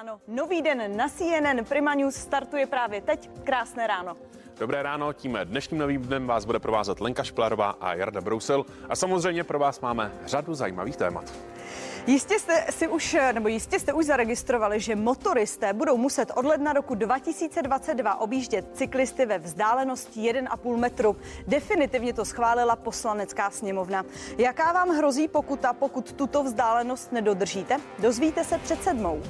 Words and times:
Ano, 0.00 0.20
nový 0.28 0.62
den 0.62 0.96
na 0.96 1.08
CNN 1.08 1.64
Prima 1.68 1.94
News 1.94 2.14
startuje 2.14 2.66
právě 2.66 3.00
teď. 3.00 3.30
Krásné 3.44 3.86
ráno. 3.86 4.16
Dobré 4.58 4.82
ráno, 4.82 5.12
tím 5.12 5.38
dnešním 5.44 5.80
novým 5.80 6.02
dnem 6.02 6.26
vás 6.26 6.44
bude 6.44 6.58
provázet 6.58 7.00
Lenka 7.00 7.24
Šplárová 7.24 7.70
a 7.80 7.94
Jarda 7.94 8.20
Brousel 8.20 8.64
a 8.88 8.96
samozřejmě 8.96 9.44
pro 9.44 9.58
vás 9.58 9.80
máme 9.80 10.12
řadu 10.24 10.54
zajímavých 10.54 10.96
témat. 10.96 11.32
Jistě 12.06 12.38
jste 12.38 12.66
si 12.70 12.88
už, 12.88 13.16
nebo 13.32 13.48
jistě 13.48 13.78
jste 13.78 13.92
už 13.92 14.06
zaregistrovali, 14.06 14.80
že 14.80 14.96
motoristé 14.96 15.72
budou 15.72 15.96
muset 15.96 16.32
od 16.34 16.44
ledna 16.44 16.72
roku 16.72 16.94
2022 16.94 18.20
objíždět 18.20 18.76
cyklisty 18.76 19.26
ve 19.26 19.38
vzdálenosti 19.38 20.20
1,5 20.20 20.76
metru. 20.76 21.16
Definitivně 21.46 22.12
to 22.12 22.24
schválila 22.24 22.76
poslanecká 22.76 23.50
sněmovna. 23.50 24.04
Jaká 24.38 24.72
vám 24.72 24.88
hrozí 24.88 25.28
pokuta, 25.28 25.72
pokud 25.72 26.12
tuto 26.12 26.42
vzdálenost 26.42 27.12
nedodržíte? 27.12 27.76
Dozvíte 27.98 28.44
se 28.44 28.58
před 28.58 28.82
sedmou. 28.82 29.22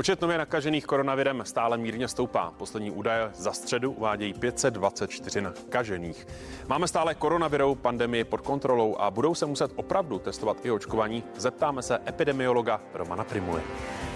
Počet 0.00 0.20
nově 0.20 0.38
nakažených 0.38 0.86
koronavirem 0.86 1.42
stále 1.44 1.78
mírně 1.78 2.08
stoupá. 2.08 2.52
Poslední 2.56 2.90
údaje 2.90 3.30
za 3.34 3.52
středu 3.52 3.92
uvádějí 3.92 4.34
524 4.34 5.40
nakažených. 5.40 6.26
Máme 6.68 6.88
stále 6.88 7.14
koronavirovou 7.14 7.74
pandemii 7.74 8.24
pod 8.24 8.40
kontrolou 8.40 8.96
a 8.96 9.10
budou 9.10 9.34
se 9.34 9.46
muset 9.46 9.70
opravdu 9.76 10.18
testovat 10.18 10.56
i 10.62 10.70
očkovaní. 10.70 11.24
Zeptáme 11.36 11.82
se 11.82 11.98
epidemiologa 12.08 12.80
Romana 12.94 13.24
Primuly. 13.24 13.62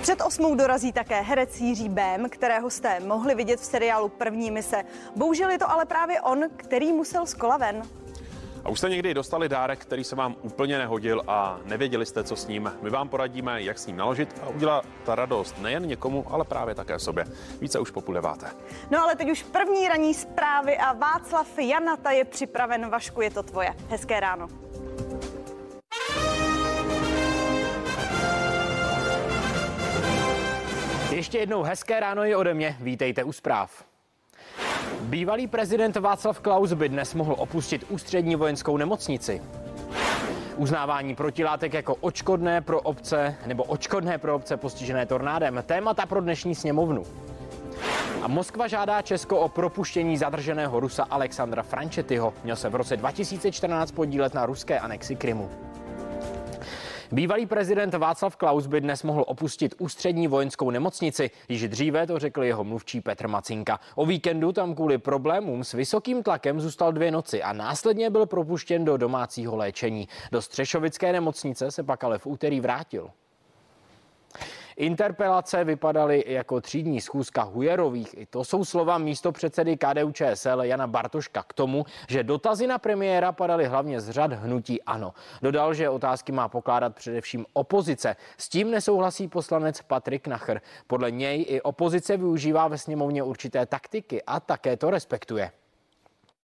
Před 0.03 0.21
osmou 0.21 0.55
dorazí 0.55 0.93
také 0.93 1.21
herec 1.21 1.61
Jiří 1.61 1.89
Bém, 1.89 2.29
kterého 2.29 2.71
jste 2.71 3.01
mohli 3.01 3.35
vidět 3.35 3.61
v 3.61 3.65
seriálu 3.65 4.09
První 4.09 4.51
mise. 4.51 4.85
Bohužel 5.17 5.51
je 5.51 5.59
to 5.59 5.71
ale 5.71 5.85
právě 5.85 6.21
on, 6.21 6.45
který 6.57 6.93
musel 6.93 7.27
z 7.27 7.35
kola 7.35 7.57
ven. 7.57 7.83
A 8.65 8.69
už 8.69 8.79
jste 8.79 8.89
někdy 8.89 9.15
dostali 9.15 9.49
dárek, 9.49 9.79
který 9.79 10.05
se 10.05 10.17
vám 10.17 10.37
úplně 10.43 10.79
nehodil 10.79 11.23
a 11.27 11.59
nevěděli 11.65 12.07
jste, 12.07 12.25
co 12.25 12.37
s 12.37 12.47
ním. 12.47 12.73
My 12.83 12.91
vám 12.91 13.09
poradíme, 13.09 13.63
jak 13.63 13.79
s 13.79 13.87
ním 13.87 13.97
naložit 13.97 14.41
a 14.43 14.49
udělat 14.49 14.85
ta 15.05 15.15
radost 15.15 15.59
nejen 15.59 15.87
někomu, 15.87 16.25
ale 16.31 16.45
právě 16.45 16.75
také 16.75 16.99
sobě. 16.99 17.25
Více 17.61 17.79
už 17.79 17.91
po 17.91 18.01
půl 18.01 18.15
deváté. 18.15 18.51
No 18.91 19.03
ale 19.03 19.17
teď 19.17 19.31
už 19.31 19.43
první 19.43 19.89
ranní 19.89 20.15
zprávy 20.15 20.79
a 20.79 20.93
Václav 20.93 21.59
Janata 21.59 22.11
je 22.11 22.25
připraven. 22.25 22.91
Vašku, 22.91 23.21
je 23.21 23.31
to 23.31 23.43
tvoje. 23.43 23.75
Hezké 23.89 24.21
ráno. 24.21 24.49
Ještě 31.11 31.39
jednou 31.39 31.63
hezké 31.63 32.01
ráno 32.01 32.25
je 32.25 32.37
ode 32.37 32.55
mě. 32.55 32.77
Vítejte 32.81 33.25
u 33.25 33.33
zpráv. 33.33 33.85
Bývalý 35.01 35.47
prezident 35.47 35.97
Václav 35.97 36.41
Klaus 36.41 36.73
by 36.73 36.89
dnes 36.89 37.15
mohl 37.15 37.35
opustit 37.39 37.85
ústřední 37.89 38.37
vojenskou 38.37 38.77
nemocnici. 38.77 39.43
Uznávání 40.57 41.15
protilátek 41.15 41.75
jako 41.75 41.95
očkodné 41.95 42.61
pro 42.61 42.81
obce 42.81 43.37
nebo 43.47 43.65
očkodné 43.65 44.19
pro 44.19 44.35
obce 44.35 44.57
postižené 44.57 45.07
tornádem. 45.07 45.63
Témata 45.67 46.07
pro 46.07 46.21
dnešní 46.21 46.55
sněmovnu. 46.55 47.03
A 48.23 48.29
Moskva 48.29 48.69
žádá 48.69 49.03
Česko 49.03 49.39
o 49.39 49.49
propuštění 49.49 50.17
zadrženého 50.17 50.81
Rusa 50.81 51.07
Alexandra 51.11 51.63
Frančetyho. 51.63 52.35
Měl 52.45 52.57
se 52.57 52.69
v 52.69 52.75
roce 52.75 52.97
2014 52.97 53.91
podílet 53.91 54.35
na 54.35 54.47
ruské 54.47 54.81
anexi 54.81 55.17
Krymu. 55.17 55.51
Bývalý 57.13 57.47
prezident 57.47 57.95
Václav 57.95 58.37
Klaus 58.37 58.67
by 58.67 58.81
dnes 58.81 59.03
mohl 59.03 59.25
opustit 59.27 59.75
ústřední 59.79 60.29
vojenskou 60.29 60.71
nemocnici. 60.71 61.31
Již 61.49 61.69
dříve 61.69 62.07
to 62.07 62.19
řekl 62.19 62.45
jeho 62.45 62.65
mluvčí 62.65 63.01
Petr 63.01 63.29
Macinka. 63.29 63.81
O 63.95 64.07
víkendu 64.07 64.53
tam 64.53 64.75
kvůli 64.75 64.99
problémům 64.99 65.65
s 65.65 65.73
vysokým 65.73 66.23
tlakem 66.23 66.61
zůstal 66.61 66.93
dvě 66.93 67.11
noci 67.11 67.43
a 67.43 67.53
následně 67.53 68.11
byl 68.11 68.27
propuštěn 68.27 68.85
do 68.85 68.97
domácího 68.97 69.57
léčení. 69.57 70.09
Do 70.33 70.43
Střešovické 70.43 71.13
nemocnice 71.13 71.71
se 71.71 71.83
pak 71.83 72.05
ale 72.05 72.19
v 72.19 72.27
úterý 72.27 72.61
vrátil. 72.61 73.11
Interpelace 74.77 75.65
vypadaly 75.65 76.25
jako 76.27 76.61
třídní 76.61 77.01
schůzka 77.01 77.43
Hujerových. 77.43 78.19
I 78.19 78.27
to 78.27 78.45
jsou 78.45 78.65
slova 78.65 78.99
místo 78.99 79.33
předsedy 79.33 79.77
KDU 79.77 80.13
ČSL 80.13 80.63
Jana 80.63 80.87
Bartoška 80.87 81.43
k 81.43 81.53
tomu, 81.53 81.85
že 82.09 82.23
dotazy 82.23 82.67
na 82.67 82.79
premiéra 82.79 83.33
padaly 83.33 83.67
hlavně 83.67 84.01
z 84.01 84.11
řad 84.11 84.33
hnutí 84.33 84.83
ANO. 84.83 85.15
Dodal, 85.43 85.75
že 85.75 85.89
otázky 85.89 86.33
má 86.33 86.49
pokládat 86.49 86.95
především 86.95 87.47
opozice. 87.53 88.17
S 88.39 88.49
tím 88.49 88.71
nesouhlasí 88.71 89.29
poslanec 89.29 89.83
Patrik 89.83 90.27
Nachr. 90.27 90.61
Podle 90.87 91.11
něj 91.11 91.45
i 91.49 91.61
opozice 91.61 92.17
využívá 92.17 92.69
ve 92.69 92.79
sněmovně 92.79 93.23
určité 93.23 93.67
taktiky 93.67 94.23
a 94.27 94.41
také 94.41 94.77
to 94.77 94.91
respektuje. 94.91 95.51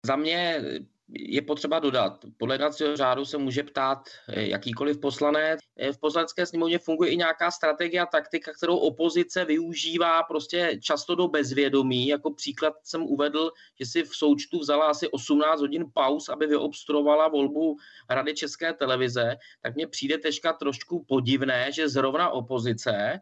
Za 0.02 0.16
mě 0.16 0.62
je 1.10 1.42
potřeba 1.42 1.78
dodat, 1.78 2.24
podle 2.36 2.54
jednacího 2.54 2.96
řádu 2.96 3.24
se 3.24 3.38
může 3.38 3.62
ptát 3.62 4.08
eh, 4.28 4.48
jakýkoliv 4.48 5.00
poslanec. 5.00 5.60
Eh, 5.76 5.92
v 5.92 5.98
poslanecké 6.00 6.46
sněmovně 6.46 6.78
funguje 6.78 7.10
i 7.10 7.16
nějaká 7.16 7.50
strategie 7.50 8.00
a 8.00 8.06
taktika, 8.06 8.52
kterou 8.52 8.76
opozice 8.76 9.44
využívá 9.44 10.22
prostě 10.22 10.78
často 10.82 11.14
do 11.14 11.28
bezvědomí. 11.28 12.08
Jako 12.08 12.30
příklad 12.30 12.74
jsem 12.82 13.02
uvedl, 13.02 13.50
že 13.80 13.86
si 13.86 14.02
v 14.02 14.16
součtu 14.16 14.58
vzala 14.58 14.86
asi 14.86 15.08
18 15.08 15.60
hodin 15.60 15.84
pauz, 15.94 16.28
aby 16.28 16.46
vyobstruovala 16.46 17.28
volbu 17.28 17.76
Rady 18.10 18.34
České 18.34 18.72
televize, 18.72 19.36
tak 19.62 19.74
mně 19.74 19.86
přijde 19.86 20.18
teďka 20.18 20.52
trošku 20.52 21.04
podivné, 21.04 21.72
že 21.72 21.88
zrovna 21.88 22.30
opozice 22.30 23.20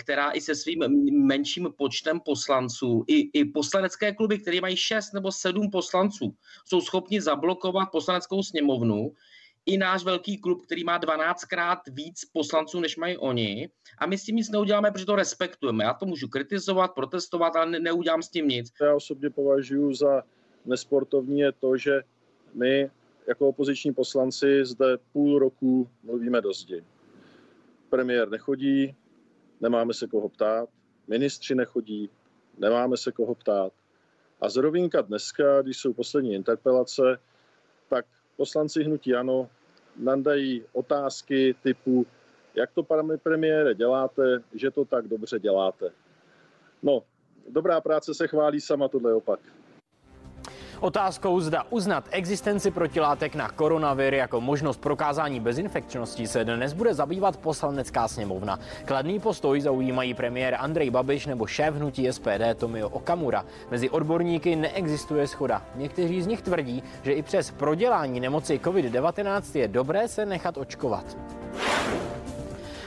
která 0.00 0.30
i 0.30 0.40
se 0.40 0.54
svým 0.54 0.84
menším 1.26 1.68
počtem 1.76 2.20
poslanců, 2.20 3.04
i, 3.06 3.38
i 3.38 3.44
poslanecké 3.44 4.12
kluby, 4.12 4.38
které 4.38 4.60
mají 4.60 4.76
šest 4.76 5.12
nebo 5.12 5.32
sedm 5.32 5.70
poslanců, 5.70 6.34
jsou 6.64 6.80
schopni 6.80 7.20
zablokovat 7.20 7.88
poslaneckou 7.92 8.42
sněmovnu, 8.42 9.12
i 9.66 9.78
náš 9.78 10.04
velký 10.04 10.38
klub, 10.38 10.62
který 10.62 10.84
má 10.84 11.00
12krát 11.00 11.78
víc 11.90 12.24
poslanců, 12.24 12.80
než 12.80 12.96
mají 12.96 13.16
oni. 13.16 13.68
A 13.98 14.06
my 14.06 14.18
s 14.18 14.24
tím 14.24 14.36
nic 14.36 14.50
neuděláme, 14.50 14.90
protože 14.90 15.06
to 15.06 15.16
respektujeme. 15.16 15.84
Já 15.84 15.94
to 15.94 16.06
můžu 16.06 16.28
kritizovat, 16.28 16.88
protestovat, 16.88 17.56
ale 17.56 17.70
ne, 17.70 17.80
neudělám 17.80 18.22
s 18.22 18.28
tím 18.28 18.48
nic. 18.48 18.72
Já 18.80 18.94
osobně 18.94 19.30
považuji 19.30 19.94
za 19.94 20.22
nesportovní 20.64 21.40
je 21.40 21.52
to, 21.52 21.76
že 21.76 22.02
my 22.54 22.90
jako 23.28 23.48
opoziční 23.48 23.94
poslanci 23.94 24.64
zde 24.64 24.98
půl 25.12 25.38
roku 25.38 25.88
mluvíme 26.02 26.40
do 26.40 26.52
zdi. 26.52 26.84
Premiér 27.90 28.30
nechodí, 28.30 28.94
nemáme 29.62 29.94
se 29.94 30.06
koho 30.06 30.28
ptát, 30.28 30.68
ministři 31.08 31.54
nechodí, 31.54 32.10
nemáme 32.58 32.96
se 32.96 33.12
koho 33.12 33.34
ptát. 33.34 33.72
A 34.40 34.48
zrovínka 34.48 35.00
dneska, 35.00 35.62
když 35.62 35.78
jsou 35.78 35.92
poslední 35.92 36.34
interpelace, 36.34 37.18
tak 37.88 38.06
poslanci 38.36 38.84
hnutí 38.84 39.14
ano 39.14 39.48
nandají 39.96 40.64
otázky 40.72 41.54
typu, 41.62 42.06
jak 42.54 42.72
to, 42.72 42.82
pane 42.82 43.18
premiére, 43.18 43.74
děláte, 43.74 44.42
že 44.54 44.70
to 44.70 44.84
tak 44.84 45.08
dobře 45.08 45.38
děláte. 45.38 45.90
No, 46.82 47.02
dobrá 47.48 47.80
práce 47.80 48.14
se 48.14 48.28
chválí 48.28 48.60
sama, 48.60 48.88
tohle 48.88 49.10
je 49.10 49.14
opak. 49.14 49.40
Otázkou 50.82 51.40
zda 51.40 51.62
uznat 51.70 52.04
existenci 52.10 52.70
protilátek 52.70 53.34
na 53.34 53.48
koronavir 53.48 54.14
jako 54.14 54.40
možnost 54.40 54.80
prokázání 54.80 55.40
bezinfekčnosti 55.40 56.26
se 56.26 56.44
dnes 56.44 56.72
bude 56.72 56.94
zabývat 56.94 57.36
poslanecká 57.36 58.08
sněmovna. 58.08 58.58
Kladný 58.84 59.20
postoj 59.20 59.60
zaujímají 59.60 60.14
premiér 60.14 60.56
Andrej 60.58 60.90
Babiš 60.90 61.26
nebo 61.26 61.46
šéf 61.46 61.74
hnutí 61.74 62.12
SPD 62.12 62.54
Tomio 62.56 62.88
Okamura. 62.88 63.44
Mezi 63.70 63.90
odborníky 63.90 64.56
neexistuje 64.56 65.26
schoda. 65.26 65.62
Někteří 65.74 66.22
z 66.22 66.26
nich 66.26 66.42
tvrdí, 66.42 66.82
že 67.02 67.12
i 67.12 67.22
přes 67.22 67.50
prodělání 67.50 68.20
nemoci 68.20 68.58
COVID-19 68.58 69.58
je 69.58 69.68
dobré 69.68 70.08
se 70.08 70.26
nechat 70.26 70.56
očkovat. 70.56 71.16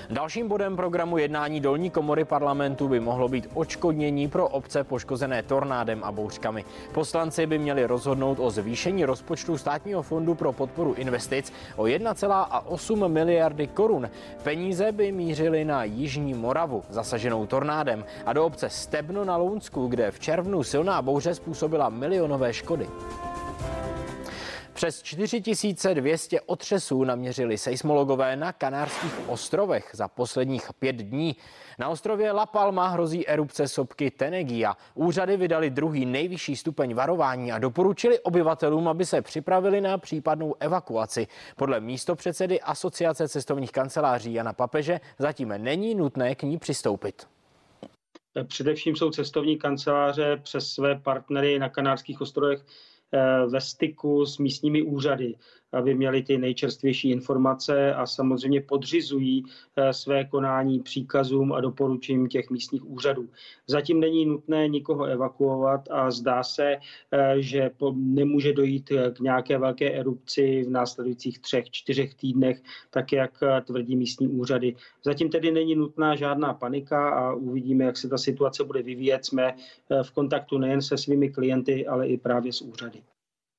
Dalším 0.09 0.47
bodem 0.47 0.75
programu 0.75 1.17
jednání 1.17 1.59
dolní 1.59 1.89
komory 1.89 2.25
parlamentu 2.25 2.87
by 2.87 2.99
mohlo 2.99 3.27
být 3.27 3.49
očkodnění 3.53 4.27
pro 4.27 4.47
obce 4.47 4.83
poškozené 4.83 5.43
tornádem 5.43 6.03
a 6.03 6.11
bouřkami. 6.11 6.65
Poslanci 6.93 7.45
by 7.47 7.57
měli 7.57 7.85
rozhodnout 7.85 8.39
o 8.39 8.51
zvýšení 8.51 9.05
rozpočtu 9.05 9.57
státního 9.57 10.01
fondu 10.01 10.35
pro 10.35 10.53
podporu 10.53 10.93
investic 10.93 11.53
o 11.75 11.83
1,8 11.83 13.07
miliardy 13.07 13.67
korun. 13.67 14.09
Peníze 14.43 14.91
by 14.91 15.11
mířily 15.11 15.65
na 15.65 15.83
Jižní 15.83 16.33
Moravu, 16.33 16.83
zasaženou 16.89 17.45
tornádem, 17.45 18.05
a 18.25 18.33
do 18.33 18.45
obce 18.45 18.69
Stebno 18.69 19.25
na 19.25 19.37
Lounsku, 19.37 19.87
kde 19.87 20.11
v 20.11 20.19
červnu 20.19 20.63
silná 20.63 21.01
bouře 21.01 21.35
způsobila 21.35 21.89
milionové 21.89 22.53
škody. 22.53 22.87
Přes 24.75 25.01
4200 25.01 26.41
otřesů 26.41 27.03
naměřili 27.03 27.57
seismologové 27.57 28.35
na 28.35 28.53
Kanárských 28.53 29.29
ostrovech 29.29 29.89
za 29.93 30.07
posledních 30.07 30.69
pět 30.79 30.95
dní. 30.95 31.35
Na 31.79 31.89
ostrově 31.89 32.31
La 32.31 32.45
Palma 32.45 32.87
hrozí 32.87 33.27
erupce 33.27 33.67
sopky 33.67 34.11
Tenegia. 34.11 34.77
Úřady 34.93 35.37
vydali 35.37 35.69
druhý 35.69 36.05
nejvyšší 36.05 36.55
stupeň 36.55 36.93
varování 36.93 37.51
a 37.51 37.59
doporučili 37.59 38.19
obyvatelům, 38.19 38.87
aby 38.87 39.05
se 39.05 39.21
připravili 39.21 39.81
na 39.81 39.97
případnou 39.97 40.55
evakuaci. 40.59 41.27
Podle 41.55 41.79
místopředsedy 41.79 42.61
Asociace 42.61 43.29
cestovních 43.29 43.71
kanceláří 43.71 44.33
Jana 44.33 44.53
Papeže 44.53 44.99
zatím 45.19 45.53
není 45.57 45.95
nutné 45.95 46.35
k 46.35 46.43
ní 46.43 46.57
přistoupit. 46.57 47.27
Především 48.47 48.95
jsou 48.95 49.09
cestovní 49.09 49.57
kanceláře 49.57 50.37
přes 50.43 50.69
své 50.69 50.95
partnery 50.95 51.59
na 51.59 51.69
Kanárských 51.69 52.21
ostrovech 52.21 52.65
ve 53.47 53.61
styku 53.61 54.25
s 54.25 54.37
místními 54.37 54.81
úřady. 54.81 55.35
aby 55.73 55.93
měli 55.93 56.23
ty 56.23 56.37
nejčerstvější 56.37 57.09
informace 57.09 57.93
a 57.93 58.05
samozřejmě 58.05 58.61
podřizují 58.61 59.43
eh, 59.75 59.93
své 59.93 60.25
konání 60.25 60.79
příkazům 60.79 61.53
a 61.53 61.61
doporučením 61.61 62.27
těch 62.27 62.49
místních 62.49 62.89
úřadů. 62.89 63.29
Zatím 63.67 63.99
není 63.99 64.25
nutné 64.25 64.67
nikoho 64.67 65.05
evakuovat 65.05 65.81
a 65.91 66.11
zdá 66.11 66.43
se, 66.43 66.75
eh, 67.11 67.35
že 67.41 67.71
nemůže 67.93 68.53
dojít 68.53 68.89
k 69.13 69.19
nějaké 69.19 69.57
velké 69.57 69.91
erupci 69.91 70.63
v 70.63 70.69
následujících 70.69 71.39
třech, 71.39 71.71
čtyřech 71.71 72.15
týdnech, 72.15 72.61
tak 72.89 73.11
jak 73.11 73.43
tvrdí 73.65 73.95
místní 73.95 74.27
úřady. 74.27 74.75
Zatím 75.03 75.29
tedy 75.29 75.51
není 75.51 75.75
nutná 75.75 76.15
žádná 76.15 76.53
panika 76.53 77.09
a 77.09 77.33
uvidíme, 77.33 77.85
jak 77.85 77.97
se 77.97 78.09
ta 78.09 78.17
situace 78.17 78.63
bude 78.63 78.81
vyvíjet. 78.81 79.25
Jsme 79.25 79.55
v 80.03 80.11
kontaktu 80.11 80.57
nejen 80.57 80.81
se 80.81 80.97
svými 80.97 81.29
klienty, 81.29 81.87
ale 81.87 82.07
i 82.07 82.17
právě 82.17 82.53
s 82.53 82.61
úřady. 82.61 83.01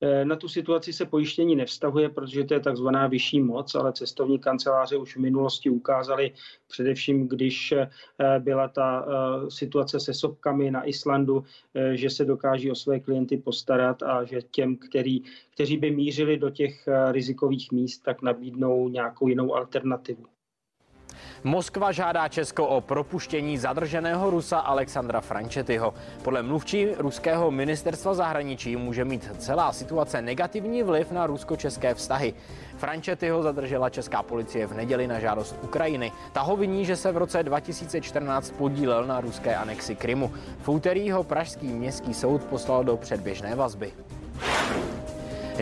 Eh, 0.01 0.25
na 0.25 0.37
tu 0.37 0.49
situaci 0.49 0.93
se 0.93 1.07
pojištění 1.07 1.57
nevztahuje, 1.57 2.09
protože 2.09 2.45
to 2.45 2.55
je 2.55 2.61
takzvaná 2.61 3.07
vyšší 3.07 3.41
moc, 3.41 3.75
ale 3.75 3.93
cestovní 3.93 4.39
kanceláře 4.39 4.97
už 4.97 5.17
v 5.17 5.21
minulosti 5.21 5.71
ukázaly, 5.71 6.33
především 6.67 7.29
když 7.29 7.73
eh, 7.73 7.89
byla 8.39 8.69
ta 8.69 9.07
eh, 9.09 9.51
situace 9.51 10.01
se 10.01 10.15
sopkami 10.15 10.71
na 10.71 10.85
Islandu, 10.85 11.45
že 11.95 12.11
se 12.11 12.25
dokáží 12.25 12.71
o 12.71 12.75
své 12.75 13.01
klienty 13.01 13.37
postarat 13.37 14.03
a 14.03 14.25
že 14.25 14.43
těm, 14.43 14.77
který, 14.77 15.23
kteří 15.51 15.77
by 15.77 15.91
mířili 15.91 16.39
do 16.39 16.51
těch 16.51 16.89
rizikových 17.11 17.73
míst, 17.73 17.99
tak 17.99 18.23
nabídnou 18.23 18.89
nějakou 18.89 19.29
jinou 19.29 19.55
alternativu. 19.55 20.36
Moskva 21.45 21.93
žádá 21.93 22.29
Česko 22.29 22.67
o 22.67 22.81
propuštění 22.81 23.59
zadrženého 23.59 24.31
Rusa 24.31 24.59
Alexandra 24.59 25.21
Frančetyho. 25.21 25.95
Podle 26.23 26.43
mluvčí 26.43 26.89
ruského 26.99 27.51
ministerstva 27.51 28.15
zahraničí 28.15 28.77
může 28.77 29.05
mít 29.05 29.31
celá 29.39 29.73
situace 29.73 30.23
negativní 30.23 30.83
vliv 30.83 31.11
na 31.11 31.27
rusko-české 31.27 31.95
vztahy. 31.95 32.35
Frančetyho 32.77 33.43
zadržela 33.43 33.91
česká 33.91 34.23
policie 34.23 34.67
v 34.67 34.75
neděli 34.75 35.07
na 35.07 35.19
žádost 35.19 35.57
Ukrajiny. 35.63 36.13
Ta 36.33 36.41
ho 36.41 36.57
viní, 36.57 36.85
že 36.85 36.97
se 36.97 37.13
v 37.13 37.17
roce 37.17 37.43
2014 37.43 38.51
podílel 38.51 39.07
na 39.07 39.21
ruské 39.21 39.57
anexi 39.57 39.95
Krymu. 39.95 40.33
V 40.61 40.69
úterý 40.69 41.11
ho 41.11 41.25
pražský 41.25 41.67
městský 41.67 42.15
soud 42.15 42.43
poslal 42.45 42.85
do 42.85 42.97
předběžné 42.97 43.55
vazby. 43.55 43.93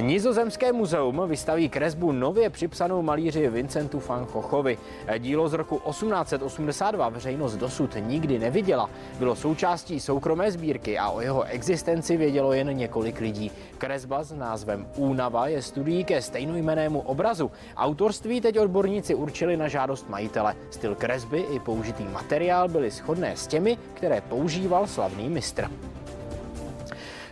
Nizozemské 0.00 0.72
muzeum 0.72 1.22
vystaví 1.26 1.68
kresbu 1.68 2.12
nově 2.12 2.50
připsanou 2.50 3.02
malíři 3.02 3.48
Vincentu 3.48 4.02
van 4.08 4.24
Goghovi. 4.32 4.78
Dílo 5.18 5.48
z 5.48 5.52
roku 5.52 5.82
1882 5.90 7.08
veřejnost 7.08 7.56
dosud 7.56 7.96
nikdy 8.06 8.38
neviděla. 8.38 8.90
Bylo 9.18 9.36
součástí 9.36 10.00
soukromé 10.00 10.50
sbírky 10.50 10.98
a 10.98 11.10
o 11.10 11.20
jeho 11.20 11.42
existenci 11.42 12.16
vědělo 12.16 12.52
jen 12.52 12.76
několik 12.76 13.20
lidí. 13.20 13.50
Kresba 13.78 14.22
s 14.22 14.32
názvem 14.32 14.86
Únava 14.96 15.46
je 15.46 15.62
studií 15.62 16.04
ke 16.04 16.22
stejnojmenému 16.22 17.00
obrazu. 17.00 17.50
Autorství 17.76 18.40
teď 18.40 18.58
odborníci 18.58 19.14
určili 19.14 19.56
na 19.56 19.68
žádost 19.68 20.08
majitele. 20.08 20.54
Styl 20.70 20.94
kresby 20.94 21.44
i 21.50 21.60
použitý 21.60 22.04
materiál 22.04 22.68
byly 22.68 22.90
shodné 22.90 23.36
s 23.36 23.46
těmi, 23.46 23.78
které 23.94 24.20
používal 24.20 24.86
slavný 24.86 25.28
mistr. 25.28 25.70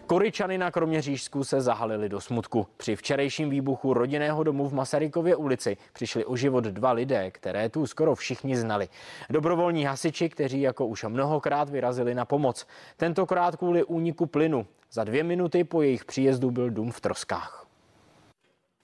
Koryčany 0.07 0.59
na 0.59 0.71
Kroměřížsku 0.71 1.45
se 1.45 1.61
zahalili 1.61 2.09
do 2.09 2.21
smutku. 2.21 2.67
Při 2.77 2.97
včerejším 2.97 3.51
výbuchu 3.51 3.95
rodinného 3.95 4.43
domu 4.43 4.69
v 4.69 4.75
Masarykově 4.75 5.37
ulici 5.37 5.77
přišli 5.93 6.25
o 6.25 6.37
život 6.37 6.65
dva 6.65 6.93
lidé, 6.93 7.31
které 7.31 7.69
tu 7.69 7.87
skoro 7.87 8.15
všichni 8.15 8.57
znali. 8.57 8.89
Dobrovolní 9.31 9.85
hasiči, 9.85 10.29
kteří 10.29 10.61
jako 10.61 10.87
už 10.87 11.05
mnohokrát 11.05 11.71
vyrazili 11.71 12.15
na 12.15 12.25
pomoc. 12.25 12.67
Tentokrát 12.97 13.57
kvůli 13.57 13.85
úniku 13.85 14.27
plynu. 14.27 14.67
Za 14.93 15.05
dvě 15.05 15.23
minuty 15.23 15.65
po 15.65 15.83
jejich 15.83 16.05
příjezdu 16.05 16.51
byl 16.51 16.71
dům 16.71 16.93
v 16.93 17.01
troskách. 17.01 17.67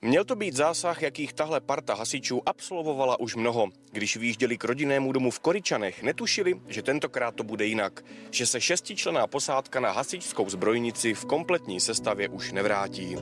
Měl 0.03 0.25
to 0.25 0.37
být 0.37 0.57
zásah, 0.57 1.03
jakých 1.03 1.33
tahle 1.33 1.61
parta 1.61 1.95
hasičů 1.95 2.43
absolvovala 2.47 3.21
už 3.21 3.35
mnoho. 3.35 3.69
Když 3.93 4.17
výjížděli 4.17 4.59
k 4.59 4.65
rodinnému 4.65 5.13
domu 5.13 5.31
v 5.31 5.39
Koričanech, 5.39 6.03
netušili, 6.03 6.61
že 6.69 6.83
tentokrát 6.83 7.35
to 7.35 7.43
bude 7.43 7.67
jinak. 7.67 8.05
Že 8.31 8.47
se 8.47 8.61
šestičlená 8.61 9.27
posádka 9.27 9.81
na 9.81 9.91
hasičskou 9.91 10.51
zbrojnici 10.51 11.15
v 11.15 11.25
kompletní 11.25 11.81
sestavě 11.81 12.29
už 12.29 12.53
nevrátí. 12.53 13.17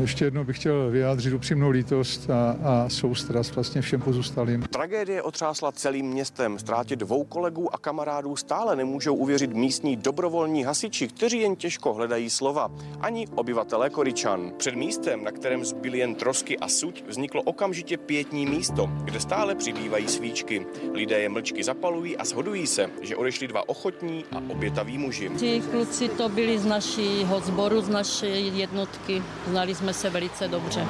Ještě 0.00 0.24
jednou 0.24 0.44
bych 0.44 0.56
chtěl 0.56 0.90
vyjádřit 0.90 1.34
upřímnou 1.34 1.70
lítost 1.70 2.30
a, 2.30 2.56
a 2.62 2.88
soustrast 2.88 3.54
vlastně 3.54 3.80
všem 3.80 4.00
pozůstalým. 4.00 4.62
Tragédie 4.62 5.22
otřásla 5.22 5.72
celým 5.72 6.06
městem. 6.06 6.58
Ztrátě 6.58 6.96
dvou 6.96 7.24
kolegů 7.24 7.74
a 7.74 7.78
kamarádů 7.78 8.36
stále 8.36 8.76
nemůžou 8.76 9.14
uvěřit 9.14 9.52
místní 9.52 9.96
dobrovolní 9.96 10.64
hasiči, 10.64 11.08
kteří 11.08 11.40
jen 11.40 11.56
těžko 11.56 11.94
hledají 11.94 12.30
slova. 12.30 12.70
Ani 13.00 13.26
obyvatelé 13.34 13.90
Koričan. 13.90 14.52
Před 14.56 14.74
místem, 14.74 15.24
na 15.24 15.30
kterém 15.30 15.64
zbyly 15.64 15.98
jen 15.98 16.14
trosky 16.14 16.58
a 16.58 16.68
suť, 16.68 17.04
vzniklo 17.08 17.42
okamžitě 17.42 17.96
pětní 17.96 18.46
místo, 18.46 18.90
kde 19.04 19.20
stále 19.20 19.54
přibývají 19.54 20.08
svíčky. 20.08 20.66
Lidé 20.92 21.18
je 21.20 21.28
mlčky 21.28 21.64
zapalují 21.64 22.16
a 22.16 22.24
shodují 22.24 22.66
se, 22.66 22.90
že 23.02 23.16
odešli 23.16 23.48
dva 23.48 23.68
ochotní 23.68 24.24
a 24.32 24.42
obětaví 24.48 24.98
muži. 24.98 25.30
Ti 25.38 25.62
kluci 25.70 26.08
to 26.08 26.28
byli 26.28 26.58
z 26.58 26.64
našího 26.64 27.40
sboru, 27.40 27.80
z 27.80 27.88
naší 27.88 28.58
jednotky. 28.58 29.22
Znali 29.48 29.74
jsme 29.74 29.87
jsme 29.88 29.94
se 29.94 30.10
velice 30.10 30.48
dobře. 30.48 30.86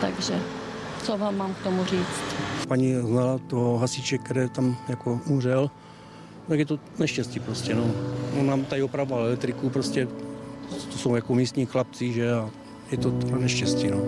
Takže 0.00 0.40
co 1.02 1.18
vám 1.18 1.36
mám 1.36 1.54
k 1.54 1.58
tomu 1.58 1.84
říct? 1.84 2.36
Paní 2.68 2.94
znala 2.94 3.38
toho 3.38 3.78
hasiče, 3.78 4.18
který 4.18 4.48
tam 4.48 4.76
jako 4.88 5.20
umřel, 5.26 5.70
tak 6.48 6.58
je 6.58 6.66
to 6.66 6.78
neštěstí 6.98 7.40
prostě, 7.40 7.74
no. 7.74 7.84
On 8.40 8.46
nám 8.46 8.64
tady 8.64 8.82
opravoval 8.82 9.26
elektriku, 9.26 9.70
prostě 9.70 10.08
to 10.92 10.98
jsou 10.98 11.14
jako 11.14 11.34
místní 11.34 11.66
chlapci, 11.66 12.12
že 12.12 12.32
a 12.32 12.50
je 12.90 12.98
to 12.98 13.10
neštěstí, 13.38 13.90
no. 13.90 13.98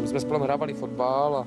My 0.00 0.08
jsme 0.08 0.20
spolu 0.20 0.42
hrávali 0.42 0.74
fotbal 0.74 1.36
a 1.36 1.46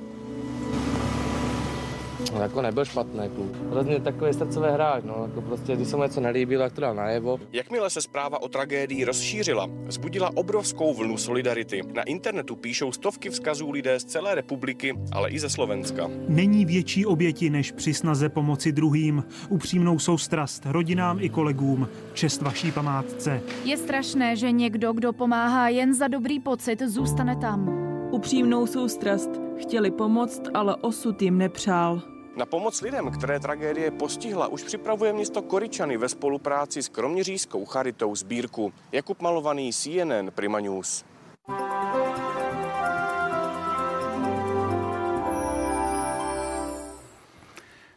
No, 2.33 2.41
jako 2.41 2.61
nebyl 2.61 2.85
špatný 2.85 3.29
kluk. 3.35 3.55
Hrozně 3.71 3.99
takový 3.99 4.33
srdcové 4.33 4.71
hráč, 4.71 5.03
no, 5.03 5.23
jako 5.25 5.41
prostě, 5.41 5.75
když 5.75 5.87
se 5.87 5.95
mu 5.95 6.03
něco 6.03 6.21
nelíbilo, 6.21 6.63
tak 6.63 6.73
to 6.73 6.81
dal 6.81 6.95
najevo. 6.95 7.39
Jakmile 7.51 7.89
se 7.89 8.01
zpráva 8.01 8.41
o 8.41 8.47
tragédii 8.49 9.05
rozšířila, 9.05 9.67
vzbudila 9.85 10.31
obrovskou 10.35 10.93
vlnu 10.93 11.17
solidarity. 11.17 11.81
Na 11.93 12.03
internetu 12.03 12.55
píšou 12.55 12.91
stovky 12.91 13.29
vzkazů 13.29 13.71
lidé 13.71 13.99
z 13.99 14.03
celé 14.03 14.35
republiky, 14.35 14.93
ale 15.11 15.29
i 15.29 15.39
ze 15.39 15.49
Slovenska. 15.49 16.09
Není 16.27 16.65
větší 16.65 17.05
oběti 17.05 17.49
než 17.49 17.71
při 17.71 17.93
snaze 17.93 18.29
pomoci 18.29 18.71
druhým. 18.71 19.23
Upřímnou 19.49 19.99
soustrast 19.99 20.65
rodinám 20.65 21.17
i 21.21 21.29
kolegům. 21.29 21.87
Čest 22.13 22.41
vaší 22.41 22.71
památce. 22.71 23.41
Je 23.63 23.77
strašné, 23.77 24.35
že 24.35 24.51
někdo, 24.51 24.93
kdo 24.93 25.13
pomáhá 25.13 25.69
jen 25.69 25.93
za 25.93 26.07
dobrý 26.07 26.39
pocit, 26.39 26.81
zůstane 26.81 27.35
tam. 27.35 27.69
Upřímnou 28.11 28.67
soustrast. 28.67 29.29
Chtěli 29.57 29.91
pomoct, 29.91 30.41
ale 30.53 30.75
osud 30.75 31.21
jim 31.21 31.37
nepřál. 31.37 32.12
Na 32.35 32.45
pomoc 32.45 32.81
lidem, 32.81 33.12
které 33.12 33.39
tragédie 33.39 33.91
postihla, 33.91 34.47
už 34.47 34.63
připravuje 34.63 35.13
město 35.13 35.42
Koričany 35.42 35.97
ve 35.97 36.09
spolupráci 36.09 36.83
s 36.83 36.90
kroměřížskou 36.90 37.66
charitou 37.66 38.16
sbírku. 38.16 38.73
Jakub 38.92 39.21
Malovaný, 39.21 39.73
CNN 39.73 40.31
Prima 40.35 40.59
News. 40.59 41.06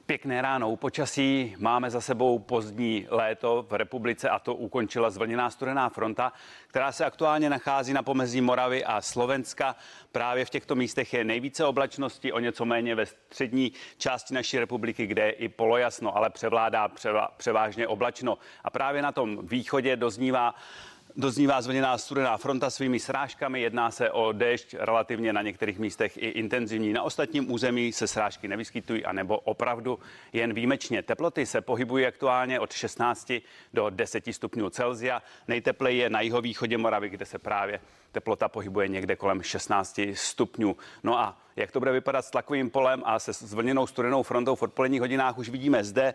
Pěkné 0.07 0.43
ráno 0.43 0.77
počasí. 0.77 1.57
Máme 1.59 1.91
za 1.91 2.01
sebou 2.01 2.39
pozdní 2.39 3.07
léto 3.11 3.67
v 3.69 3.73
republice 3.73 4.29
a 4.29 4.39
to 4.39 4.55
ukončila 4.55 5.11
zvlněná 5.11 5.51
studená 5.51 5.89
fronta, 5.89 6.33
která 6.67 6.93
se 6.93 7.05
aktuálně 7.05 7.51
nachází 7.51 7.93
na 7.93 8.03
pomezí 8.03 8.41
Moravy 8.41 8.85
a 8.85 9.01
Slovenska. 9.01 9.77
Právě 10.13 10.45
v 10.45 10.51
těchto 10.51 10.75
místech 10.75 11.15
je 11.15 11.25
nejvíce 11.25 11.65
oblačnosti, 11.65 12.33
o 12.33 12.39
něco 12.39 12.65
méně 12.65 12.95
ve 12.95 13.07
střední 13.07 13.73
části 13.99 14.35
naší 14.35 14.59
republiky, 14.59 15.07
kde 15.07 15.23
je 15.23 15.31
i 15.31 15.49
polojasno, 15.49 16.17
ale 16.17 16.31
převládá 16.31 16.89
převážně 17.37 17.89
oblačno. 17.89 18.39
A 18.65 18.71
právě 18.71 19.03
na 19.03 19.13
tom 19.13 19.47
východě 19.47 19.97
doznívá 19.97 20.55
Doznívá 21.19 21.63
zvlněná 21.63 21.99
studená 21.99 22.37
fronta 22.37 22.71
svými 22.71 23.01
srážkami. 23.01 23.61
Jedná 23.61 23.91
se 23.91 24.11
o 24.11 24.33
déšť 24.33 24.75
relativně 24.79 25.33
na 25.33 25.43
některých 25.43 25.79
místech 25.79 26.17
i 26.17 26.27
intenzivní. 26.29 26.93
Na 26.93 27.03
ostatním 27.03 27.53
území 27.53 27.93
se 27.93 28.09
srážky 28.09 28.49
nevyskytují, 28.49 29.05
anebo 29.05 29.39
opravdu 29.39 29.99
jen 30.33 30.55
výjimečně. 30.55 31.03
Teploty 31.03 31.47
se 31.47 31.61
pohybují 31.61 32.07
aktuálně 32.07 32.61
od 32.61 32.73
16 32.73 33.33
do 33.75 33.91
10 33.91 34.25
stupňů 34.31 34.71
Celzia. 34.71 35.23
Nejtepleji 35.49 35.99
je 35.99 36.11
na 36.11 36.21
jihovýchodě 36.21 36.79
Moravy, 36.79 37.09
kde 37.09 37.27
se 37.27 37.39
právě 37.39 37.81
teplota 38.13 38.49
pohybuje 38.49 38.89
někde 38.89 39.17
kolem 39.17 39.43
16 39.43 40.01
stupňů. 40.13 40.77
No 41.03 41.19
a 41.19 41.39
jak 41.57 41.73
to 41.73 41.79
bude 41.79 41.93
vypadat 41.93 42.25
s 42.25 42.31
tlakovým 42.31 42.71
polem 42.71 43.03
a 43.05 43.19
se 43.19 43.33
zvlněnou 43.33 43.87
studenou 43.87 44.23
frontou 44.23 44.55
v 44.55 44.63
odpoledních 44.63 45.01
hodinách 45.01 45.39
už 45.39 45.49
vidíme 45.49 45.85
zde. 45.85 46.15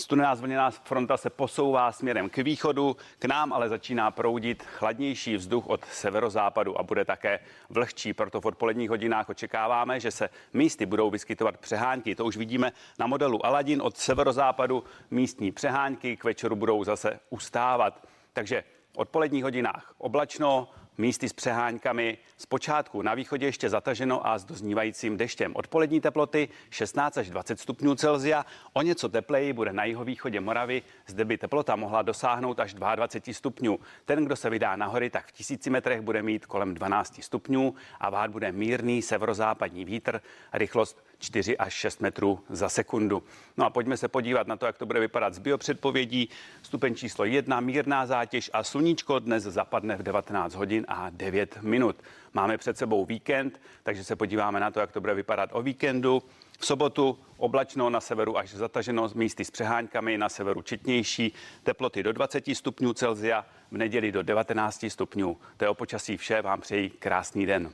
Studená 0.00 0.34
zvlněná 0.34 0.70
fronta 0.70 1.16
se 1.16 1.30
posouvá 1.30 1.92
směrem 1.92 2.30
k 2.30 2.36
východu, 2.36 2.96
k 3.18 3.24
nám 3.24 3.52
ale 3.52 3.68
začíná 3.68 4.10
proudit 4.10 4.62
chladnější 4.62 5.36
vzduch 5.36 5.66
od 5.66 5.84
severozápadu 5.84 6.80
a 6.80 6.82
bude 6.82 7.04
také 7.04 7.38
vlhčí. 7.70 8.12
Proto 8.12 8.40
v 8.40 8.46
odpoledních 8.46 8.90
hodinách 8.90 9.28
očekáváme, 9.28 10.00
že 10.00 10.10
se 10.10 10.30
místy 10.52 10.86
budou 10.86 11.10
vyskytovat 11.10 11.56
přehánky. 11.56 12.14
To 12.14 12.24
už 12.24 12.36
vidíme 12.36 12.72
na 12.98 13.06
modelu 13.06 13.46
Aladin 13.46 13.82
od 13.82 13.96
severozápadu 13.96 14.84
místní 15.10 15.52
přehánky 15.52 16.16
k 16.16 16.24
večeru 16.24 16.56
budou 16.56 16.84
zase 16.84 17.20
ustávat. 17.30 18.06
Takže 18.32 18.64
V 18.92 18.98
odpoledních 18.98 19.42
hodinách 19.42 19.94
oblačno, 19.98 20.68
místy 20.98 21.28
s 21.28 21.32
přeháňkami. 21.32 22.18
Zpočátku 22.36 23.02
na 23.02 23.14
východě 23.14 23.46
ještě 23.46 23.70
zataženo 23.70 24.26
a 24.26 24.38
s 24.38 24.44
doznívajícím 24.44 25.16
deštěm. 25.16 25.52
Odpolední 25.56 26.00
teploty 26.00 26.48
16 26.70 27.18
až 27.18 27.30
20 27.30 27.60
stupňů 27.60 27.94
Celzia. 27.94 28.46
O 28.72 28.82
něco 28.82 29.08
tepleji 29.08 29.52
bude 29.52 29.72
na 29.72 29.84
jihovýchodě 29.84 30.40
Moravy. 30.40 30.82
Zde 31.06 31.24
by 31.24 31.38
teplota 31.38 31.76
mohla 31.76 32.02
dosáhnout 32.02 32.60
až 32.60 32.74
22 32.74 33.34
stupňů. 33.34 33.78
Ten, 34.04 34.24
kdo 34.24 34.36
se 34.36 34.50
vydá 34.50 34.76
nahory, 34.76 35.10
tak 35.10 35.26
v 35.26 35.32
tisíci 35.32 35.70
metrech 35.70 36.00
bude 36.00 36.22
mít 36.22 36.46
kolem 36.46 36.74
12 36.74 37.22
stupňů 37.22 37.74
a 38.00 38.10
vád 38.10 38.30
bude 38.30 38.52
mírný 38.52 39.02
severozápadní 39.02 39.84
vítr. 39.84 40.20
Rychlost 40.52 41.07
4 41.18 41.58
až 41.58 41.72
6 41.74 42.00
metrů 42.00 42.40
za 42.50 42.68
sekundu. 42.68 43.22
No 43.56 43.66
a 43.66 43.70
pojďme 43.70 43.96
se 43.96 44.08
podívat 44.08 44.46
na 44.46 44.56
to, 44.56 44.66
jak 44.66 44.78
to 44.78 44.86
bude 44.86 45.00
vypadat 45.00 45.34
z 45.34 45.38
biopředpovědí. 45.38 46.28
Stupeň 46.62 46.94
číslo 46.94 47.24
1, 47.24 47.60
mírná 47.60 48.06
zátěž 48.06 48.50
a 48.52 48.62
sluníčko 48.62 49.18
dnes 49.18 49.42
zapadne 49.42 49.96
v 49.96 50.02
19 50.02 50.54
hodin 50.54 50.84
a 50.88 51.10
9 51.10 51.62
minut. 51.62 51.96
Máme 52.34 52.58
před 52.58 52.78
sebou 52.78 53.04
víkend, 53.04 53.60
takže 53.82 54.04
se 54.04 54.16
podíváme 54.16 54.60
na 54.60 54.70
to, 54.70 54.80
jak 54.80 54.92
to 54.92 55.00
bude 55.00 55.14
vypadat 55.14 55.50
o 55.52 55.62
víkendu. 55.62 56.22
V 56.58 56.66
sobotu 56.66 57.18
oblačno 57.36 57.90
na 57.90 58.00
severu 58.00 58.38
až 58.38 58.54
zataženo 58.54 59.10
místy 59.14 59.44
s 59.44 59.50
přeháňkami, 59.50 60.18
na 60.18 60.28
severu 60.28 60.62
četnější, 60.62 61.32
teploty 61.62 62.02
do 62.02 62.12
20 62.12 62.44
stupňů 62.52 62.92
Celzia, 62.92 63.46
v 63.70 63.76
neděli 63.76 64.12
do 64.12 64.22
19 64.22 64.84
stupňů. 64.88 65.36
To 65.56 65.64
je 65.64 65.68
o 65.68 65.74
počasí 65.74 66.16
vše, 66.16 66.42
vám 66.42 66.60
přeji 66.60 66.90
krásný 66.90 67.46
den. 67.46 67.72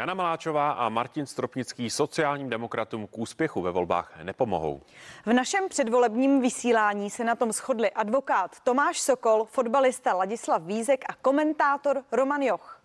Jana 0.00 0.14
Maláčová 0.14 0.72
a 0.72 0.88
Martin 0.88 1.26
Stropnický 1.26 1.90
sociálním 1.90 2.50
demokratům 2.50 3.06
k 3.06 3.18
úspěchu 3.18 3.62
ve 3.62 3.70
volbách 3.70 4.12
nepomohou. 4.22 4.82
V 5.26 5.32
našem 5.32 5.68
předvolebním 5.68 6.40
vysílání 6.40 7.10
se 7.10 7.24
na 7.24 7.34
tom 7.34 7.52
shodli 7.52 7.90
advokát 7.90 8.60
Tomáš 8.60 9.00
Sokol, 9.00 9.44
fotbalista 9.44 10.14
Ladislav 10.14 10.62
Vízek 10.62 11.04
a 11.08 11.14
komentátor 11.14 12.02
Roman 12.12 12.42
Joch. 12.42 12.80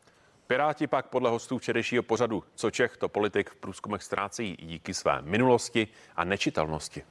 Piráti 0.48 0.88
pak 0.88 1.07
podle 1.07 1.29
hostů 1.29 1.57
včerejšího 1.57 2.03
pořadu 2.03 2.43
Co 2.55 2.72
Čech, 2.72 2.98
to 2.98 3.10
politik 3.10 3.50
v 3.50 3.55
průzkumech 3.55 4.03
ztrácejí 4.03 4.57
díky 4.62 4.93
své 4.93 5.22
minulosti 5.22 5.88
a 6.15 6.24
nečitelnosti. 6.24 7.03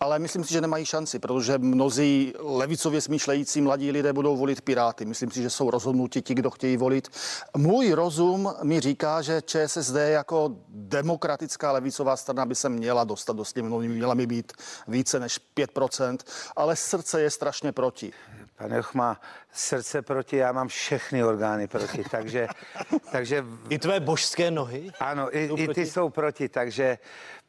Ale 0.00 0.18
myslím 0.18 0.44
si, 0.44 0.52
že 0.52 0.60
nemají 0.60 0.84
šanci, 0.84 1.18
protože 1.18 1.58
mnozí 1.58 2.32
levicově 2.38 3.00
smýšlející 3.00 3.60
mladí 3.60 3.90
lidé 3.90 4.12
budou 4.12 4.36
volit 4.36 4.60
Piráty. 4.60 5.04
Myslím 5.04 5.30
si, 5.30 5.42
že 5.42 5.50
jsou 5.50 5.70
rozhodnuti 5.70 6.22
ti, 6.22 6.34
kdo 6.34 6.50
chtějí 6.50 6.76
volit. 6.76 7.08
Můj 7.56 7.92
rozum 7.92 8.54
mi 8.62 8.80
říká, 8.80 9.22
že 9.22 9.42
ČSSD 9.42 9.94
jako 9.94 10.56
demokratická 10.68 11.72
levicová 11.72 12.16
strana 12.16 12.46
by 12.46 12.54
se 12.54 12.68
měla 12.68 13.04
dostat 13.04 13.36
do 13.36 13.44
sněmovny, 13.44 13.88
měla 13.88 14.14
mi 14.14 14.26
být 14.26 14.52
více 14.88 15.20
než 15.20 15.40
5%, 15.56 16.18
ale 16.56 16.76
srdce 16.76 17.20
je 17.20 17.30
strašně 17.30 17.72
proti. 17.72 18.12
Pan 18.56 18.72
Joch 18.72 18.94
má 18.94 19.20
srdce 19.52 20.02
proti, 20.02 20.36
já 20.36 20.52
mám 20.52 20.68
všechny 20.68 21.24
orgány 21.24 21.68
proti, 21.68 22.04
takže... 22.10 22.48
takže 23.12 23.44
I 23.68 23.78
tvé 23.78 24.00
božské 24.00 24.50
nohy? 24.50 24.90
Ano, 25.00 25.36
i, 25.36 25.50
i 25.56 25.68
ty 25.68 25.86
jsou 25.86 26.08
proti, 26.10 26.48
takže 26.48 26.98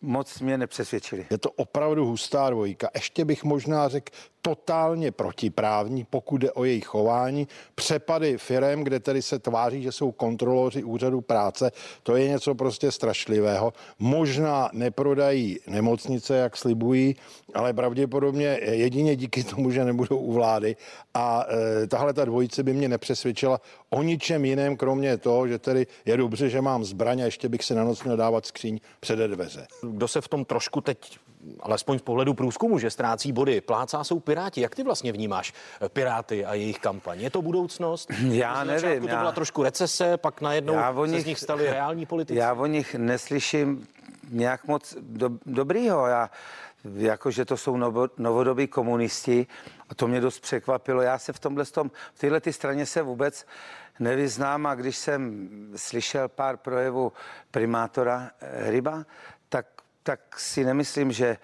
moc 0.01 0.39
mě 0.39 0.57
nepřesvědčili. 0.57 1.25
Je 1.29 1.37
to 1.37 1.51
opravdu 1.51 2.05
hustá 2.05 2.49
dvojka. 2.49 2.89
Ještě 2.95 3.25
bych 3.25 3.43
možná 3.43 3.87
řekl 3.89 4.11
totálně 4.41 5.11
protiprávní, 5.11 6.07
pokud 6.09 6.37
jde 6.37 6.51
o 6.51 6.63
jejich 6.63 6.85
chování. 6.85 7.47
Přepady 7.75 8.37
firem, 8.37 8.83
kde 8.83 8.99
tedy 8.99 9.21
se 9.21 9.39
tváří, 9.39 9.83
že 9.83 9.91
jsou 9.91 10.11
kontroloři 10.11 10.83
úřadu 10.83 11.21
práce, 11.21 11.71
to 12.03 12.15
je 12.15 12.27
něco 12.27 12.55
prostě 12.55 12.91
strašlivého. 12.91 13.73
Možná 13.99 14.69
neprodají 14.73 15.59
nemocnice, 15.67 16.35
jak 16.37 16.57
slibují, 16.57 17.15
ale 17.53 17.73
pravděpodobně 17.73 18.59
jedině 18.61 19.15
díky 19.15 19.43
tomu, 19.43 19.71
že 19.71 19.85
nebudou 19.85 20.17
u 20.17 20.33
vlády. 20.33 20.75
A 21.13 21.45
e, 21.83 21.87
tahle 21.87 22.13
ta 22.13 22.25
dvojice 22.25 22.63
by 22.63 22.73
mě 22.73 22.89
nepřesvědčila 22.89 23.61
o 23.89 24.03
ničem 24.03 24.46
jiném, 24.46 24.77
kromě 24.77 25.17
toho, 25.17 25.48
že 25.48 25.60
tedy 25.60 25.88
je 26.06 26.17
dobře, 26.17 26.50
že 26.50 26.62
mám 26.62 26.84
zbraň 26.84 27.22
a 27.22 27.25
ještě 27.25 27.50
bych 27.50 27.63
se 27.63 27.75
na 27.75 27.84
noc 27.84 28.03
měl 28.03 28.17
dávat 28.17 28.46
skříň 28.46 28.79
před 29.00 29.15
dveře. 29.15 29.67
Kdo 29.82 30.08
se 30.08 30.22
v 30.22 30.27
tom 30.27 30.46
trošku 30.46 30.82
teď 30.82 31.20
alespoň 31.60 32.00
z 32.00 32.01
pohledu 32.01 32.34
průzkumu, 32.34 32.79
že 32.79 32.89
ztrácí 32.89 33.32
body, 33.32 33.62
plácá 33.62 34.03
jsou 34.03 34.20
Piráti. 34.20 34.62
Jak 34.62 34.75
ty 34.75 34.84
vlastně 34.84 35.12
vnímáš 35.12 35.53
eh, 35.82 35.89
Piráty 35.89 36.46
a 36.46 36.53
jejich 36.53 36.79
kampaň? 36.79 37.22
Je 37.22 37.29
to 37.29 37.41
budoucnost? 37.41 38.10
Já 38.29 38.63
nevím. 38.63 39.01
To 39.01 39.08
byla 39.08 39.32
trošku 39.32 39.63
recese, 39.63 40.17
pak 40.17 40.41
najednou 40.41 40.74
já 40.74 40.96
se 41.06 41.12
nich, 41.12 41.22
z 41.22 41.25
nich 41.25 41.39
stali 41.39 41.65
reální 41.65 42.06
politici. 42.13 42.39
Já 42.39 42.53
o 42.53 42.65
nich 42.65 42.96
neslyším 42.96 43.88
nějak 44.29 44.67
moc 44.67 44.98
do, 45.01 45.29
dobrýho. 45.46 46.08
Já, 46.08 46.29
jako, 46.84 47.31
že 47.31 47.46
to 47.46 47.57
jsou 47.57 47.77
novo, 47.77 48.07
novodobí 48.17 48.67
komunisti 48.67 49.48
a 49.89 49.96
to 49.96 50.07
mě 50.07 50.22
dost 50.22 50.39
překvapilo. 50.39 51.01
Já 51.01 51.19
se 51.19 51.34
v 51.34 51.39
tomhle 51.39 51.65
tom, 51.65 51.91
v 52.13 52.19
téhle 52.19 52.41
ty 52.41 52.53
straně 52.53 52.86
se 52.86 53.01
vůbec 53.01 53.46
nevyznám 54.00 54.65
a 54.65 54.75
když 54.75 54.98
jsem 54.98 55.50
slyšel 55.75 56.27
pár 56.27 56.57
projevů 56.57 57.12
primátora 57.51 58.31
eh, 58.41 58.72
Ryba, 58.72 59.05
tak, 59.50 59.65
tak 60.03 60.39
si 60.39 60.65
nemyslím, 60.65 61.12
že, 61.12 61.38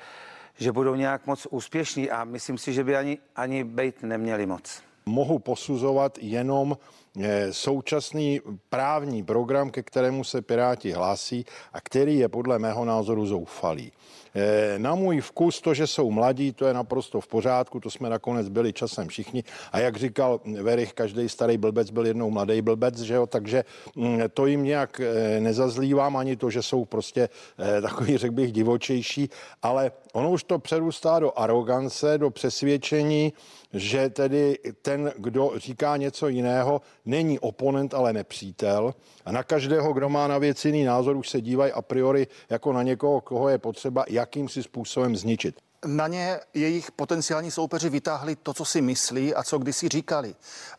že 0.57 0.71
budou 0.71 0.95
nějak 0.95 1.27
moc 1.27 1.47
úspěšní 1.49 2.09
a 2.09 2.23
myslím 2.23 2.57
si, 2.57 2.73
že 2.73 2.83
by 2.83 2.95
ani, 2.95 3.17
ani 3.35 3.63
být 3.63 4.03
neměli 4.03 4.45
moc. 4.45 4.81
Mohu 5.05 5.39
posuzovat 5.39 6.17
jenom 6.21 6.77
eh, 7.21 7.53
současný 7.53 8.41
právní 8.69 9.23
program, 9.23 9.69
ke 9.69 9.83
kterému 9.83 10.23
se 10.23 10.41
Piráti 10.41 10.91
hlásí 10.91 11.45
a 11.73 11.81
který 11.81 12.17
je 12.17 12.29
podle 12.29 12.59
mého 12.59 12.85
názoru 12.85 13.25
zoufalý. 13.25 13.91
Eh, 14.35 14.79
na 14.79 14.95
můj 14.95 15.21
vkus 15.21 15.61
to, 15.61 15.73
že 15.73 15.87
jsou 15.87 16.11
mladí, 16.11 16.53
to 16.53 16.65
je 16.65 16.73
naprosto 16.73 17.21
v 17.21 17.27
pořádku, 17.27 17.79
to 17.79 17.89
jsme 17.89 18.09
nakonec 18.09 18.49
byli 18.49 18.73
časem 18.73 19.07
všichni. 19.07 19.43
A 19.71 19.79
jak 19.79 19.97
říkal 19.97 20.41
Verich, 20.61 20.93
každý 20.93 21.29
starý 21.29 21.57
blbec 21.57 21.91
byl 21.91 22.05
jednou 22.05 22.29
mladý 22.29 22.61
blbec, 22.61 22.99
že 22.99 23.13
jo, 23.13 23.27
takže 23.27 23.65
mm, 23.95 24.21
to 24.33 24.45
jim 24.45 24.63
nějak 24.63 24.99
eh, 24.99 25.39
nezazlívám 25.39 26.17
ani 26.17 26.35
to, 26.35 26.49
že 26.49 26.61
jsou 26.61 26.85
prostě 26.85 27.29
eh, 27.59 27.81
takový, 27.81 28.17
řekl 28.23 28.33
bych, 28.33 28.51
divočejší, 28.51 29.29
ale 29.61 29.91
ono 30.13 30.31
už 30.31 30.43
to 30.43 30.59
přerůstá 30.59 31.19
do 31.19 31.39
arogance, 31.39 32.17
do 32.17 32.29
přesvědčení, 32.29 33.33
že 33.73 34.09
tedy 34.09 34.59
ten, 34.81 35.11
kdo 35.17 35.51
říká 35.55 35.97
něco 35.97 36.27
jiného, 36.27 36.81
není 37.05 37.39
oponent, 37.39 37.93
ale 37.93 38.13
nepřítel. 38.13 38.93
A 39.25 39.31
na 39.31 39.43
každého, 39.43 39.93
kdo 39.93 40.09
má 40.09 40.27
na 40.27 40.37
věc 40.37 40.65
jiný 40.65 40.83
názor, 40.83 41.15
už 41.15 41.29
se 41.29 41.41
dívají 41.41 41.71
a 41.71 41.81
priori 41.81 42.27
jako 42.49 42.73
na 42.73 42.83
někoho, 42.83 43.21
koho 43.21 43.49
je 43.49 43.57
potřeba 43.57 44.05
jakýmsi 44.09 44.63
způsobem 44.63 45.15
zničit. 45.15 45.55
Na 45.85 46.07
ně 46.07 46.39
jejich 46.53 46.91
potenciální 46.91 47.51
soupeři 47.51 47.89
vytáhli 47.89 48.35
to, 48.35 48.53
co 48.53 48.65
si 48.65 48.81
myslí 48.81 49.35
a 49.35 49.43
co 49.43 49.57
kdysi 49.57 49.89
říkali. 49.89 50.35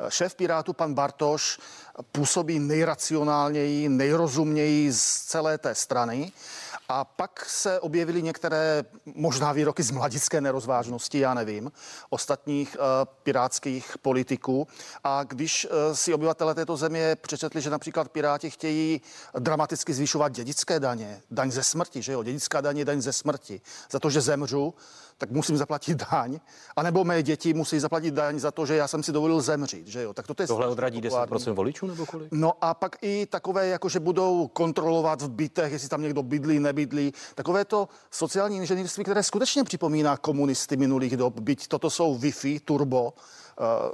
Šéf 0.09 0.35
Pirátu, 0.35 0.73
pan 0.73 0.95
Bartoš, 0.95 1.59
působí 2.13 2.59
nejracionálněji, 2.59 3.89
nejrozuměji 3.89 4.93
z 4.93 5.05
celé 5.05 5.59
té 5.59 5.75
strany. 5.75 6.33
A 6.89 7.05
pak 7.05 7.45
se 7.49 7.81
objevily 7.81 8.23
některé 8.23 8.85
možná 9.15 9.53
výroky 9.53 9.83
z 9.83 9.91
mladické 9.91 10.41
nerozvážnosti, 10.41 11.19
já 11.19 11.35
nevím, 11.35 11.73
ostatních 12.11 12.77
uh, 12.77 12.85
pirátských 13.23 13.99
politiků. 14.03 14.69
A 15.05 15.25
když 15.25 15.65
uh, 15.65 15.71
si 15.93 16.15
obyvatele 16.15 16.55
této 16.55 16.77
země 16.77 17.17
přečetli, 17.21 17.61
že 17.61 17.71
například 17.71 18.09
Piráti 18.09 18.51
chtějí 18.51 19.01
dramaticky 19.39 19.95
zvyšovat 19.95 20.33
dědické 20.33 20.81
daně, 20.81 21.23
daň 21.31 21.51
ze 21.51 21.63
smrti, 21.63 22.03
že 22.03 22.13
jo, 22.13 22.23
dědická 22.23 22.63
je 22.77 22.85
daň 22.85 23.01
ze 23.01 23.13
smrti, 23.13 23.61
za 23.91 24.01
to, 24.01 24.11
že 24.11 24.21
zemřu, 24.21 24.75
tak 25.19 25.31
musím 25.31 25.57
zaplatit 25.57 26.03
daň, 26.11 26.41
anebo 26.77 27.05
mé 27.05 27.23
děti 27.23 27.55
musí 27.55 27.81
zaplatit 27.81 28.15
daň 28.15 28.39
za 28.39 28.51
to, 28.51 28.67
že 28.67 28.77
já 28.77 28.89
jsem 28.89 29.03
si 29.03 29.13
dovolil 29.13 29.41
zemřít, 29.41 29.87
že 29.87 30.03
jo. 30.03 30.13
Tak 30.13 30.27
to 30.27 30.43
je 30.43 30.47
Tohle 30.47 30.67
odradí 30.67 31.01
10% 31.01 31.53
voličů 31.53 31.87
nebo 31.87 32.07
kolik? 32.07 32.29
No 32.33 32.53
a 32.61 32.75
pak 32.75 32.97
i 33.03 33.27
takové, 33.27 33.67
jako 33.67 33.89
že 33.89 34.01
budou 34.01 34.49
kontrolovat 34.49 35.23
v 35.23 35.31
bytech, 35.31 35.73
jestli 35.73 35.89
tam 35.89 36.03
někdo 36.03 36.23
bydlí, 36.23 36.59
nebydlí. 36.59 37.13
Takové 37.35 37.65
to 37.65 37.89
sociální 38.11 38.57
inženýrství, 38.57 39.05
které 39.05 39.23
skutečně 39.23 39.65
připomíná 39.65 40.17
komunisty 40.17 40.77
minulých 40.77 41.17
dob, 41.17 41.41
byť 41.41 41.69
toto 41.69 41.91
jsou 41.91 42.19
Wi-Fi, 42.19 42.61
turbo, 42.65 43.13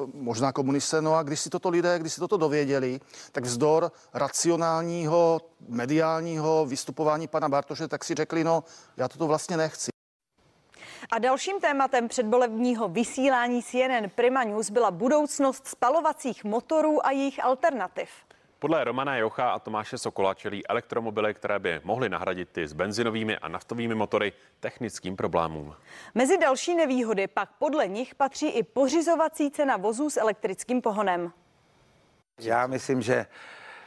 Uh, 0.00 0.06
možná 0.14 0.52
komunisté. 0.52 1.02
No 1.02 1.14
a 1.14 1.22
když 1.22 1.40
si 1.40 1.50
toto 1.50 1.68
lidé, 1.68 1.98
když 1.98 2.12
si 2.12 2.20
toto 2.20 2.36
dověděli, 2.36 3.00
tak 3.32 3.44
vzdor 3.44 3.92
racionálního, 4.14 5.40
mediálního 5.68 6.66
vystupování 6.66 7.28
pana 7.28 7.48
Bartoše, 7.48 7.88
tak 7.88 8.04
si 8.04 8.14
řekli, 8.14 8.44
no 8.44 8.64
já 8.96 9.08
toto 9.08 9.26
vlastně 9.26 9.56
nechci. 9.56 9.90
A 11.12 11.18
dalším 11.18 11.60
tématem 11.60 12.08
předvolebního 12.08 12.88
vysílání 12.88 13.62
CNN 13.62 14.08
Prima 14.14 14.44
News 14.44 14.70
byla 14.70 14.90
budoucnost 14.90 15.66
spalovacích 15.66 16.44
motorů 16.44 17.06
a 17.06 17.10
jejich 17.10 17.44
alternativ. 17.44 18.10
Podle 18.58 18.84
Romana 18.84 19.16
Jocha 19.16 19.50
a 19.50 19.58
Tomáše 19.58 19.98
Sokola 19.98 20.34
čelí 20.34 20.66
elektromobily, 20.66 21.34
které 21.34 21.58
by 21.58 21.80
mohly 21.84 22.08
nahradit 22.08 22.48
ty 22.48 22.68
s 22.68 22.72
benzinovými 22.72 23.38
a 23.38 23.48
naftovými 23.48 23.94
motory 23.94 24.32
technickým 24.60 25.16
problémům. 25.16 25.74
Mezi 26.14 26.38
další 26.38 26.74
nevýhody 26.74 27.26
pak 27.26 27.48
podle 27.58 27.88
nich 27.88 28.14
patří 28.14 28.48
i 28.48 28.62
pořizovací 28.62 29.50
cena 29.50 29.76
vozů 29.76 30.10
s 30.10 30.16
elektrickým 30.16 30.82
pohonem. 30.82 31.32
Já 32.38 32.66
myslím, 32.66 33.02
že 33.02 33.26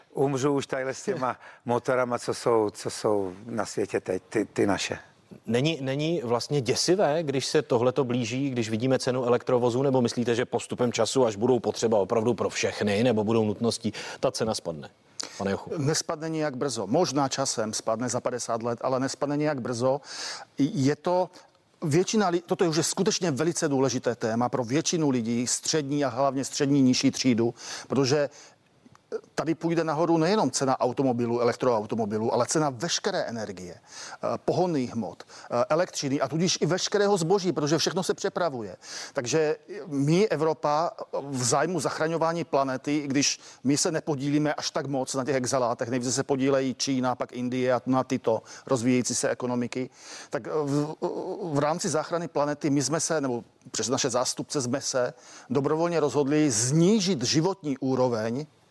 umřu 0.10 0.54
už 0.54 0.68
takhle 0.68 0.94
s 0.94 1.04
těma 1.04 1.40
motorama, 1.66 2.20
co 2.20 2.34
jsou, 2.34 2.70
co 2.70 2.90
jsou 2.90 3.36
na 3.46 3.66
světě 3.66 4.00
teď, 4.00 4.24
ty, 4.30 4.46
ty 4.46 4.68
naše. 4.68 5.00
Není, 5.46 5.78
není 5.82 6.22
vlastně 6.24 6.62
děsivé, 6.62 7.24
když 7.24 7.46
se 7.46 7.62
tohleto 7.62 8.04
blíží, 8.04 8.50
když 8.50 8.70
vidíme 8.70 9.00
cenu 9.00 9.26
elektrovozu, 9.26 9.82
nebo 9.82 10.02
myslíte, 10.02 10.36
že 10.36 10.46
postupem 10.46 10.94
času, 10.94 11.26
až 11.26 11.36
budou 11.36 11.60
potřeba 11.60 11.98
opravdu 11.98 12.34
pro 12.34 12.50
všechny, 12.50 13.04
nebo 13.04 13.24
budou 13.24 13.46
nutností, 13.46 13.94
ta 14.20 14.32
cena 14.32 14.56
spadne? 14.56 14.90
Pane 15.38 15.52
Jochu. 15.52 15.72
Nespadne 15.78 16.30
nijak 16.30 16.58
brzo. 16.58 16.88
Možná 16.88 17.30
časem 17.30 17.74
spadne 17.74 18.10
za 18.10 18.22
50 18.22 18.64
let, 18.64 18.80
ale 18.82 19.00
nespadne 19.00 19.38
nijak 19.38 19.62
brzo. 19.62 20.02
Je 20.58 20.96
to 20.96 21.30
Většina, 21.84 22.32
toto 22.46 22.64
je 22.64 22.70
už 22.70 22.80
skutečně 22.82 23.32
velice 23.32 23.68
důležité 23.68 24.16
téma 24.16 24.50
pro 24.50 24.64
většinu 24.64 25.10
lidí, 25.10 25.48
střední 25.48 26.06
a 26.06 26.10
hlavně 26.10 26.46
střední 26.46 26.82
nižší 26.82 27.12
třídu, 27.12 27.54
protože 27.88 28.30
tady 29.36 29.56
půjde 29.56 29.84
nahoru 29.84 30.18
nejenom 30.18 30.52
cena 30.52 30.80
automobilů, 30.80 31.42
elektroautomobilů, 31.42 32.34
ale 32.34 32.46
cena 32.46 32.70
veškeré 32.70 33.20
energie, 33.22 33.76
eh, 33.76 34.28
pohonných 34.46 34.94
hmot, 34.94 35.24
eh, 35.24 35.66
elektřiny 35.70 36.22
a 36.22 36.28
tudíž 36.28 36.58
i 36.62 36.66
veškerého 36.66 37.18
zboží, 37.18 37.52
protože 37.52 37.78
všechno 37.78 38.04
se 38.04 38.14
přepravuje. 38.14 38.76
Takže 39.14 39.56
my, 39.88 40.28
Evropa, 40.30 40.92
v 41.30 41.44
zájmu 41.44 41.80
zachraňování 41.80 42.44
planety, 42.44 43.08
když 43.08 43.40
my 43.64 43.78
se 43.78 43.92
nepodílíme 43.92 44.54
až 44.54 44.72
tak 44.72 44.86
moc 44.86 45.14
na 45.16 45.26
těch 45.26 45.36
exhalátech, 45.36 45.90
nejvíce 45.90 46.12
se 46.12 46.24
podílejí 46.24 46.76
Čína, 46.76 47.16
pak 47.16 47.34
Indie 47.34 47.74
a 47.74 47.82
na 47.86 48.04
tyto 48.04 48.42
rozvíjející 48.66 49.16
se 49.16 49.30
ekonomiky, 49.30 49.90
tak 50.30 50.48
v, 50.48 50.96
v 51.54 51.60
rámci 51.60 51.90
záchrany 51.90 52.28
planety 52.28 52.70
my 52.70 52.82
jsme 52.82 53.00
se, 53.00 53.22
nebo 53.22 53.44
přes 53.72 53.90
naše 53.90 54.10
zástupce 54.10 54.62
jsme 54.62 54.82
se 54.82 55.14
dobrovolně 55.50 56.00
rozhodli 56.00 56.52
znížit 56.52 57.24
životní 57.24 57.78
úroveň 57.78 58.46
Eh, 58.46 58.63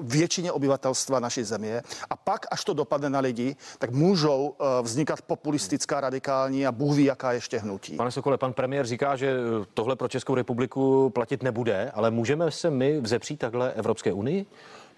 většině 0.00 0.52
obyvatelstva 0.52 1.20
naší 1.20 1.44
země. 1.44 1.82
A 2.10 2.16
pak, 2.16 2.46
až 2.50 2.64
to 2.64 2.74
dopadne 2.74 3.10
na 3.10 3.20
lidi, 3.20 3.56
tak 3.78 3.90
můžou 3.90 4.54
eh, 4.60 4.82
vznikat 4.82 5.22
populistická, 5.22 6.00
radikální 6.00 6.66
a 6.66 6.72
Bůh 6.72 6.96
ví, 6.96 7.04
jaká 7.04 7.32
ještě 7.32 7.58
hnutí. 7.58 7.96
Pane 7.96 8.10
Sokole, 8.10 8.38
pan 8.38 8.52
premiér 8.52 8.86
říká, 8.86 9.16
že 9.16 9.36
tohle 9.74 9.96
pro 9.96 10.08
Českou 10.08 10.34
republiku 10.34 11.10
platit 11.10 11.42
nebude, 11.42 11.90
ale 11.94 12.10
můžeme 12.10 12.50
se 12.50 12.70
my 12.70 13.00
vzepřít 13.00 13.36
takhle 13.36 13.72
Evropské 13.72 14.12
unii? 14.12 14.46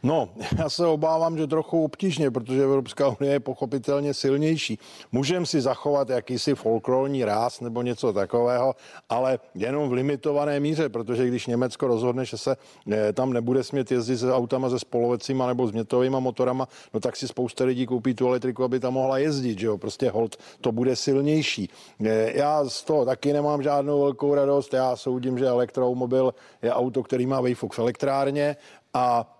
No, 0.04 0.28
já 0.58 0.70
se 0.70 0.86
obávám, 0.86 1.38
že 1.38 1.46
trochu 1.46 1.84
obtížně, 1.84 2.30
protože 2.30 2.62
Evropská 2.62 3.08
unie 3.08 3.32
je 3.32 3.40
pochopitelně 3.40 4.14
silnější. 4.14 4.78
Můžeme 5.12 5.46
si 5.46 5.60
zachovat 5.60 6.10
jakýsi 6.10 6.54
folklorní 6.54 7.24
ráz 7.24 7.60
nebo 7.60 7.82
něco 7.82 8.12
takového, 8.12 8.74
ale 9.08 9.38
jenom 9.54 9.88
v 9.88 9.92
limitované 9.92 10.60
míře, 10.60 10.88
protože 10.88 11.28
když 11.28 11.46
Německo 11.46 11.86
rozhodne, 11.86 12.24
že 12.24 12.38
se 12.38 12.56
eh, 12.92 13.12
tam 13.12 13.32
nebude 13.32 13.64
smět 13.64 13.92
jezdit 13.92 14.18
se 14.18 14.34
autama 14.34 14.70
se 14.70 14.78
spolovacíma 14.78 15.46
nebo 15.46 15.66
s 15.66 15.72
mětovými 15.72 16.16
motorama, 16.20 16.68
no 16.94 17.00
tak 17.00 17.16
si 17.16 17.28
spousta 17.28 17.64
lidí 17.64 17.86
koupí 17.86 18.14
tu 18.14 18.28
elektriku, 18.28 18.64
aby 18.64 18.80
tam 18.80 18.94
mohla 18.94 19.18
jezdit, 19.18 19.58
že 19.58 19.66
jo, 19.66 19.78
prostě 19.78 20.10
hold, 20.10 20.36
to 20.60 20.72
bude 20.72 20.96
silnější. 20.96 21.70
Eh, 22.04 22.38
já 22.38 22.64
z 22.64 22.84
toho 22.84 23.04
taky 23.04 23.32
nemám 23.32 23.62
žádnou 23.62 24.00
velkou 24.00 24.34
radost, 24.34 24.74
já 24.74 24.96
soudím, 24.96 25.38
že 25.38 25.46
elektromobil 25.46 26.34
je 26.62 26.72
auto, 26.72 27.02
který 27.02 27.26
má 27.26 27.40
vejfuk 27.40 27.74
v 27.74 27.78
elektrárně 27.78 28.56
a 28.94 29.33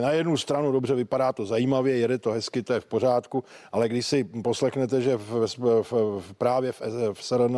na 0.00 0.10
jednu 0.10 0.36
stranu 0.36 0.72
dobře 0.72 0.94
vypadá 0.94 1.32
to 1.32 1.46
zajímavě, 1.46 1.96
jede 1.96 2.18
to 2.18 2.30
hezky, 2.30 2.62
to 2.62 2.72
je 2.72 2.80
v 2.80 2.86
pořádku, 2.86 3.44
ale 3.72 3.88
když 3.88 4.06
si 4.06 4.24
poslechnete, 4.24 5.00
že 5.00 5.16
v, 5.16 5.46
v, 5.58 5.82
v, 6.20 6.34
právě 6.38 6.72
v, 6.72 6.82
v 7.12 7.24
SRN 7.24 7.56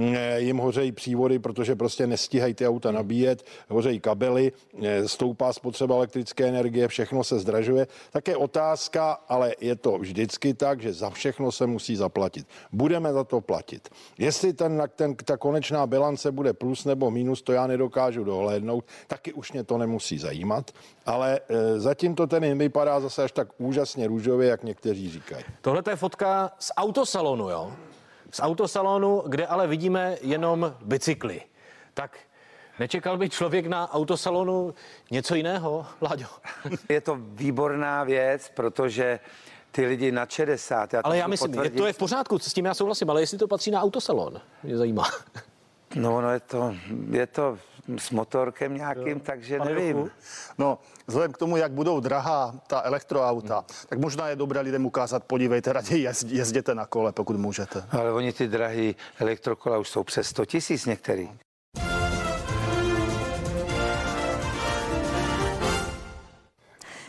e, 0.00 0.40
jim 0.40 0.56
hořejí 0.56 0.92
přívody, 0.92 1.38
protože 1.38 1.76
prostě 1.76 2.06
nestíhají 2.06 2.54
ty 2.54 2.68
auta 2.68 2.92
nabíjet, 2.92 3.44
hořejí 3.68 4.00
kabely, 4.00 4.52
e, 4.82 5.08
stoupá 5.08 5.52
spotřeba 5.52 5.96
elektrické 5.96 6.46
energie, 6.46 6.88
všechno 6.88 7.24
se 7.24 7.38
zdražuje, 7.38 7.86
tak 8.10 8.28
je 8.28 8.36
otázka, 8.36 9.12
ale 9.28 9.54
je 9.60 9.76
to 9.76 9.98
vždycky 9.98 10.54
tak, 10.54 10.80
že 10.80 10.92
za 10.92 11.10
všechno 11.10 11.52
se 11.52 11.66
musí 11.66 11.96
zaplatit. 11.96 12.46
Budeme 12.72 13.12
za 13.12 13.24
to 13.24 13.40
platit. 13.40 13.88
Jestli 14.18 14.52
ten, 14.52 14.82
ten, 14.96 15.14
ta 15.14 15.36
konečná 15.36 15.86
bilance 15.86 16.32
bude 16.32 16.52
plus 16.52 16.84
nebo 16.84 17.10
minus, 17.10 17.42
to 17.42 17.52
já 17.52 17.66
nedokážu 17.66 18.24
dohlédnout, 18.24 18.84
taky 19.06 19.32
už 19.32 19.52
mě 19.52 19.64
to 19.64 19.78
nemusí 19.78 20.18
zajímat, 20.18 20.69
ale 21.06 21.40
e, 21.48 21.80
zatím 21.80 22.14
to 22.14 22.26
ten 22.26 22.58
vypadá 22.58 23.00
zase 23.00 23.24
až 23.24 23.32
tak 23.32 23.48
úžasně 23.58 24.06
růžově, 24.06 24.48
jak 24.48 24.64
někteří 24.64 25.10
říkají. 25.10 25.44
Tohle 25.60 25.82
je 25.90 25.96
fotka 25.96 26.52
z 26.58 26.72
autosalonu, 26.76 27.50
jo? 27.50 27.72
Z 28.30 28.40
autosalonu, 28.40 29.22
kde 29.26 29.46
ale 29.46 29.66
vidíme 29.66 30.16
jenom 30.22 30.74
bicykly. 30.80 31.42
Tak 31.94 32.18
Nečekal 32.80 33.18
by 33.18 33.30
člověk 33.30 33.66
na 33.66 33.92
autosalonu 33.92 34.74
něco 35.10 35.34
jiného, 35.34 35.86
Láďo? 36.02 36.26
Je 36.88 37.00
to 37.00 37.18
výborná 37.20 38.04
věc, 38.04 38.52
protože 38.54 39.20
ty 39.70 39.86
lidi 39.86 40.12
na 40.12 40.26
60. 40.26 40.92
Já 40.92 41.00
ale 41.04 41.18
já 41.18 41.26
myslím, 41.26 41.50
potvrdit. 41.50 41.76
to 41.76 41.86
je 41.86 41.92
v 41.92 41.98
pořádku, 41.98 42.38
s 42.38 42.52
tím 42.52 42.64
já 42.64 42.74
souhlasím, 42.74 43.10
ale 43.10 43.22
jestli 43.22 43.38
to 43.38 43.48
patří 43.48 43.70
na 43.70 43.82
autosalon, 43.82 44.40
mě 44.62 44.76
zajímá. 44.76 45.04
No, 45.94 46.20
no 46.20 46.30
je 46.30 46.40
to, 46.40 46.74
je 47.10 47.26
to 47.26 47.58
s 47.98 48.10
motorkem 48.10 48.74
nějakým, 48.74 49.08
jo. 49.08 49.20
takže 49.22 49.58
Pane 49.58 49.74
nevím. 49.74 49.96
Jochu? 49.96 50.10
No, 50.58 50.78
vzhledem 51.06 51.32
k 51.32 51.38
tomu, 51.38 51.56
jak 51.56 51.72
budou 51.72 52.00
drahá 52.00 52.54
ta 52.66 52.82
elektroauta, 52.82 53.54
hmm. 53.54 53.64
tak 53.88 53.98
možná 53.98 54.28
je 54.28 54.36
dobré 54.36 54.60
lidem 54.60 54.86
ukázat, 54.86 55.24
podívejte, 55.24 55.72
raději 55.72 56.08
jezděte 56.26 56.74
na 56.74 56.86
kole, 56.86 57.12
pokud 57.12 57.36
můžete. 57.36 57.84
Ale 57.90 58.12
oni 58.12 58.32
ty 58.32 58.48
drahý 58.48 58.96
elektrokola 59.18 59.78
už 59.78 59.88
jsou 59.88 60.04
přes 60.04 60.28
100 60.28 60.44
tisíc 60.44 60.86
některý. 60.86 61.30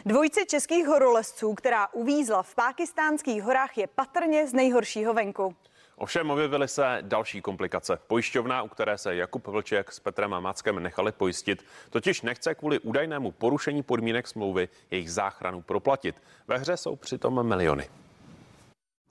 Dvojice 0.05 0.45
českých 0.45 0.87
horolezců, 0.87 1.53
která 1.53 1.93
uvízla 1.93 2.43
v 2.43 2.55
pákistánských 2.55 3.43
horách, 3.43 3.77
je 3.77 3.87
patrně 3.87 4.47
z 4.47 4.53
nejhoršího 4.53 5.13
venku. 5.13 5.55
Ovšem 5.95 6.31
objevily 6.31 6.67
se 6.67 6.97
další 7.01 7.41
komplikace. 7.41 7.99
Pojišťovna, 8.07 8.61
u 8.61 8.67
které 8.67 8.97
se 8.97 9.15
Jakub 9.15 9.47
Vlček 9.47 9.91
s 9.91 9.99
Petrem 9.99 10.31
Mackem 10.39 10.83
nechali 10.83 11.11
pojistit, 11.11 11.65
totiž 11.89 12.21
nechce 12.21 12.55
kvůli 12.55 12.79
údajnému 12.79 13.31
porušení 13.31 13.83
podmínek 13.83 14.27
smlouvy 14.27 14.69
jejich 14.91 15.11
záchranu 15.11 15.61
proplatit. 15.61 16.15
Ve 16.47 16.57
hře 16.57 16.77
jsou 16.77 16.95
přitom 16.95 17.47
miliony. 17.47 17.89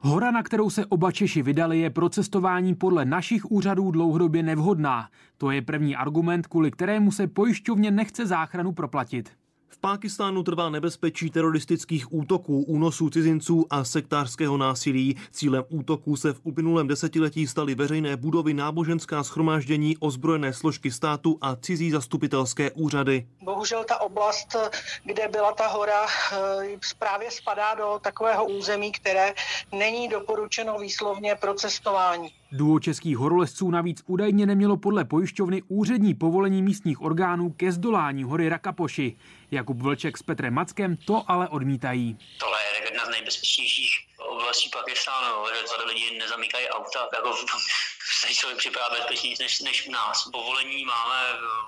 Hora, 0.02 0.30
na 0.30 0.42
kterou 0.42 0.70
se 0.70 0.86
oba 0.86 1.12
Češi 1.12 1.42
vydali, 1.42 1.78
je 1.78 1.90
pro 1.90 2.08
cestování 2.08 2.74
podle 2.74 3.04
našich 3.04 3.50
úřadů 3.50 3.90
dlouhodobě 3.90 4.42
nevhodná. 4.42 5.08
To 5.38 5.50
je 5.50 5.62
první 5.62 5.96
argument, 5.96 6.46
kvůli 6.46 6.70
kterému 6.70 7.12
se 7.12 7.26
pojišťovně 7.26 7.90
nechce 7.90 8.26
záchranu 8.26 8.72
proplatit. 8.72 9.39
V 9.72 9.78
Pákistánu 9.78 10.42
trvá 10.42 10.70
nebezpečí 10.70 11.30
teroristických 11.30 12.12
útoků, 12.12 12.62
únosů 12.62 13.10
cizinců 13.10 13.66
a 13.70 13.84
sektářského 13.84 14.56
násilí. 14.56 15.16
Cílem 15.30 15.64
útoků 15.68 16.16
se 16.16 16.32
v 16.32 16.40
uplynulém 16.44 16.88
desetiletí 16.88 17.46
staly 17.46 17.74
veřejné 17.74 18.16
budovy, 18.16 18.54
náboženská 18.54 19.24
schromáždění, 19.24 19.96
ozbrojené 19.98 20.52
složky 20.52 20.90
státu 20.90 21.38
a 21.40 21.56
cizí 21.56 21.90
zastupitelské 21.90 22.70
úřady. 22.70 23.26
Bohužel 23.42 23.84
ta 23.84 24.00
oblast, 24.00 24.56
kde 25.04 25.28
byla 25.28 25.52
ta 25.52 25.66
hora, 25.66 26.06
eh, 26.32 26.78
právě 26.98 27.30
spadá 27.30 27.74
do 27.74 28.00
takového 28.02 28.46
území, 28.46 28.92
které 28.92 29.34
není 29.72 30.08
doporučeno 30.08 30.78
výslovně 30.78 31.34
pro 31.34 31.54
cestování. 31.54 32.39
Duo 32.52 32.80
českých 32.80 33.16
horolezců 33.16 33.70
navíc 33.70 34.02
údajně 34.06 34.46
nemělo 34.46 34.76
podle 34.76 35.04
pojišťovny 35.04 35.62
úřední 35.68 36.14
povolení 36.14 36.62
místních 36.62 37.00
orgánů 37.02 37.50
ke 37.50 37.72
zdolání 37.72 38.24
hory 38.24 38.48
Rakapoši. 38.48 39.16
Jakub 39.50 39.80
Vlček 39.80 40.18
s 40.18 40.22
Petrem 40.22 40.54
Mackem 40.54 40.96
to 40.96 41.24
ale 41.26 41.48
odmítají. 41.48 42.18
Tohle 42.40 42.58
je 42.62 42.84
jedna 42.84 43.06
z 43.06 43.08
nejbezpečnějších 43.08 43.90
oblastí 44.28 44.70
Pakistánu, 44.72 45.46
že 45.46 45.76
tady 45.76 45.92
lidi 45.92 46.18
nezamykají 46.18 46.68
auta, 46.68 47.08
jako 47.14 47.36
se 48.20 48.34
člověk 48.34 48.58
připadá 48.58 48.90
bezpečněji 48.90 49.34
než, 49.40 49.60
než 49.60 49.88
u 49.88 49.92
nás. 49.92 50.28
Povolení 50.32 50.84
máme 50.84 51.20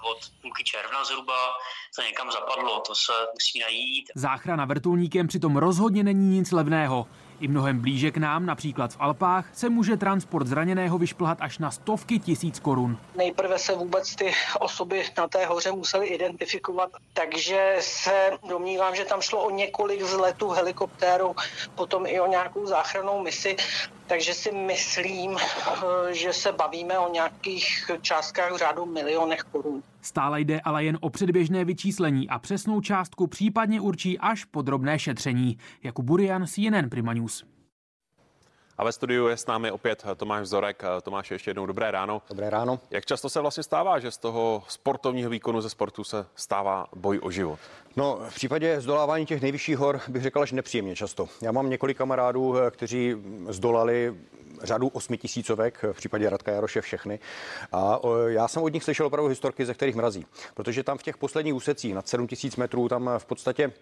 od 0.03 0.19
půlky 0.43 0.65
června 0.65 1.05
zhruba, 1.05 1.39
to 1.97 2.03
někam 2.03 2.31
zapadlo, 2.31 2.81
to 2.81 2.95
se 2.95 3.13
musí 3.35 3.59
najít. 3.59 4.11
Záchrana 4.15 4.65
vrtulníkem 4.65 5.27
přitom 5.27 5.57
rozhodně 5.57 6.03
není 6.03 6.39
nic 6.39 6.53
levného. 6.53 7.07
I 7.43 7.49
mnohem 7.49 7.81
blíže 7.81 8.11
k 8.11 8.17
nám, 8.17 8.47
například 8.47 8.93
v 8.93 8.97
Alpách, 9.01 9.47
se 9.53 9.69
může 9.69 9.97
transport 9.97 10.47
zraněného 10.47 10.99
vyšplhat 10.99 11.39
až 11.41 11.59
na 11.59 11.71
stovky 11.71 12.19
tisíc 12.19 12.61
korun. 12.61 12.99
Nejprve 13.17 13.59
se 13.59 13.75
vůbec 13.75 14.17
ty 14.17 14.33
osoby 14.61 15.03
na 15.19 15.29
té 15.29 15.47
hoře 15.47 15.73
musely 15.73 16.07
identifikovat, 16.07 16.91
takže 17.13 17.77
se 17.81 18.31
domnívám, 18.49 18.95
že 18.95 19.05
tam 19.05 19.21
šlo 19.21 19.45
o 19.45 19.51
několik 19.51 20.03
vzletů 20.03 20.49
helikoptéru, 20.49 21.37
potom 21.75 22.07
i 22.07 22.21
o 22.21 22.27
nějakou 22.27 22.67
záchrannou 22.67 23.23
misi, 23.23 23.57
takže 24.07 24.35
si 24.35 24.53
myslím, 24.53 25.37
že 26.11 26.33
se 26.33 26.53
bavíme 26.53 26.99
o 26.99 27.13
nějakých 27.13 27.91
částkách 28.01 28.53
v 28.53 28.57
řádu 28.57 28.87
milionech 28.87 29.41
korun. 29.41 29.83
Stále 30.05 30.41
jde 30.41 30.61
ale 30.61 30.85
jen 30.85 30.99
o 31.01 31.11
předběžné 31.11 31.65
vyčíslení 31.65 32.29
a 32.29 32.39
přesnou 32.39 32.81
částku 32.81 33.27
případně 33.27 33.81
určí 33.81 34.19
až 34.19 34.45
podrobné 34.45 34.99
šetření. 34.99 35.59
Jako 35.83 36.03
Burian 36.03 36.47
CNN 36.47 36.89
Prima 36.91 37.13
News. 37.13 37.32
A 38.83 38.85
ve 38.85 38.93
studiu 38.93 39.29
je 39.29 39.37
s 39.37 39.47
námi 39.47 39.71
opět 39.71 40.05
Tomáš 40.17 40.47
Zorek. 40.47 40.83
Tomáš, 41.03 41.31
ještě 41.31 41.51
jednou 41.51 41.67
dobré 41.67 41.91
ráno. 41.91 42.23
Dobré 42.29 42.51
ráno. 42.51 42.81
Jak 42.91 43.07
často 43.07 43.29
se 43.29 43.41
vlastně 43.41 43.63
stává, 43.63 43.99
že 43.99 44.11
z 44.11 44.19
toho 44.19 44.63
sportovního 44.69 45.31
výkonu 45.31 45.61
ze 45.61 45.71
sportu 45.71 46.05
se 46.05 46.27
stává 46.35 46.87
boj 46.97 47.21
o 47.23 47.31
život? 47.31 47.59
No, 47.97 48.19
v 48.29 48.35
případě 48.35 48.81
zdolávání 48.81 49.27
těch 49.27 49.43
nejvyšších 49.43 49.79
hor 49.79 50.01
bych 50.09 50.23
řekl, 50.23 50.47
že 50.47 50.57
nepříjemně 50.57 50.97
často. 50.97 51.29
Já 51.43 51.53
mám 51.53 51.71
několik 51.71 51.97
kamarádů, 51.97 52.55
kteří 52.71 53.17
zdolali 53.49 54.15
řadu 54.63 54.89
osmitisícovek, 54.89 55.85
v 55.93 55.97
případě 55.97 56.31
Radka 56.31 56.53
Jaroše 56.53 56.81
všechny. 56.81 57.19
A 57.73 57.99
já 58.27 58.49
jsem 58.49 58.63
od 58.63 58.73
nich 58.73 58.85
slyšel 58.85 59.07
opravdu 59.07 59.29
historky, 59.29 59.67
ze 59.67 59.75
kterých 59.75 59.95
mrazí. 59.95 60.27
Protože 60.55 60.83
tam 60.83 60.99
v 60.99 61.03
těch 61.03 61.17
posledních 61.17 61.55
úsecích 61.55 61.95
nad 61.95 62.09
7000 62.09 62.57
metrů, 62.57 62.89
tam 62.89 63.11
v 63.19 63.27
podstatě 63.27 63.73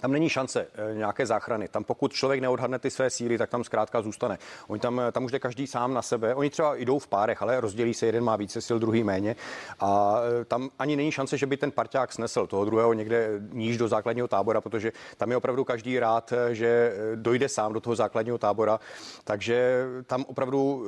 tam 0.00 0.12
není 0.12 0.28
šance 0.28 0.66
e, 0.90 0.94
nějaké 0.94 1.26
záchrany. 1.26 1.68
Tam 1.68 1.84
pokud 1.84 2.12
člověk 2.12 2.40
neodhadne 2.40 2.78
ty 2.78 2.90
své 2.90 3.10
síly, 3.10 3.38
tak 3.38 3.50
tam 3.50 3.64
zkrátka 3.64 4.02
zůstane. 4.02 4.38
Oni 4.68 4.80
tam, 4.80 5.00
eh, 5.00 5.12
tam 5.12 5.24
už 5.24 5.32
jde 5.32 5.38
každý 5.38 5.66
sám 5.66 5.94
na 5.94 6.02
sebe. 6.02 6.34
Oni 6.34 6.50
třeba 6.50 6.76
jdou 6.76 6.98
v 6.98 7.06
párech, 7.06 7.42
ale 7.42 7.60
rozdělí 7.60 7.94
se, 7.94 8.06
jeden 8.06 8.24
má 8.24 8.36
více 8.36 8.60
sil, 8.66 8.78
druhý 8.78 9.04
méně. 9.04 9.36
A 9.80 10.16
e, 10.40 10.44
tam 10.44 10.70
ani 10.78 10.96
není 10.96 11.12
šance, 11.12 11.38
že 11.38 11.46
by 11.46 11.56
ten 11.56 11.70
parťák 11.70 12.12
snesl 12.12 12.46
toho 12.46 12.64
druhého 12.64 12.92
někde 12.92 13.40
níž 13.52 13.78
do 13.78 13.88
základního 13.88 14.28
tábora, 14.28 14.60
protože 14.60 14.92
tam 15.16 15.30
je 15.30 15.36
opravdu 15.36 15.64
každý 15.64 15.98
rád, 15.98 16.32
že 16.50 16.92
dojde 17.14 17.48
sám 17.48 17.72
do 17.72 17.80
toho 17.80 17.96
základního 17.96 18.38
tábora. 18.38 18.80
Takže 19.24 19.84
tam 20.06 20.24
opravdu, 20.28 20.86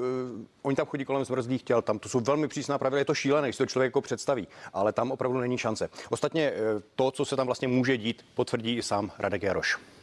oni 0.63 0.77
tam 0.77 0.87
chodí 0.87 1.05
kolem 1.05 1.25
zmrzlých 1.25 1.63
těl, 1.63 1.83
tam 1.83 1.99
to 1.99 2.09
jsou 2.09 2.21
velmi 2.21 2.49
přísná 2.49 2.79
pravidla, 2.79 2.99
je 2.99 3.05
to 3.05 3.15
šílené, 3.15 3.49
když 3.49 3.57
to 3.57 3.67
člověk 3.67 3.89
jako 3.89 4.01
představí, 4.01 4.49
ale 4.73 4.93
tam 4.93 5.11
opravdu 5.11 5.39
není 5.39 5.59
šance. 5.59 5.89
Ostatně 6.11 6.53
to, 6.95 7.11
co 7.11 7.25
se 7.25 7.37
tam 7.37 7.47
vlastně 7.47 7.69
může 7.69 7.97
dít, 7.97 8.25
potvrdí 8.35 8.77
i 8.77 8.83
sám 8.83 8.94
sám 8.95 9.11
Radek 9.19 9.43
Jaroš. 9.43 9.94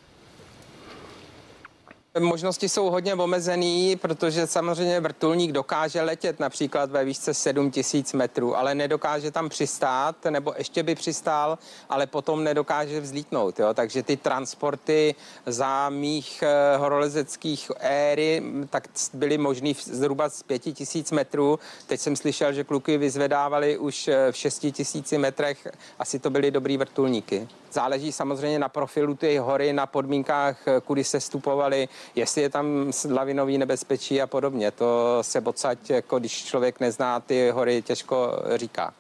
Možnosti 2.19 2.69
jsou 2.69 2.89
hodně 2.89 3.15
omezený, 3.15 3.95
protože 3.95 4.47
samozřejmě 4.47 5.00
vrtulník 5.00 5.52
dokáže 5.52 6.02
letět 6.02 6.39
například 6.39 6.91
ve 6.91 7.06
výšce 7.06 7.34
7000 7.34 8.13
metrů, 8.13 8.58
ale 8.58 8.76
nedokáže 8.76 9.32
tam 9.32 9.50
přistát, 9.50 10.15
nebo 10.30 10.54
ještě 10.58 10.84
by 10.84 10.95
přistál, 10.95 11.58
ale 11.89 12.08
potom 12.08 12.43
nedokáže 12.43 13.02
vzlítnout. 13.02 13.60
Jo? 13.60 13.74
Takže 13.74 14.04
ty 14.04 14.17
transporty 14.17 15.15
za 15.45 15.89
mých 15.89 16.43
eh, 16.43 16.78
horolezeckých 16.78 17.71
éry 17.80 18.43
tak 18.69 18.88
byly 19.13 19.38
možný 19.38 19.76
zhruba 19.84 20.30
z 20.30 20.43
5000 20.43 21.12
metrů. 21.12 21.60
Teď 21.88 22.00
jsem 22.00 22.15
slyšel, 22.15 22.54
že 22.54 22.63
kluky 22.63 22.97
vyzvedávali 22.97 23.78
už 23.78 24.08
eh, 24.08 24.32
v 24.32 24.38
6000 24.38 25.17
metrech. 25.17 25.67
Asi 26.00 26.19
to 26.19 26.30
byly 26.30 26.52
dobrý 26.52 26.78
vrtulníky. 26.78 27.47
Záleží 27.71 28.12
samozřejmě 28.12 28.60
na 28.60 28.69
profilu 28.69 29.15
té 29.15 29.39
hory, 29.39 29.74
na 29.74 29.86
podmínkách, 29.86 30.67
eh, 30.67 30.82
kudy 30.82 31.04
se 31.04 31.19
stupovali, 31.19 31.89
jestli 32.16 32.42
je 32.42 32.50
tam 32.50 32.92
lavinový 33.12 33.58
nebezpečí 33.58 34.22
a 34.22 34.28
podobně. 34.28 34.72
To 34.72 35.18
se 35.22 35.42
bocať, 35.42 35.90
jako 35.90 36.20
když 36.20 36.46
člověk 36.46 36.80
nezná 36.80 37.20
ty 37.20 37.50
hory, 37.50 37.82
těžko 37.82 38.32
říká. 38.56 38.94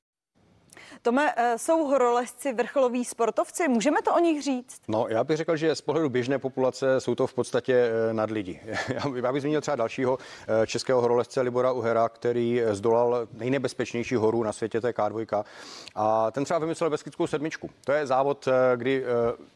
Tome, 1.03 1.33
eh, 1.37 1.57
jsou 1.57 1.85
horolezci 1.85 2.53
vrcholoví 2.53 3.05
sportovci? 3.05 3.67
Můžeme 3.67 4.01
to 4.01 4.15
o 4.15 4.19
nich 4.19 4.43
říct? 4.43 4.81
No, 4.87 5.05
já 5.09 5.23
bych 5.23 5.37
řekl, 5.37 5.55
že 5.55 5.75
z 5.75 5.81
pohledu 5.81 6.09
běžné 6.09 6.39
populace 6.39 7.01
jsou 7.01 7.15
to 7.15 7.27
v 7.27 7.33
podstatě 7.33 7.73
eh, 8.09 8.13
nad 8.13 8.31
lidi. 8.31 8.61
Já 9.23 9.31
bych 9.31 9.41
zmínil 9.41 9.61
třeba 9.61 9.75
dalšího 9.75 10.17
eh, 10.47 10.67
českého 10.67 11.01
horolezce 11.01 11.41
Libora 11.41 11.71
Uhera, 11.71 12.09
který 12.09 12.61
zdolal 12.71 13.27
nejnebezpečnější 13.33 14.15
horu 14.15 14.43
na 14.43 14.53
světě, 14.53 14.81
to 14.81 14.87
je 14.87 14.93
K2. 14.93 15.43
A 15.95 16.31
ten 16.31 16.43
třeba 16.43 16.59
vymyslel 16.59 16.89
Beskidskou 16.89 17.27
sedmičku. 17.27 17.69
To 17.85 17.91
je 17.91 18.07
závod, 18.07 18.47
kdy 18.75 19.05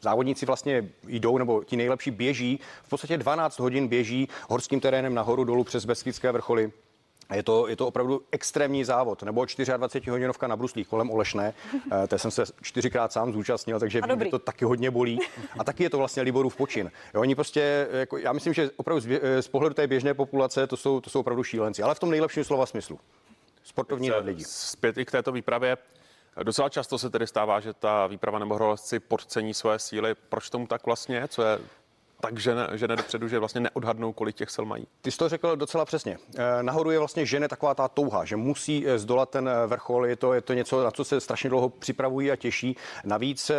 závodníci 0.00 0.46
vlastně 0.46 0.88
jdou, 1.06 1.38
nebo 1.38 1.64
ti 1.64 1.76
nejlepší 1.76 2.10
běží, 2.10 2.60
v 2.84 2.88
podstatě 2.88 3.18
12 3.18 3.58
hodin 3.58 3.88
běží 3.88 4.28
horským 4.48 4.80
terénem 4.80 5.14
nahoru 5.14 5.44
dolů 5.44 5.64
přes 5.64 5.84
Beskidské 5.84 6.32
vrcholy. 6.32 6.72
Je 7.34 7.42
to, 7.42 7.68
je 7.68 7.76
to 7.76 7.86
opravdu 7.86 8.22
extrémní 8.32 8.84
závod, 8.84 9.22
nebo 9.22 9.44
24 9.76 10.10
hodinovka 10.10 10.46
na 10.46 10.56
bruslích 10.56 10.88
kolem 10.88 11.10
Olešné. 11.10 11.54
Eh, 11.92 12.06
to 12.06 12.18
jsem 12.18 12.30
se 12.30 12.44
čtyřikrát 12.62 13.12
sám 13.12 13.32
zúčastnil, 13.32 13.80
takže 13.80 14.00
vím, 14.00 14.20
že 14.20 14.30
to 14.30 14.38
taky 14.38 14.64
hodně 14.64 14.90
bolí. 14.90 15.18
A 15.58 15.64
taky 15.64 15.82
je 15.82 15.90
to 15.90 15.98
vlastně 15.98 16.22
Liborův 16.22 16.56
počin. 16.56 16.90
Jo, 17.14 17.20
oni 17.20 17.34
prostě, 17.34 17.88
jako, 17.92 18.18
já 18.18 18.32
myslím, 18.32 18.54
že 18.54 18.70
opravdu 18.76 19.00
z, 19.00 19.20
eh, 19.22 19.42
z 19.42 19.48
pohledu 19.48 19.74
té 19.74 19.86
běžné 19.86 20.14
populace 20.14 20.66
to 20.66 20.76
jsou, 20.76 21.00
to 21.00 21.10
jsou 21.10 21.20
opravdu 21.20 21.42
šílenci, 21.42 21.82
ale 21.82 21.94
v 21.94 21.98
tom 21.98 22.10
nejlepším 22.10 22.44
slova 22.44 22.66
smyslu. 22.66 22.98
Sportovní 23.64 24.12
lidi. 24.12 24.44
Zpět 24.44 24.98
i 24.98 25.04
k 25.04 25.10
této 25.10 25.32
výpravě. 25.32 25.76
Docela 26.42 26.68
často 26.68 26.98
se 26.98 27.10
tedy 27.10 27.26
stává, 27.26 27.60
že 27.60 27.72
ta 27.72 28.06
výprava 28.06 28.38
nebo 28.38 28.54
horolezci 28.54 29.00
podcení 29.00 29.54
své 29.54 29.78
síly. 29.78 30.14
Proč 30.14 30.50
tomu 30.50 30.66
tak 30.66 30.86
vlastně? 30.86 31.28
Co 31.28 31.42
je 31.42 31.58
tak 32.20 32.38
žene, 32.38 32.68
žene 32.74 32.96
dopředu, 32.96 33.28
že 33.28 33.38
vlastně 33.38 33.60
neodhadnou, 33.60 34.12
kolik 34.12 34.36
těch 34.36 34.50
sil 34.54 34.64
mají. 34.64 34.86
Ty 35.00 35.10
jsi 35.10 35.18
to 35.18 35.28
řekl 35.28 35.56
docela 35.56 35.84
přesně. 35.84 36.18
Eh, 36.36 36.62
nahoru 36.62 36.90
je 36.90 36.98
vlastně 36.98 37.26
žene 37.26 37.48
taková 37.48 37.74
ta 37.74 37.88
touha, 37.88 38.24
že 38.24 38.36
musí 38.36 38.86
eh, 38.86 38.98
zdolat 38.98 39.30
ten 39.30 39.48
eh, 39.48 39.66
vrchol. 39.66 40.06
Je 40.06 40.16
to, 40.16 40.32
je 40.32 40.40
to 40.40 40.52
něco, 40.52 40.84
na 40.84 40.90
co 40.90 41.04
se 41.04 41.20
strašně 41.20 41.50
dlouho 41.50 41.68
připravují 41.68 42.30
a 42.30 42.36
těší. 42.36 42.76
Navíc 43.04 43.50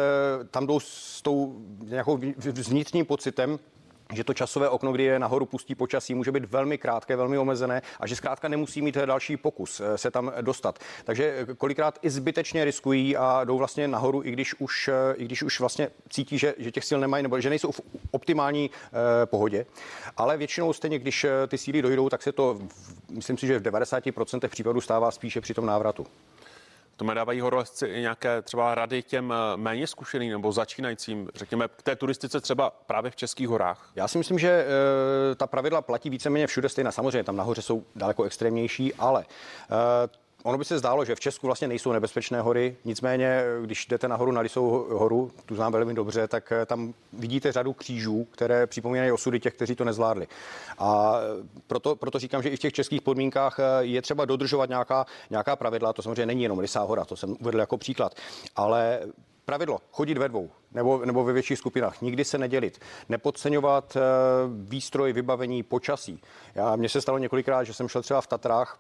tam 0.51 0.67
jdou 0.67 0.79
s 0.79 1.21
tou 1.21 1.61
nějakou 1.83 2.19
vnitřním 2.67 3.05
pocitem, 3.05 3.59
že 4.13 4.23
to 4.23 4.33
časové 4.33 4.69
okno, 4.69 4.91
kdy 4.91 5.03
je 5.03 5.19
nahoru 5.19 5.45
pustí 5.45 5.75
počasí, 5.75 6.15
může 6.15 6.31
být 6.31 6.45
velmi 6.45 6.77
krátké, 6.77 7.15
velmi 7.15 7.37
omezené 7.37 7.81
a 7.99 8.07
že 8.07 8.15
zkrátka 8.15 8.47
nemusí 8.47 8.81
mít 8.81 8.97
další 8.97 9.37
pokus 9.37 9.79
eh, 9.79 9.97
se 9.97 10.11
tam 10.11 10.31
dostat. 10.41 10.79
Takže 11.03 11.45
eh, 11.49 11.55
kolikrát 11.55 11.99
i 12.01 12.09
zbytečně 12.09 12.65
riskují 12.65 13.17
a 13.17 13.43
jdou 13.43 13.57
vlastně 13.57 13.87
nahoru, 13.87 14.23
i 14.23 14.31
když 14.31 14.55
už, 14.59 14.87
eh, 14.87 15.15
i 15.15 15.25
když 15.25 15.43
už 15.43 15.59
vlastně 15.59 15.89
cítí, 16.09 16.37
že, 16.37 16.55
že 16.57 16.71
těch 16.71 16.85
sil 16.89 16.99
nemají 16.99 17.23
nebo 17.23 17.41
že 17.41 17.49
nejsou 17.49 17.71
v 17.71 17.81
optimální 18.11 18.69
eh, 18.71 19.25
pohodě. 19.25 19.65
Ale 20.17 20.37
většinou 20.37 20.73
stejně, 20.73 20.99
když 20.99 21.25
ty 21.47 21.57
síly 21.57 21.81
dojdou, 21.81 22.09
tak 22.09 22.23
se 22.23 22.31
to, 22.31 22.59
myslím 23.09 23.37
si, 23.37 23.47
že 23.47 23.59
v 23.59 23.63
90% 23.63 24.47
případů 24.47 24.81
stává 24.81 25.11
spíše 25.11 25.41
při 25.41 25.53
tom 25.53 25.65
návratu. 25.65 26.07
To 26.97 27.13
dávají 27.13 27.39
horolezci 27.39 27.85
i 27.85 28.01
nějaké 28.01 28.41
třeba 28.41 28.75
rady 28.75 29.03
těm 29.03 29.33
eh, 29.33 29.57
méně 29.57 29.87
zkušeným 29.87 30.31
nebo 30.31 30.51
začínajícím, 30.51 31.29
řekněme, 31.35 31.67
k 31.67 31.81
té 31.81 31.95
turistice 31.95 32.41
třeba 32.41 32.69
právě 32.69 33.11
v 33.11 33.15
Českých 33.15 33.47
horách? 33.47 33.91
Já 33.95 34.07
si 34.07 34.17
myslím, 34.17 34.39
že 34.39 34.49
e, 34.49 35.35
ta 35.35 35.47
pravidla 35.47 35.81
platí 35.81 36.09
víceméně 36.09 36.47
všude 36.47 36.69
stejná. 36.69 36.91
Samozřejmě 36.91 37.23
tam 37.23 37.35
nahoře 37.35 37.61
jsou 37.61 37.83
daleko 37.95 38.23
extrémnější, 38.23 38.93
ale 38.93 39.21
e, 39.21 40.26
Ono 40.47 40.57
by 40.57 40.65
se 40.65 40.79
zdálo, 40.79 41.05
že 41.05 41.15
v 41.15 41.19
Česku 41.19 41.47
vlastně 41.47 41.67
nejsou 41.67 41.91
nebezpečné 41.91 42.41
hory, 42.41 42.75
nicméně, 42.85 43.43
když 43.61 43.85
jdete 43.85 44.07
nahoru 44.07 44.31
na 44.31 44.41
Lisou 44.41 44.87
horu, 44.89 45.31
tu 45.45 45.55
znám 45.55 45.71
velmi 45.71 45.93
dobře, 45.93 46.27
tak 46.27 46.51
eh, 46.51 46.65
tam 46.65 46.93
vidíte 47.13 47.51
řadu 47.51 47.73
křížů, 47.73 48.27
které 48.31 48.67
připomínají 48.67 49.11
osudy 49.11 49.39
těch, 49.39 49.53
kteří 49.53 49.75
to 49.75 49.83
nezvládli. 49.83 50.27
A 50.77 51.15
proto, 51.67 51.95
proto 51.95 52.19
říkám, 52.19 52.43
že 52.43 52.49
i 52.49 52.55
v 52.55 52.59
těch 52.59 52.73
českých 52.73 53.01
podmínkách 53.01 53.59
eh, 53.59 53.63
je 53.79 54.01
třeba 54.01 54.25
dodržovat 54.25 54.69
nějaká, 54.69 55.05
nějaká 55.29 55.55
pravidla. 55.55 55.93
To 55.93 56.01
samozřejmě 56.01 56.25
není 56.25 56.43
jenom 56.43 56.59
Lisá 56.59 56.81
hora, 56.81 57.05
to 57.05 57.15
jsem 57.15 57.35
uvedl 57.39 57.59
jako 57.59 57.77
příklad, 57.77 58.15
ale 58.55 58.99
pravidlo 59.45 59.79
chodit 59.91 60.17
ve 60.17 60.29
dvou 60.29 60.49
nebo, 60.71 61.05
nebo 61.05 61.23
ve 61.23 61.33
větších 61.33 61.57
skupinách, 61.57 62.01
nikdy 62.01 62.25
se 62.25 62.37
nedělit, 62.37 62.79
nepodceňovat 63.09 63.97
eh, 63.97 64.01
výstroj, 64.49 65.13
vybavení, 65.13 65.63
počasí. 65.63 66.21
Já, 66.55 66.75
mně 66.75 66.89
se 66.89 67.01
stalo 67.01 67.17
několikrát, 67.17 67.63
že 67.63 67.73
jsem 67.73 67.87
šel 67.87 68.01
třeba 68.01 68.21
v 68.21 68.27
Tatrách 68.27 68.79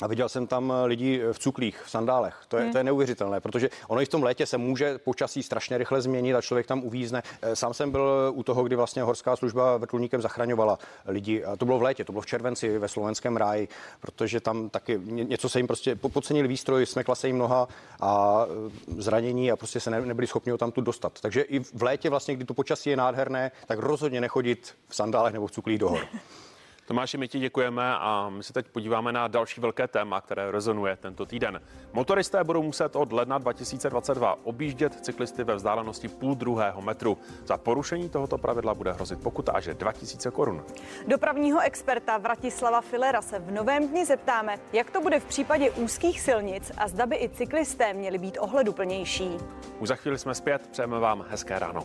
a 0.00 0.06
viděl 0.06 0.28
jsem 0.28 0.46
tam 0.46 0.72
eh, 0.72 0.86
lidi 0.86 1.22
v 1.32 1.38
cuklích, 1.38 1.82
v 1.82 1.90
sandálech. 1.90 2.36
To 2.48 2.56
je, 2.56 2.62
hmm. 2.62 2.72
to 2.72 2.78
je 2.78 2.84
neuvěřitelné, 2.84 3.40
protože 3.40 3.70
ono 3.88 4.00
i 4.00 4.04
v 4.04 4.08
tom 4.08 4.22
létě 4.22 4.46
se 4.46 4.58
může 4.58 4.98
počasí 4.98 5.42
strašně 5.42 5.78
rychle 5.78 6.02
změnit 6.02 6.34
a 6.34 6.40
člověk 6.40 6.66
tam 6.66 6.84
uvízne. 6.84 7.22
Eh, 7.42 7.56
sám 7.56 7.74
jsem 7.74 7.90
byl 7.90 8.32
u 8.34 8.42
toho, 8.42 8.62
kdy 8.62 8.76
vlastně 8.76 9.02
horská 9.02 9.36
služba 9.36 9.76
vrtulníkem 9.76 10.22
zachraňovala 10.22 10.78
lidi. 11.06 11.44
A 11.44 11.56
to 11.56 11.64
bylo 11.64 11.78
v 11.78 11.82
létě, 11.82 12.04
to 12.04 12.12
bylo 12.12 12.22
v 12.22 12.26
červenci 12.26 12.78
ve 12.78 12.88
slovenském 12.88 13.36
ráji, 13.36 13.68
protože 14.00 14.40
tam 14.40 14.70
taky 14.70 15.00
něco 15.04 15.48
se 15.48 15.58
jim 15.58 15.66
prostě 15.66 15.96
podcenil 15.96 16.48
výstroj, 16.48 16.86
smekla 16.86 17.14
se 17.14 17.26
jim 17.26 17.38
noha 17.38 17.68
a 18.00 18.44
eh, 18.46 18.70
zranění 18.98 19.52
a 19.52 19.56
prostě 19.56 19.80
se 19.80 19.90
ne, 19.90 20.00
nebyli 20.00 20.26
schopni 20.26 20.52
ho 20.52 20.58
tam 20.58 20.72
tu 20.72 20.80
dostat. 20.80 21.20
Takže 21.20 21.40
i 21.40 21.60
v 21.60 21.82
létě 21.82 22.10
vlastně, 22.10 22.36
kdy 22.36 22.44
to 22.44 22.54
počasí 22.54 22.90
je 22.90 22.96
nádherné, 22.96 23.50
tak 23.66 23.78
rozhodně 23.78 24.20
nechodit 24.20 24.74
v 24.88 24.96
sandálech 24.96 25.32
nebo 25.32 25.46
v 25.46 25.50
cuklích 25.50 25.78
do 25.78 25.88
hor. 25.88 26.00
Tomáši, 26.90 27.18
my 27.18 27.28
ti 27.28 27.38
děkujeme 27.38 27.94
a 27.96 28.28
my 28.28 28.42
se 28.42 28.52
teď 28.52 28.68
podíváme 28.68 29.12
na 29.12 29.28
další 29.28 29.60
velké 29.60 29.88
téma, 29.88 30.20
které 30.20 30.50
rezonuje 30.50 30.96
tento 30.96 31.26
týden. 31.26 31.60
Motoristé 31.92 32.44
budou 32.44 32.62
muset 32.62 32.96
od 32.96 33.12
ledna 33.12 33.38
2022 33.38 34.38
objíždět 34.44 34.94
cyklisty 34.94 35.44
ve 35.44 35.54
vzdálenosti 35.54 36.08
půl 36.08 36.34
druhého 36.34 36.82
metru. 36.82 37.18
Za 37.44 37.56
porušení 37.56 38.08
tohoto 38.08 38.38
pravidla 38.38 38.74
bude 38.74 38.92
hrozit 38.92 39.22
pokuta 39.22 39.52
až 39.52 39.66
2000 39.66 40.30
korun. 40.30 40.64
Dopravního 41.06 41.60
experta 41.60 42.18
Vratislava 42.18 42.80
Filera 42.80 43.22
se 43.22 43.38
v 43.38 43.50
novém 43.50 43.88
dni 43.88 44.06
zeptáme, 44.06 44.56
jak 44.72 44.90
to 44.90 45.00
bude 45.00 45.20
v 45.20 45.24
případě 45.24 45.70
úzkých 45.70 46.20
silnic 46.20 46.72
a 46.76 46.88
zda 46.88 47.06
by 47.06 47.16
i 47.16 47.28
cyklisté 47.28 47.94
měli 47.94 48.18
být 48.18 48.38
ohleduplnější. 48.40 49.30
Už 49.78 49.88
za 49.88 49.96
chvíli 49.96 50.18
jsme 50.18 50.34
zpět, 50.34 50.68
přejeme 50.72 50.98
vám 50.98 51.24
hezké 51.28 51.58
ráno. 51.58 51.84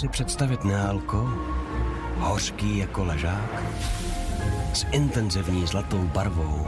Si 0.00 0.08
představit 0.08 0.64
neálko? 0.64 1.28
Hořký 2.18 2.78
jako 2.78 3.04
ležák? 3.04 3.62
s 4.72 4.86
intenzivní 4.92 5.66
zlatou 5.66 5.98
barvou, 5.98 6.66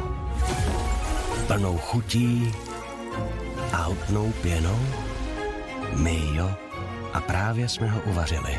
plnou 1.47 1.79
chutí 1.79 2.53
a 3.73 3.77
hutnou 3.77 4.33
pěnou? 4.33 4.79
My 5.97 6.21
jo. 6.35 6.51
A 7.13 7.21
právě 7.21 7.69
jsme 7.69 7.91
ho 7.91 8.01
uvařili. 8.01 8.59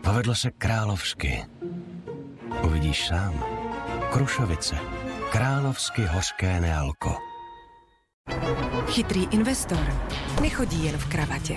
Povedlo 0.00 0.34
se 0.34 0.50
královsky. 0.50 1.44
Uvidíš 2.62 3.06
sám. 3.06 3.44
Krušovice. 4.10 4.76
Královsky 5.30 6.04
hořké 6.04 6.60
nealko. 6.60 7.16
Chytrý 8.86 9.28
investor 9.30 9.94
nechodí 10.40 10.84
jen 10.84 10.98
v 10.98 11.06
kravatě. 11.06 11.56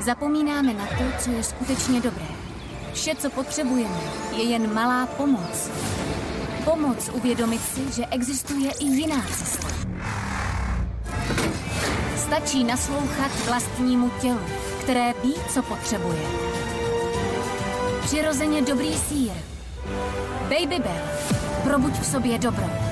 zapomínáme 0.00 0.74
na 0.74 0.86
to, 0.86 1.04
co 1.18 1.30
je 1.30 1.42
skutečně 1.42 2.00
dobré. 2.00 2.26
Vše, 2.92 3.14
co 3.14 3.30
potřebujeme, 3.30 4.00
je 4.36 4.42
jen 4.42 4.74
malá 4.74 5.06
pomoc. 5.06 5.70
Pomoc 6.64 7.10
uvědomit 7.12 7.60
si, 7.62 7.92
že 7.92 8.06
existuje 8.06 8.70
i 8.70 8.84
jiná 8.84 9.22
cesta. 9.38 9.68
Stačí 12.16 12.64
naslouchat 12.64 13.30
vlastnímu 13.46 14.10
tělu, 14.20 14.40
které 14.82 15.14
ví, 15.22 15.34
co 15.48 15.62
potřebuje. 15.62 16.22
Přirozeně 18.04 18.62
dobrý 18.62 18.98
sír. 18.98 19.32
Baby 20.42 20.78
Bell. 20.78 21.08
Probuď 21.64 21.92
v 21.92 22.06
sobě 22.06 22.38
dobro. 22.38 22.89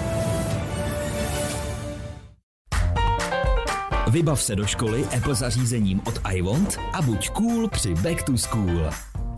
Vybav 4.11 4.43
se 4.43 4.57
do 4.57 4.67
školy 4.67 5.05
Apple 5.17 5.35
zařízením 5.35 6.01
od 6.07 6.21
iWant 6.35 6.79
a 6.93 7.03
buď 7.03 7.29
cool 7.31 7.69
při 7.69 7.95
Back 7.95 8.23
to 8.23 8.39
School. 8.39 8.91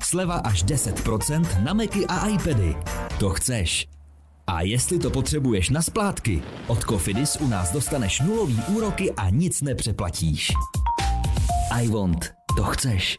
Sleva 0.02 0.34
až 0.34 0.64
10% 0.64 1.64
na 1.64 1.72
Macy 1.72 2.06
a 2.06 2.26
iPady. 2.28 2.76
To 3.18 3.30
chceš. 3.30 3.86
A 4.46 4.62
jestli 4.62 4.98
to 4.98 5.10
potřebuješ 5.10 5.70
na 5.70 5.82
splátky, 5.82 6.42
od 6.66 6.84
Cofidis 6.84 7.36
u 7.36 7.48
nás 7.48 7.72
dostaneš 7.72 8.20
nulový 8.20 8.62
úroky 8.68 9.12
a 9.12 9.30
nic 9.30 9.62
nepřeplatíš. 9.62 10.52
iWant. 11.82 12.30
To 12.56 12.62
chceš. 12.62 13.16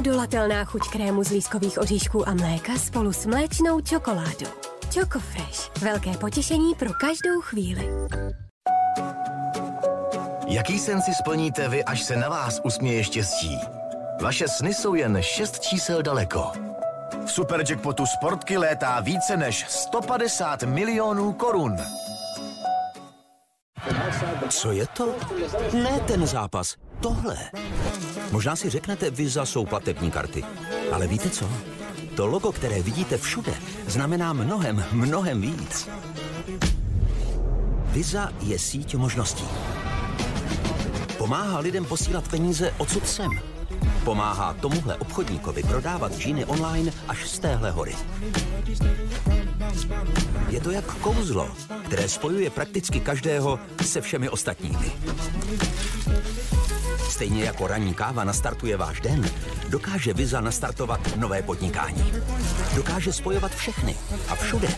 Neodolatelná 0.00 0.64
chuť 0.64 0.88
krému 0.96 1.20
z 1.24 1.30
lískových 1.30 1.78
oříšků 1.78 2.28
a 2.28 2.34
mléka 2.34 2.72
spolu 2.78 3.12
s 3.12 3.26
mléčnou 3.26 3.80
čokoládou. 3.80 4.48
Choco 4.94 5.20
Fresh. 5.20 5.70
Velké 5.80 6.10
potěšení 6.16 6.74
pro 6.74 6.88
každou 6.92 7.40
chvíli. 7.40 7.88
Jaký 10.46 10.78
sen 10.78 11.02
si 11.02 11.14
splníte 11.14 11.68
vy, 11.68 11.84
až 11.84 12.02
se 12.02 12.16
na 12.16 12.28
vás 12.28 12.60
usměje 12.64 13.04
štěstí? 13.04 13.58
Vaše 14.22 14.48
sny 14.48 14.74
jsou 14.74 14.94
jen 14.94 15.18
šest 15.20 15.60
čísel 15.60 16.02
daleko. 16.02 16.52
V 17.26 17.30
Superjackpotu 17.30 18.06
Sportky 18.06 18.58
létá 18.58 19.00
více 19.00 19.36
než 19.36 19.66
150 19.68 20.62
milionů 20.62 21.32
korun. 21.32 21.76
Co 24.48 24.72
je 24.72 24.86
to? 24.86 25.14
Ne 25.72 26.00
ten 26.00 26.26
zápas, 26.26 26.74
tohle. 27.00 27.36
Možná 28.30 28.56
si 28.56 28.70
řeknete, 28.70 29.10
Visa 29.10 29.46
jsou 29.46 29.66
platební 29.66 30.10
karty. 30.10 30.44
Ale 30.92 31.06
víte 31.06 31.30
co? 31.30 31.48
To 32.16 32.26
logo, 32.26 32.52
které 32.52 32.82
vidíte 32.82 33.18
všude, 33.18 33.54
znamená 33.86 34.32
mnohem, 34.32 34.84
mnohem 34.92 35.40
víc. 35.40 35.88
Visa 37.84 38.32
je 38.40 38.58
síť 38.58 38.94
možností. 38.94 39.44
Pomáhá 41.18 41.58
lidem 41.58 41.84
posílat 41.84 42.28
peníze 42.28 42.74
odsud 42.78 43.08
sem. 43.08 43.30
Pomáhá 44.04 44.54
tomuhle 44.54 44.96
obchodníkovi 44.96 45.62
prodávat 45.62 46.18
džíny 46.18 46.44
online 46.44 46.92
až 47.08 47.28
z 47.28 47.38
téhle 47.38 47.70
hory. 47.70 47.94
Je 50.48 50.60
to 50.60 50.70
jak 50.70 50.94
kouzlo, 50.94 51.48
které 51.84 52.08
spojuje 52.08 52.50
prakticky 52.50 53.00
každého 53.00 53.58
se 53.82 54.00
všemi 54.00 54.28
ostatními. 54.28 54.92
Stejně 57.20 57.44
jako 57.44 57.66
ranní 57.66 57.94
káva 57.94 58.24
nastartuje 58.24 58.76
váš 58.76 59.00
den, 59.00 59.30
dokáže 59.68 60.14
Visa 60.14 60.40
nastartovat 60.40 61.16
nové 61.16 61.42
podnikání. 61.42 62.12
Dokáže 62.74 63.12
spojovat 63.12 63.54
všechny 63.54 63.96
a 64.28 64.34
všude. 64.34 64.68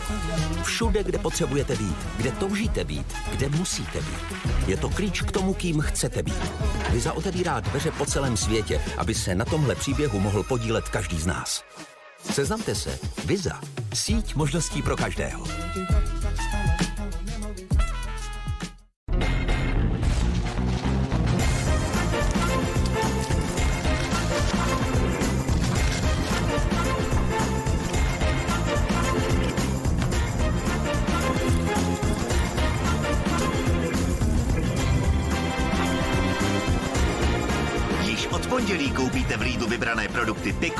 Všude, 0.63 1.03
kde 1.03 1.17
potřebujete 1.17 1.75
být, 1.75 1.95
kde 2.17 2.31
toužíte 2.31 2.83
být, 2.83 3.13
kde 3.31 3.49
musíte 3.49 4.01
být. 4.01 4.39
Je 4.67 4.77
to 4.77 4.89
klíč 4.89 5.21
k 5.21 5.31
tomu, 5.31 5.53
kým 5.53 5.81
chcete 5.81 6.23
být. 6.23 6.51
Visa 6.89 7.13
otevírá 7.13 7.59
dveře 7.59 7.91
po 7.91 8.05
celém 8.05 8.37
světě, 8.37 8.81
aby 8.97 9.15
se 9.15 9.35
na 9.35 9.45
tomhle 9.45 9.75
příběhu 9.75 10.19
mohl 10.19 10.43
podílet 10.43 10.89
každý 10.89 11.19
z 11.19 11.25
nás. 11.25 11.63
Seznamte 12.31 12.75
se. 12.75 12.99
Visa. 13.25 13.61
Síť 13.93 14.35
možností 14.35 14.81
pro 14.81 14.97
každého. 14.97 15.43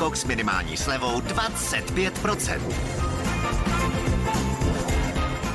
Picox 0.04 0.20
s 0.20 0.24
minimální 0.24 0.76
slevou 0.76 1.20
25%. 1.20 2.60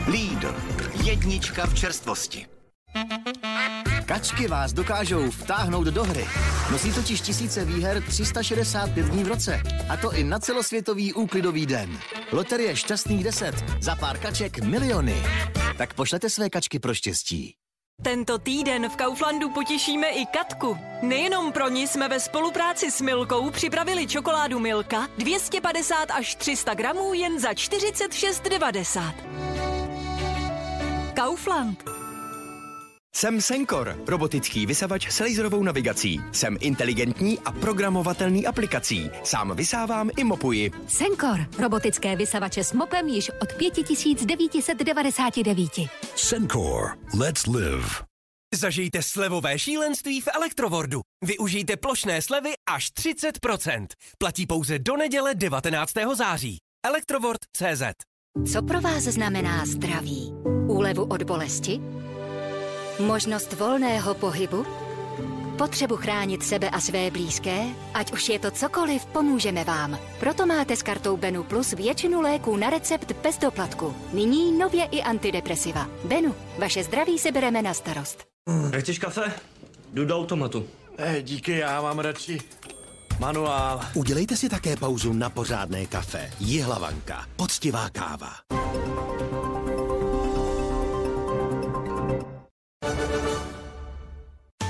Lidl. 0.08 0.56
Jednička 1.04 1.66
v 1.66 1.74
čerstvosti. 1.74 2.46
Kačky 4.06 4.48
vás 4.48 4.74
dokážou 4.74 5.32
vtáhnout 5.32 5.88
do 5.88 6.04
hry. 6.04 6.26
Nosí 6.72 6.94
totiž 6.94 7.22
tisíce 7.22 7.66
výher 7.66 8.04
365 8.04 9.06
dní 9.06 9.24
v 9.24 9.28
roce. 9.28 9.62
A 9.90 9.98
to 9.98 10.12
i 10.12 10.24
na 10.24 10.40
celosvětový 10.40 11.14
úklidový 11.14 11.66
den. 11.66 12.00
Loterie 12.32 12.76
šťastných 12.76 13.24
10. 13.24 13.56
Za 13.82 13.96
pár 13.96 14.18
kaček 14.18 14.60
miliony. 14.60 15.24
Tak 15.78 15.94
pošlete 15.94 16.30
své 16.30 16.50
kačky 16.50 16.80
pro 16.80 16.94
štěstí. 16.94 17.59
Tento 18.02 18.38
týden 18.38 18.90
v 18.90 18.96
Kauflandu 18.96 19.50
potěšíme 19.50 20.08
i 20.08 20.26
Katku. 20.26 20.78
Nejenom 21.02 21.52
pro 21.52 21.70
ní 21.70 21.88
jsme 21.88 22.10
ve 22.10 22.20
spolupráci 22.20 22.92
s 22.92 23.02
Milkou 23.02 23.50
připravili 23.50 24.08
čokoládu 24.08 24.60
Milka 24.60 25.08
250 25.18 26.12
až 26.12 26.36
300 26.36 26.74
gramů 26.74 27.14
jen 27.14 27.40
za 27.40 27.52
46,90. 27.52 29.14
Kaufland. 31.16 31.84
Jsem 33.16 33.42
Senkor, 33.42 34.00
robotický 34.08 34.66
vysavač 34.66 35.08
s 35.08 35.20
laserovou 35.20 35.64
navigací. 35.64 36.22
Jsem 36.32 36.58
inteligentní 36.60 37.40
a 37.40 37.52
programovatelný 37.52 38.48
aplikací. 38.48 39.10
Sám 39.24 39.56
vysávám 39.56 40.10
i 40.18 40.24
mopuji. 40.24 40.72
Senkor. 40.88 41.40
Robotické 41.60 42.16
vysavače 42.16 42.64
s 42.64 42.74
mopem 42.74 43.08
již 43.08 43.32
od 43.42 43.54
5999. 43.54 45.70
Sencor. 46.20 46.98
Let's 47.20 47.48
live. 47.48 47.88
Zažijte 48.56 49.04
slevové 49.04 49.60
šílenství 49.60 50.22
v 50.22 50.28
Elektrowordu. 50.36 51.02
Využijte 51.26 51.78
plošné 51.78 52.22
slevy 52.22 52.54
až 52.70 52.92
30%. 52.92 53.88
Platí 54.18 54.46
pouze 54.48 54.80
do 54.80 54.98
neděle 54.98 55.36
19. 55.36 55.94
září. 56.16 56.58
Elektrovord.cz 56.86 57.84
Co 58.54 58.62
pro 58.64 58.82
vás 58.82 59.04
znamená 59.04 59.66
zdraví? 59.66 60.34
Úlevu 60.68 61.04
od 61.04 61.24
bolesti? 61.24 61.80
Možnost 63.00 63.54
volného 63.54 64.14
pohybu? 64.14 64.89
Potřebu 65.60 65.96
chránit 65.98 66.44
sebe 66.44 66.70
a 66.70 66.80
své 66.80 67.12
blízké? 67.12 67.64
Ať 67.94 68.12
už 68.12 68.30
je 68.30 68.40
to 68.40 68.52
cokoliv, 68.52 69.06
pomůžeme 69.06 69.64
vám. 69.64 70.00
Proto 70.20 70.46
máte 70.46 70.76
s 70.76 70.84
kartou 70.84 71.18
Benu 71.18 71.44
Plus 71.44 71.74
většinu 71.74 72.22
léků 72.22 72.56
na 72.56 72.70
recept 72.70 73.12
bez 73.12 73.38
doplatku. 73.38 73.96
Nyní 74.14 74.58
nově 74.58 74.86
i 74.86 75.02
antidepresiva. 75.02 75.88
Benu, 76.04 76.36
vaše 76.58 76.84
zdraví 76.84 77.20
se 77.20 77.32
bereme 77.32 77.62
na 77.62 77.74
starost. 77.74 78.24
Nechceš 78.72 79.00
kafe? 79.00 79.34
Jdu 79.94 80.06
do 80.06 80.18
automatu. 80.18 80.66
Ne, 80.98 81.22
díky, 81.22 81.52
já 81.52 81.82
mám 81.82 82.00
radši 82.00 82.40
manuál. 83.20 83.82
Udělejte 83.96 84.38
si 84.38 84.50
také 84.50 84.76
pauzu 84.78 85.14
na 85.14 85.30
pořádné 85.30 85.86
kafe. 85.86 86.32
Jihlavanka. 86.40 87.26
Poctivá 87.36 87.90
káva. 87.90 88.32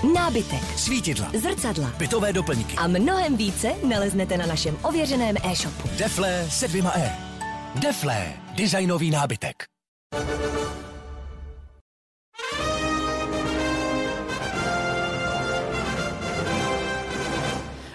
Nábytek, 0.04 0.64
Svítidla. 0.64 1.32
zrcadla 1.38 1.92
Bytové 1.98 2.34
doplňky. 2.34 2.76
a 2.76 2.88
mnohem 2.88 3.38
více 3.38 3.74
naleznete 3.88 4.38
na 4.38 4.46
našem 4.46 4.78
ověřeném 4.84 5.36
e-shopu. 5.44 5.90
Deflé 5.98 6.48
se 6.50 6.68
dvěma 6.68 6.92
E. 6.96 7.18
Deflé. 7.76 8.34
Designový 8.56 9.12
nábytek. 9.12 9.64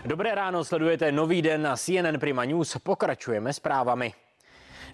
Dobré 0.04 0.34
ráno, 0.34 0.64
sledujete 0.64 1.12
nový 1.12 1.42
den 1.42 1.62
na 1.62 1.76
CNN 1.76 2.18
Prima 2.20 2.44
News. 2.44 2.76
Pokračujeme 2.82 3.52
zprávami. 3.52 4.12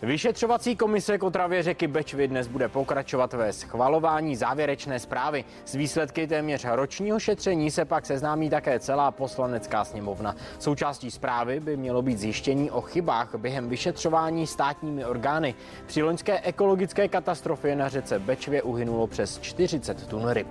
Vyšetřovací 0.02 0.76
komise 0.76 1.18
k 1.18 1.22
otravě 1.22 1.62
řeky 1.62 1.86
Bečvy 1.86 2.28
dnes 2.28 2.48
bude 2.48 2.68
pokračovat 2.68 3.32
ve 3.32 3.52
schvalování 3.52 4.36
závěrečné 4.36 4.98
zprávy. 4.98 5.44
S 5.64 5.74
výsledky 5.74 6.26
téměř 6.26 6.66
ročního 6.70 7.20
šetření 7.20 7.70
se 7.70 7.84
pak 7.84 8.06
seznámí 8.06 8.50
také 8.50 8.80
celá 8.80 9.10
poslanecká 9.10 9.84
sněmovna. 9.84 10.36
Součástí 10.58 11.10
zprávy 11.10 11.60
by 11.60 11.76
mělo 11.76 12.02
být 12.02 12.18
zjištění 12.18 12.70
o 12.70 12.80
chybách 12.80 13.34
během 13.34 13.68
vyšetřování 13.68 14.46
státními 14.46 15.04
orgány. 15.04 15.54
Při 15.86 16.02
loňské 16.02 16.40
ekologické 16.40 17.08
katastrofě 17.08 17.76
na 17.76 17.88
řece 17.88 18.18
Bečvě 18.18 18.62
uhynulo 18.62 19.06
přes 19.06 19.38
40 19.38 20.06
tun 20.06 20.28
ryb. 20.28 20.48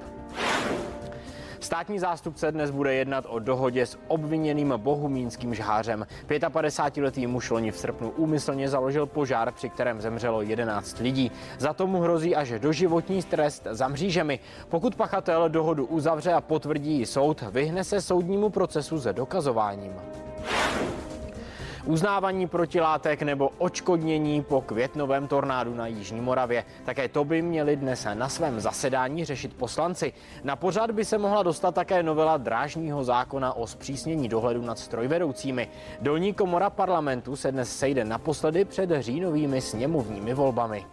Státní 1.60 2.00
zástupce 2.00 2.52
dnes 2.52 2.72
bude 2.72 2.94
jednat 2.94 3.26
o 3.28 3.40
dohodě 3.40 3.86
s 3.86 3.98
obviněným 4.08 4.74
bohumínským 4.78 5.56
žhářem. 5.56 6.08
55-letý 6.28 7.28
muž 7.28 7.50
loni 7.50 7.72
v 7.72 7.78
srpnu 7.78 8.10
úmyslně 8.10 8.70
založil 8.70 9.06
požár, 9.06 9.52
při 9.52 9.70
kterém 9.70 10.02
zemřelo 10.02 10.42
11 10.42 11.00
lidí. 11.00 11.32
Za 11.58 11.74
tomu 11.74 12.02
hrozí 12.02 12.36
až 12.36 12.54
doživotní 12.60 13.24
trest 13.24 13.68
za 13.72 13.88
mřížemi. 13.88 14.40
Pokud 14.70 14.96
pachatel 14.96 15.50
dohodu 15.50 15.86
uzavře 15.86 16.34
a 16.34 16.42
potvrdí 16.42 16.98
ji 16.98 17.06
soud, 17.06 17.42
vyhne 17.52 17.84
se 17.84 18.02
soudnímu 18.02 18.50
procesu 18.50 19.02
se 19.02 19.14
dokazováním. 19.14 19.94
Uznávání 21.86 22.48
protilátek 22.48 23.22
nebo 23.22 23.50
očkodnění 23.58 24.44
po 24.44 24.62
květnovém 24.62 25.28
tornádu 25.28 25.74
na 25.74 25.88
Jižní 25.88 26.22
Moravě. 26.22 26.66
Také 26.86 27.08
to 27.10 27.26
by 27.26 27.42
měli 27.42 27.76
dnes 27.76 28.08
na 28.14 28.30
svém 28.30 28.60
zasedání 28.60 29.26
řešit 29.26 29.54
poslanci. 29.54 30.14
Na 30.44 30.56
pořad 30.56 30.92
by 30.92 31.06
se 31.06 31.18
mohla 31.18 31.44
dostat 31.44 31.76
také 31.76 32.04
novela 32.04 32.38
drážního 32.38 33.04
zákona 33.04 33.54
o 33.54 33.68
zpřísnění 33.68 34.30
dohledu 34.30 34.62
nad 34.62 34.80
strojvedoucími. 34.80 35.70
Dolní 36.02 36.34
komora 36.34 36.70
parlamentu 36.70 37.36
se 37.36 37.52
dnes 37.52 37.78
sejde 37.78 38.06
naposledy 38.06 38.66
před 38.66 38.90
říjnovými 39.00 39.62
sněmovními 39.62 40.34
volbami. 40.34 40.86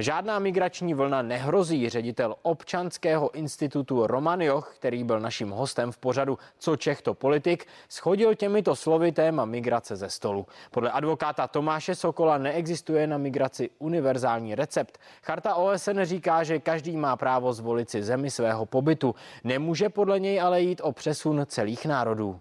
Žádná 0.00 0.38
migrační 0.38 0.94
vlna 0.94 1.22
nehrozí. 1.22 1.88
Ředitel 1.88 2.36
občanského 2.42 3.34
institutu 3.34 4.06
Roman 4.06 4.40
Joch, 4.40 4.74
který 4.74 5.04
byl 5.04 5.20
naším 5.20 5.50
hostem 5.50 5.92
v 5.92 5.98
pořadu 5.98 6.38
Co 6.58 6.76
Čech 6.76 7.02
to 7.02 7.14
politik, 7.14 7.66
schodil 7.88 8.34
těmito 8.34 8.76
slovy 8.76 9.12
téma 9.12 9.44
migrace 9.44 9.96
ze 9.96 10.10
stolu. 10.10 10.46
Podle 10.70 10.90
advokáta 10.90 11.46
Tomáše 11.46 11.94
Sokola 11.94 12.38
neexistuje 12.38 13.06
na 13.06 13.18
migraci 13.18 13.70
univerzální 13.78 14.54
recept. 14.54 14.98
Charta 15.22 15.54
OSN 15.54 16.02
říká, 16.02 16.44
že 16.44 16.58
každý 16.58 16.96
má 16.96 17.16
právo 17.16 17.52
zvolit 17.52 17.90
si 17.90 18.02
zemi 18.02 18.30
svého 18.30 18.66
pobytu. 18.66 19.14
Nemůže 19.44 19.88
podle 19.88 20.20
něj 20.20 20.40
ale 20.40 20.60
jít 20.60 20.80
o 20.84 20.92
přesun 20.92 21.42
celých 21.46 21.86
národů. 21.86 22.40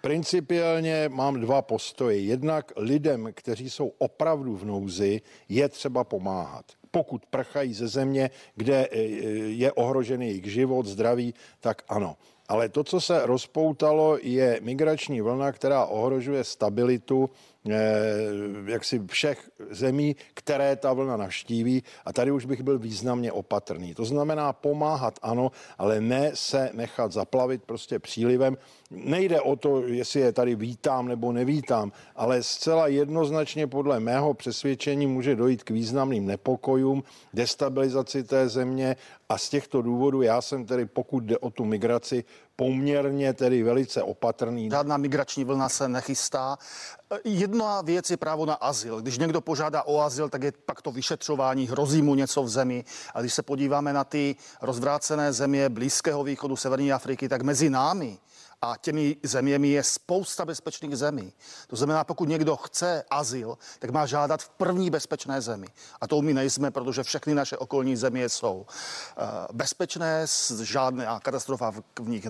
Principiálně 0.00 1.08
mám 1.08 1.40
dva 1.40 1.62
postoje. 1.62 2.18
Jednak 2.20 2.72
lidem, 2.76 3.28
kteří 3.34 3.70
jsou 3.70 3.92
opravdu 3.98 4.56
v 4.56 4.64
nouzi, 4.64 5.20
je 5.48 5.68
třeba 5.68 6.04
pomáhat. 6.04 6.64
Pokud 6.90 7.26
prchají 7.26 7.74
ze 7.74 7.88
země, 7.88 8.30
kde 8.56 8.88
e, 8.90 8.98
je 9.48 9.72
ohrožený 9.72 10.26
jejich 10.26 10.52
život, 10.52 10.86
zdraví, 10.86 11.34
tak 11.60 11.82
ano. 11.88 12.16
Ale 12.50 12.68
to, 12.68 12.84
co 12.84 13.00
se 13.00 13.26
rozpoutalo, 13.26 14.18
je 14.22 14.58
migrační 14.62 15.20
vlna, 15.20 15.52
která 15.52 15.84
ohrožuje 15.84 16.44
stabilitu 16.44 17.30
eh, 17.70 17.72
jaksi 18.66 19.02
všech 19.06 19.50
zemí, 19.70 20.16
které 20.34 20.76
ta 20.76 20.92
vlna 20.92 21.16
navštíví. 21.16 21.82
A 22.04 22.12
tady 22.12 22.30
už 22.30 22.44
bych 22.44 22.62
byl 22.62 22.78
významně 22.78 23.32
opatrný. 23.32 23.94
To 23.94 24.04
znamená 24.04 24.52
pomáhat, 24.52 25.18
ano, 25.22 25.52
ale 25.78 26.00
ne 26.00 26.30
se 26.34 26.70
nechat 26.72 27.12
zaplavit 27.12 27.62
prostě 27.62 27.98
přílivem. 27.98 28.56
Nejde 28.90 29.40
o 29.40 29.56
to, 29.56 29.82
jestli 29.86 30.20
je 30.20 30.32
tady 30.32 30.54
vítám 30.54 31.08
nebo 31.08 31.32
nevítám, 31.32 31.92
ale 32.16 32.42
zcela 32.42 32.86
jednoznačně 32.86 33.66
podle 33.66 34.00
mého 34.00 34.34
přesvědčení 34.34 35.06
může 35.06 35.36
dojít 35.36 35.64
k 35.64 35.70
významným 35.70 36.26
nepokojům, 36.26 37.02
destabilizaci 37.34 38.24
té 38.24 38.48
země 38.48 38.96
a 39.28 39.38
z 39.38 39.48
těchto 39.48 39.82
důvodů 39.82 40.22
já 40.22 40.42
jsem 40.42 40.66
tedy, 40.66 40.86
pokud 40.86 41.24
jde 41.24 41.38
o 41.38 41.50
tu 41.50 41.64
migraci, 41.64 42.24
poměrně 42.56 43.32
tedy 43.32 43.62
velice 43.62 44.02
opatrný. 44.02 44.70
Žádná 44.70 44.96
migrační 44.96 45.44
vlna 45.44 45.68
se 45.68 45.88
nechystá. 45.88 46.58
Jedna 47.24 47.82
věc 47.82 48.10
je 48.10 48.16
právo 48.16 48.46
na 48.46 48.54
azyl. 48.54 49.00
Když 49.00 49.18
někdo 49.18 49.40
požádá 49.40 49.82
o 49.82 50.00
azyl, 50.00 50.28
tak 50.28 50.42
je 50.42 50.52
pak 50.66 50.82
to 50.82 50.92
vyšetřování, 50.92 51.68
hrozí 51.68 52.02
mu 52.02 52.14
něco 52.14 52.42
v 52.42 52.48
zemi. 52.48 52.84
A 53.14 53.20
když 53.20 53.34
se 53.34 53.42
podíváme 53.42 53.92
na 53.92 54.04
ty 54.04 54.36
rozvrácené 54.62 55.32
země 55.32 55.68
Blízkého 55.68 56.24
východu, 56.24 56.56
Severní 56.56 56.92
Afriky, 56.92 57.28
tak 57.28 57.42
mezi 57.42 57.70
námi 57.70 58.18
a 58.62 58.76
těmi 58.80 59.16
zeměmi 59.22 59.68
je 59.68 59.82
spousta 59.82 60.44
bezpečných 60.44 60.96
zemí. 60.96 61.32
To 61.66 61.76
znamená, 61.76 62.04
pokud 62.04 62.28
někdo 62.28 62.56
chce 62.56 63.04
azyl, 63.10 63.58
tak 63.78 63.90
má 63.90 64.06
žádat 64.06 64.42
v 64.42 64.48
první 64.48 64.90
bezpečné 64.90 65.40
zemi. 65.40 65.66
A 66.00 66.06
to 66.06 66.22
my 66.22 66.34
nejsme, 66.34 66.70
protože 66.70 67.02
všechny 67.02 67.34
naše 67.34 67.56
okolní 67.56 67.96
země 67.96 68.28
jsou 68.28 68.66
eh, 68.68 69.22
bezpečné, 69.52 70.26
žádná 70.62 71.20
katastrofa 71.20 71.70
v 71.98 72.08
nich 72.08 72.26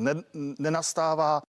nenastává. 0.59 1.43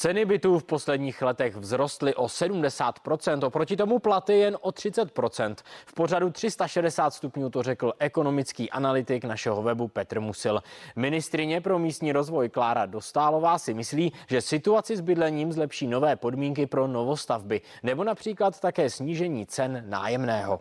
Ceny 0.00 0.24
bytů 0.24 0.58
v 0.58 0.64
posledních 0.64 1.22
letech 1.22 1.56
vzrostly 1.56 2.14
o 2.14 2.26
70%, 2.26 3.46
oproti 3.46 3.76
tomu 3.76 3.98
platy 3.98 4.38
jen 4.38 4.58
o 4.60 4.70
30%. 4.70 5.54
V 5.86 5.94
pořadu 5.94 6.30
360 6.30 7.14
stupňů 7.14 7.50
to 7.50 7.62
řekl 7.62 7.92
ekonomický 7.98 8.70
analytik 8.70 9.24
našeho 9.24 9.62
webu 9.62 9.88
Petr 9.88 10.20
Musil. 10.20 10.62
Ministrině 10.96 11.60
pro 11.60 11.78
místní 11.78 12.12
rozvoj 12.12 12.48
Klára 12.48 12.86
Dostálová 12.86 13.58
si 13.58 13.74
myslí, 13.74 14.12
že 14.28 14.40
situaci 14.40 14.96
s 14.96 15.00
bydlením 15.00 15.52
zlepší 15.52 15.86
nové 15.86 16.16
podmínky 16.16 16.66
pro 16.66 16.86
novostavby 16.86 17.60
nebo 17.82 18.04
například 18.04 18.60
také 18.60 18.90
snížení 18.90 19.46
cen 19.46 19.84
nájemného 19.88 20.60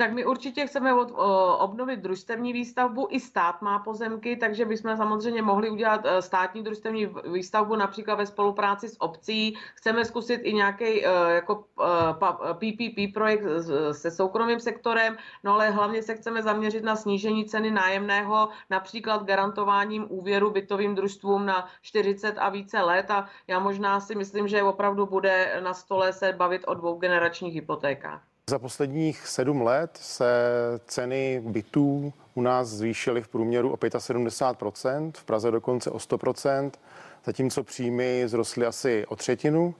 tak 0.00 0.12
my 0.12 0.26
určitě 0.26 0.66
chceme 0.66 0.94
od, 0.94 1.10
o, 1.10 1.56
obnovit 1.58 2.00
družstevní 2.00 2.52
výstavbu. 2.52 3.06
I 3.10 3.20
stát 3.20 3.62
má 3.62 3.78
pozemky, 3.78 4.36
takže 4.36 4.64
bychom 4.64 4.96
samozřejmě 4.96 5.42
mohli 5.42 5.70
udělat 5.70 6.00
e, 6.04 6.22
státní 6.22 6.62
družstevní 6.62 7.08
výstavbu 7.32 7.76
například 7.76 8.14
ve 8.14 8.26
spolupráci 8.26 8.88
s 8.88 9.00
obcí. 9.00 9.56
Chceme 9.74 10.04
zkusit 10.04 10.40
i 10.42 10.52
nějaký 10.52 11.06
e, 11.06 11.34
jako 11.34 11.64
PPP 12.52 12.98
e, 12.98 13.12
projekt 13.14 13.44
se 13.92 14.10
soukromým 14.10 14.60
sektorem, 14.60 15.16
no 15.44 15.52
ale 15.54 15.70
hlavně 15.70 16.02
se 16.02 16.14
chceme 16.14 16.42
zaměřit 16.42 16.84
na 16.84 16.96
snížení 16.96 17.44
ceny 17.44 17.70
nájemného, 17.70 18.48
například 18.70 19.24
garantováním 19.24 20.06
úvěru 20.08 20.50
bytovým 20.50 20.94
družstvům 20.94 21.46
na 21.46 21.68
40 21.82 22.38
a 22.38 22.48
více 22.48 22.80
let. 22.80 23.10
A 23.10 23.28
já 23.46 23.58
možná 23.58 24.00
si 24.00 24.14
myslím, 24.14 24.48
že 24.48 24.62
opravdu 24.62 25.06
bude 25.06 25.60
na 25.64 25.74
stole 25.74 26.12
se 26.12 26.32
bavit 26.32 26.64
o 26.66 26.74
dvou 26.74 26.98
generačních 26.98 27.54
hypotékách. 27.54 28.29
Za 28.50 28.58
posledních 28.58 29.26
sedm 29.26 29.62
let 29.62 29.90
se 30.02 30.24
ceny 30.86 31.42
bytů 31.46 32.12
u 32.34 32.42
nás 32.42 32.68
zvýšily 32.68 33.22
v 33.22 33.28
průměru 33.28 33.72
o 33.72 33.76
75%, 33.76 35.12
v 35.16 35.24
Praze 35.24 35.50
dokonce 35.50 35.90
o 35.90 35.96
100%, 35.96 36.70
zatímco 37.24 37.64
příjmy 37.64 38.24
zrostly 38.26 38.66
asi 38.66 39.06
o 39.06 39.16
třetinu. 39.16 39.74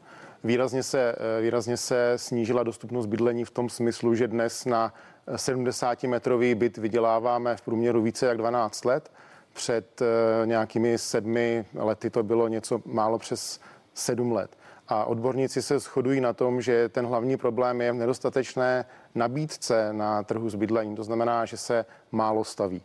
Výrazně 0.45 0.83
se, 0.83 1.15
výrazně 1.41 1.77
se 1.77 2.13
snížila 2.17 2.63
dostupnost 2.63 3.07
bydlení 3.07 3.45
v 3.45 3.51
tom 3.51 3.69
smyslu, 3.69 4.15
že 4.15 4.29
dnes 4.29 4.65
na 4.65 4.95
70-metrový 5.29 6.55
byt 6.55 6.77
vyděláváme 6.77 7.57
v 7.57 7.63
průměru 7.63 8.03
více 8.03 8.27
jak 8.27 8.39
12 8.39 8.85
let. 8.85 9.13
Před 9.53 10.03
eh, 10.03 10.47
nějakými 10.47 10.99
sedmi 10.99 11.65
lety 11.75 12.11
to 12.11 12.23
bylo 12.23 12.49
něco 12.49 12.81
málo 12.85 13.19
přes 13.19 13.61
sedm 13.95 14.33
let. 14.33 14.60
A 14.91 15.05
odborníci 15.05 15.63
se 15.63 15.79
shodují 15.79 16.21
na 16.21 16.33
tom, 16.33 16.61
že 16.61 16.89
ten 16.89 17.07
hlavní 17.07 17.37
problém 17.37 17.81
je 17.81 17.93
v 17.93 17.95
nedostatečné 17.95 18.85
nabídce 19.15 19.93
na 19.93 20.23
trhu 20.23 20.51
s 20.51 20.55
bydlením. 20.55 20.97
To 20.97 21.05
znamená, 21.05 21.45
že 21.45 21.57
se 21.57 21.85
málo 22.13 22.45
staví. 22.45 22.83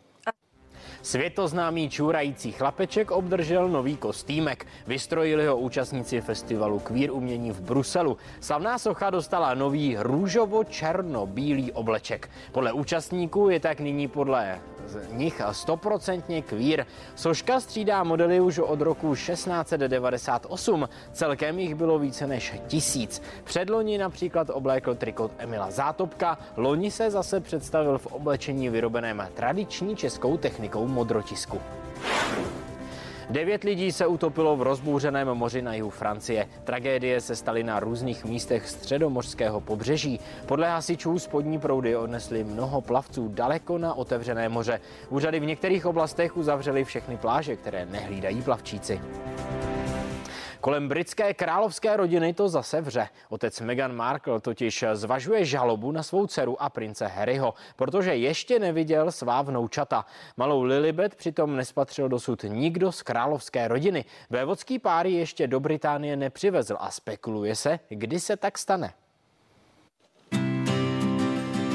Světoznámý 1.02 1.90
čůrající 1.90 2.52
chlapeček 2.52 3.10
obdržel 3.10 3.68
nový 3.68 3.96
kostýmek. 3.96 4.66
Vystrojili 4.86 5.46
ho 5.46 5.56
účastníci 5.56 6.20
festivalu 6.20 6.78
Queer 6.78 7.10
umění 7.10 7.52
v 7.52 7.60
Bruselu. 7.60 8.16
Slavná 8.40 8.78
socha 8.78 9.10
dostala 9.10 9.54
nový 9.54 9.96
růžovo-černo-bílý 9.98 11.72
obleček. 11.72 12.30
Podle 12.52 12.72
účastníků 12.72 13.48
je 13.48 13.60
tak 13.60 13.80
nyní 13.80 14.08
podle 14.08 14.60
z 14.86 15.12
nich 15.12 15.40
stoprocentně 15.52 16.42
kvír. 16.42 16.84
Soška 17.14 17.60
střídá 17.60 18.04
modely 18.04 18.40
už 18.40 18.58
od 18.58 18.80
roku 18.80 19.14
1698. 19.14 20.88
Celkem 21.12 21.58
jich 21.58 21.74
bylo 21.74 21.98
více 21.98 22.26
než 22.26 22.54
tisíc. 22.66 23.22
Předloni 23.44 23.98
například 23.98 24.50
oblékl 24.50 24.94
trikot 24.94 25.32
Emila 25.38 25.70
Zátopka, 25.70 26.38
loni 26.56 26.90
se 26.90 27.10
zase 27.10 27.40
představil 27.40 27.98
v 27.98 28.06
oblečení 28.06 28.68
vyrobeném 28.68 29.28
tradiční 29.34 29.96
českou 29.96 30.36
technikou 30.36 30.86
modrotisku. 30.86 31.60
Devět 33.30 33.64
lidí 33.64 33.92
se 33.92 34.06
utopilo 34.06 34.56
v 34.56 34.62
rozbouřeném 34.62 35.28
moři 35.28 35.62
na 35.62 35.74
jihu 35.74 35.90
Francie. 35.90 36.48
Tragédie 36.64 37.20
se 37.20 37.36
staly 37.36 37.64
na 37.64 37.80
různých 37.80 38.24
místech 38.24 38.68
středomořského 38.68 39.60
pobřeží. 39.60 40.20
Podle 40.46 40.70
hasičů 40.70 41.18
spodní 41.18 41.58
proudy 41.58 41.96
odnesly 41.96 42.44
mnoho 42.44 42.80
plavců 42.80 43.28
daleko 43.28 43.78
na 43.78 43.94
otevřené 43.94 44.48
moře. 44.48 44.80
Úřady 45.08 45.40
v 45.40 45.46
některých 45.46 45.86
oblastech 45.86 46.36
uzavřely 46.36 46.84
všechny 46.84 47.16
pláže, 47.16 47.56
které 47.56 47.86
nehlídají 47.86 48.42
plavčíci. 48.42 49.00
Kolem 50.66 50.88
britské 50.88 51.34
královské 51.34 51.96
rodiny 51.96 52.34
to 52.34 52.48
zase 52.48 52.80
vře. 52.80 53.08
Otec 53.28 53.60
Meghan 53.60 53.96
Markle 53.96 54.40
totiž 54.40 54.84
zvažuje 54.92 55.44
žalobu 55.44 55.92
na 55.92 56.02
svou 56.02 56.26
dceru 56.26 56.62
a 56.62 56.70
prince 56.70 57.06
Harryho, 57.06 57.54
protože 57.76 58.14
ještě 58.14 58.58
neviděl 58.58 59.12
svá 59.12 59.42
vnoučata. 59.42 60.06
Malou 60.36 60.62
Lilibet 60.62 61.14
přitom 61.14 61.56
nespatřil 61.56 62.08
dosud 62.08 62.44
nikdo 62.48 62.92
z 62.92 63.02
královské 63.02 63.68
rodiny. 63.68 64.04
Vévodský 64.30 64.78
pár 64.78 65.06
ještě 65.06 65.46
do 65.46 65.60
Británie 65.60 66.16
nepřivezl 66.16 66.76
a 66.80 66.90
spekuluje 66.90 67.56
se, 67.56 67.78
kdy 67.88 68.20
se 68.20 68.36
tak 68.36 68.58
stane. 68.58 68.92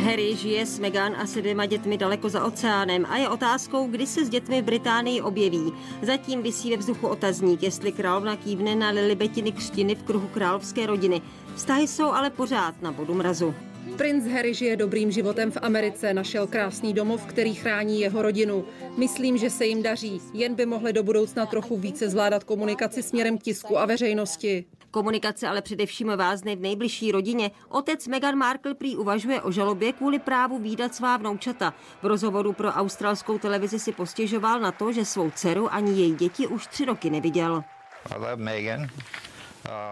Harry 0.01 0.35
žije 0.35 0.65
s 0.65 0.79
Meghan 0.79 1.15
a 1.15 1.27
se 1.27 1.41
dvěma 1.41 1.65
dětmi 1.65 1.97
daleko 1.97 2.29
za 2.29 2.45
oceánem 2.45 3.05
a 3.05 3.17
je 3.17 3.29
otázkou, 3.29 3.87
kdy 3.87 4.07
se 4.07 4.25
s 4.25 4.29
dětmi 4.29 4.61
v 4.61 4.65
Británii 4.65 5.21
objeví. 5.21 5.73
Zatím 6.01 6.43
vysí 6.43 6.71
ve 6.71 6.77
vzduchu 6.77 7.07
otazník, 7.07 7.63
jestli 7.63 7.91
královna 7.91 8.35
kývne 8.35 8.75
na 8.75 8.89
Lilibetiny 8.89 9.51
křtiny 9.51 9.95
v 9.95 10.03
kruhu 10.03 10.27
královské 10.27 10.85
rodiny. 10.85 11.21
Vztahy 11.55 11.87
jsou 11.87 12.11
ale 12.11 12.29
pořád 12.29 12.81
na 12.81 12.91
bodu 12.91 13.13
mrazu. 13.13 13.53
Princ 13.97 14.25
Harry 14.27 14.53
žije 14.53 14.75
dobrým 14.75 15.11
životem 15.11 15.51
v 15.51 15.57
Americe, 15.61 16.13
našel 16.13 16.47
krásný 16.47 16.93
domov, 16.93 17.25
který 17.25 17.53
chrání 17.53 18.01
jeho 18.01 18.21
rodinu. 18.21 18.65
Myslím, 18.97 19.37
že 19.37 19.49
se 19.49 19.65
jim 19.65 19.83
daří, 19.83 20.21
jen 20.33 20.55
by 20.55 20.65
mohli 20.65 20.93
do 20.93 21.03
budoucna 21.03 21.45
trochu 21.45 21.77
více 21.77 22.09
zvládat 22.09 22.43
komunikaci 22.43 23.03
směrem 23.03 23.37
tisku 23.37 23.79
a 23.79 23.85
veřejnosti. 23.85 24.65
Komunikace 24.91 25.47
ale 25.47 25.61
především 25.61 26.11
vázne 26.15 26.55
v 26.55 26.59
nejbližší 26.59 27.11
rodině. 27.11 27.51
Otec 27.69 28.07
Meghan 28.07 28.35
Markle 28.35 28.73
prý 28.73 28.95
uvažuje 28.95 29.41
o 29.41 29.51
žalobě 29.51 29.93
kvůli 29.93 30.19
právu 30.19 30.59
výdat 30.59 30.95
svá 30.95 31.17
vnoučata. 31.17 31.73
V 32.01 32.05
rozhovoru 32.05 32.53
pro 32.53 32.69
australskou 32.69 33.37
televizi 33.37 33.79
si 33.79 33.91
postěžoval 33.91 34.59
na 34.59 34.71
to, 34.71 34.91
že 34.91 35.05
svou 35.05 35.31
dceru 35.31 35.73
ani 35.73 35.91
její 35.91 36.15
děti 36.15 36.47
už 36.47 36.67
tři 36.67 36.85
roky 36.85 37.09
neviděl. 37.09 37.63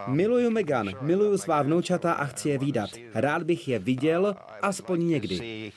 Miluju 0.08 0.50
Megan, 0.50 0.90
miluju 1.02 1.38
svá 1.38 1.62
vnoučata 1.62 2.14
a 2.14 2.26
chci 2.26 2.50
je 2.50 2.58
výdat. 2.58 2.90
Rád 3.14 3.44
bych 3.44 3.68
je 3.68 3.80
viděl, 3.80 4.36
aspoň 4.62 5.08
někdy. 5.08 5.72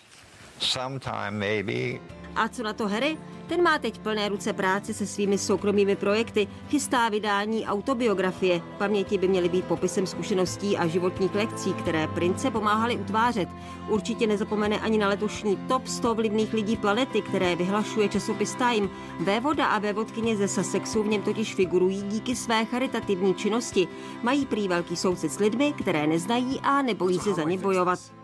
A 2.36 2.48
co 2.48 2.62
na 2.62 2.72
to 2.72 2.88
Harry? 2.88 3.18
Ten 3.46 3.62
má 3.62 3.78
teď 3.78 3.98
plné 3.98 4.28
ruce 4.28 4.52
práce 4.52 4.94
se 4.94 5.06
svými 5.06 5.38
soukromými 5.38 5.96
projekty, 5.96 6.48
chystá 6.68 7.08
vydání 7.08 7.66
autobiografie. 7.66 8.60
Paměti 8.78 9.18
by 9.18 9.28
měly 9.28 9.48
být 9.48 9.64
popisem 9.64 10.06
zkušeností 10.06 10.76
a 10.76 10.86
životních 10.86 11.34
lekcí, 11.34 11.72
které 11.72 12.06
prince 12.08 12.50
pomáhali 12.50 12.96
utvářet. 12.96 13.48
Určitě 13.88 14.26
nezapomene 14.26 14.80
ani 14.80 14.98
na 14.98 15.08
letošní 15.08 15.56
top 15.56 15.86
100 15.86 16.14
vlivných 16.14 16.52
lidí 16.52 16.76
planety, 16.76 17.22
které 17.22 17.56
vyhlašuje 17.56 18.08
časopis 18.08 18.54
Time. 18.54 18.90
Vévoda 19.20 19.66
a 19.66 19.78
vévodkyně 19.78 20.36
ze 20.36 20.48
Sussexu 20.48 21.02
v 21.02 21.08
něm 21.08 21.22
totiž 21.22 21.54
figurují 21.54 22.02
díky 22.02 22.36
své 22.36 22.64
charitativní 22.64 23.34
činnosti. 23.34 23.88
Mají 24.22 24.46
prý 24.46 24.68
velký 24.68 24.96
soucit 24.96 25.32
s 25.32 25.38
lidmi, 25.38 25.72
které 25.72 26.06
neznají 26.06 26.60
a 26.62 26.82
nebojí 26.82 27.18
se 27.18 27.34
za 27.34 27.42
ně 27.42 27.58
bojovat. 27.58 28.21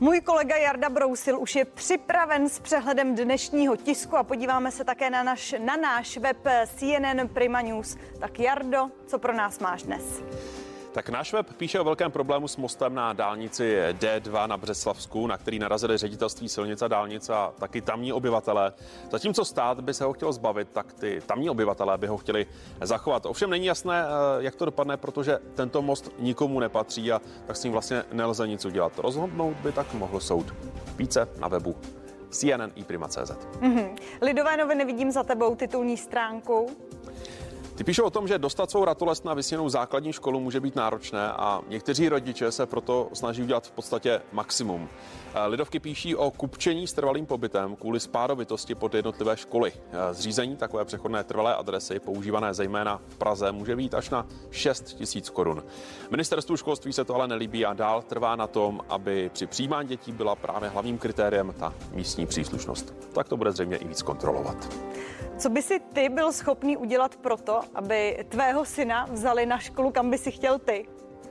Můj 0.00 0.20
kolega 0.20 0.56
Jarda 0.56 0.88
Brousil 0.88 1.40
už 1.40 1.54
je 1.54 1.64
připraven 1.64 2.48
s 2.48 2.58
přehledem 2.58 3.14
dnešního 3.14 3.76
tisku 3.76 4.16
a 4.16 4.22
podíváme 4.22 4.70
se 4.70 4.84
také 4.84 5.10
na, 5.10 5.22
naš, 5.22 5.54
na 5.58 5.76
náš 5.76 6.16
web 6.16 6.36
CNN 6.76 7.28
Prima 7.28 7.60
News. 7.60 7.96
Tak 8.20 8.40
Jardo, 8.40 8.90
co 9.06 9.18
pro 9.18 9.32
nás 9.32 9.58
máš 9.58 9.82
dnes? 9.82 10.02
Tak 10.92 11.08
náš 11.08 11.32
web 11.32 11.46
píše 11.56 11.80
o 11.80 11.84
velkém 11.84 12.10
problému 12.10 12.48
s 12.48 12.56
mostem 12.56 12.94
na 12.94 13.12
dálnici 13.12 13.78
D2 13.92 14.48
na 14.48 14.56
Břeslavsku, 14.56 15.26
na 15.26 15.38
který 15.38 15.58
narazili 15.58 15.96
ředitelství 15.96 16.48
silnice 16.48 16.84
a 16.84 16.88
dálnice 16.88 17.34
a 17.34 17.52
taky 17.58 17.80
tamní 17.80 18.12
obyvatelé. 18.12 18.72
Zatímco 19.10 19.44
stát 19.44 19.80
by 19.80 19.94
se 19.94 20.04
ho 20.04 20.12
chtěl 20.12 20.32
zbavit, 20.32 20.68
tak 20.72 20.92
ty 20.92 21.22
tamní 21.26 21.50
obyvatelé 21.50 21.98
by 21.98 22.06
ho 22.06 22.16
chtěli 22.16 22.46
zachovat. 22.80 23.26
Ovšem 23.26 23.50
není 23.50 23.66
jasné, 23.66 24.04
eh, 24.04 24.08
jak 24.38 24.54
to 24.54 24.64
dopadne, 24.64 24.96
protože 24.96 25.38
tento 25.54 25.82
most 25.82 26.12
nikomu 26.18 26.60
nepatří 26.60 27.12
a 27.12 27.20
tak 27.46 27.56
s 27.56 27.64
ním 27.64 27.72
vlastně 27.72 28.04
nelze 28.12 28.48
nic 28.48 28.64
udělat. 28.64 28.98
Rozhodnout 28.98 29.56
by 29.56 29.72
tak 29.72 29.94
mohl 29.94 30.20
soud. 30.20 30.54
Více 30.96 31.28
na 31.38 31.48
webu 31.48 31.76
CNN 32.30 32.72
i 32.74 32.84
Prima.cz. 32.84 33.30
Mm-hmm. 33.60 33.96
Lidové 34.22 34.56
noviny 34.56 34.84
vidím 34.84 35.10
za 35.10 35.22
tebou 35.22 35.54
titulní 35.54 35.96
stránku. 35.96 36.66
Ty 37.78 37.84
píšou 37.84 38.04
o 38.04 38.10
tom, 38.10 38.28
že 38.28 38.38
dostat 38.38 38.70
svou 38.70 38.84
ratolest 38.84 39.24
na 39.24 39.34
vysněnou 39.34 39.68
základní 39.68 40.12
školu 40.12 40.40
může 40.40 40.60
být 40.60 40.76
náročné 40.76 41.32
a 41.32 41.60
někteří 41.68 42.08
rodiče 42.08 42.52
se 42.52 42.66
proto 42.66 43.08
snaží 43.12 43.42
udělat 43.42 43.66
v 43.66 43.70
podstatě 43.70 44.22
maximum. 44.32 44.88
Lidovky 45.46 45.80
píší 45.80 46.16
o 46.16 46.30
kupčení 46.30 46.86
s 46.86 46.92
trvalým 46.92 47.26
pobytem 47.26 47.76
kvůli 47.76 48.00
spádovitosti 48.00 48.74
pod 48.74 48.94
jednotlivé 48.94 49.36
školy. 49.36 49.72
Zřízení 50.12 50.56
takové 50.56 50.84
přechodné 50.84 51.24
trvalé 51.24 51.56
adresy, 51.56 52.00
používané 52.00 52.54
zejména 52.54 53.00
v 53.06 53.16
Praze, 53.16 53.52
může 53.52 53.76
být 53.76 53.94
až 53.94 54.10
na 54.10 54.26
6 54.50 54.82
tisíc 54.82 55.30
korun. 55.30 55.64
Ministerstvu 56.10 56.56
školství 56.56 56.92
se 56.92 57.04
to 57.04 57.14
ale 57.14 57.28
nelíbí 57.28 57.66
a 57.66 57.74
dál 57.74 58.02
trvá 58.02 58.36
na 58.36 58.46
tom, 58.46 58.80
aby 58.88 59.30
při 59.32 59.46
přijímání 59.46 59.88
dětí 59.88 60.12
byla 60.12 60.36
právě 60.36 60.68
hlavním 60.68 60.98
kritériem 60.98 61.54
ta 61.58 61.74
místní 61.92 62.26
příslušnost. 62.26 62.94
Tak 63.12 63.28
to 63.28 63.36
bude 63.36 63.52
zřejmě 63.52 63.76
i 63.76 63.88
víc 63.88 64.02
kontrolovat. 64.02 64.68
Co 65.38 65.50
by 65.50 65.62
si 65.62 65.80
ty 65.80 66.08
byl 66.08 66.32
schopný 66.32 66.76
udělat 66.76 67.16
proto, 67.16 67.60
aby 67.74 68.24
tvého 68.28 68.64
syna 68.64 69.06
vzali 69.10 69.46
na 69.46 69.58
školu, 69.58 69.90
kam 69.90 70.10
by 70.10 70.18
si 70.18 70.30
chtěl 70.30 70.58
ty? 70.58 70.86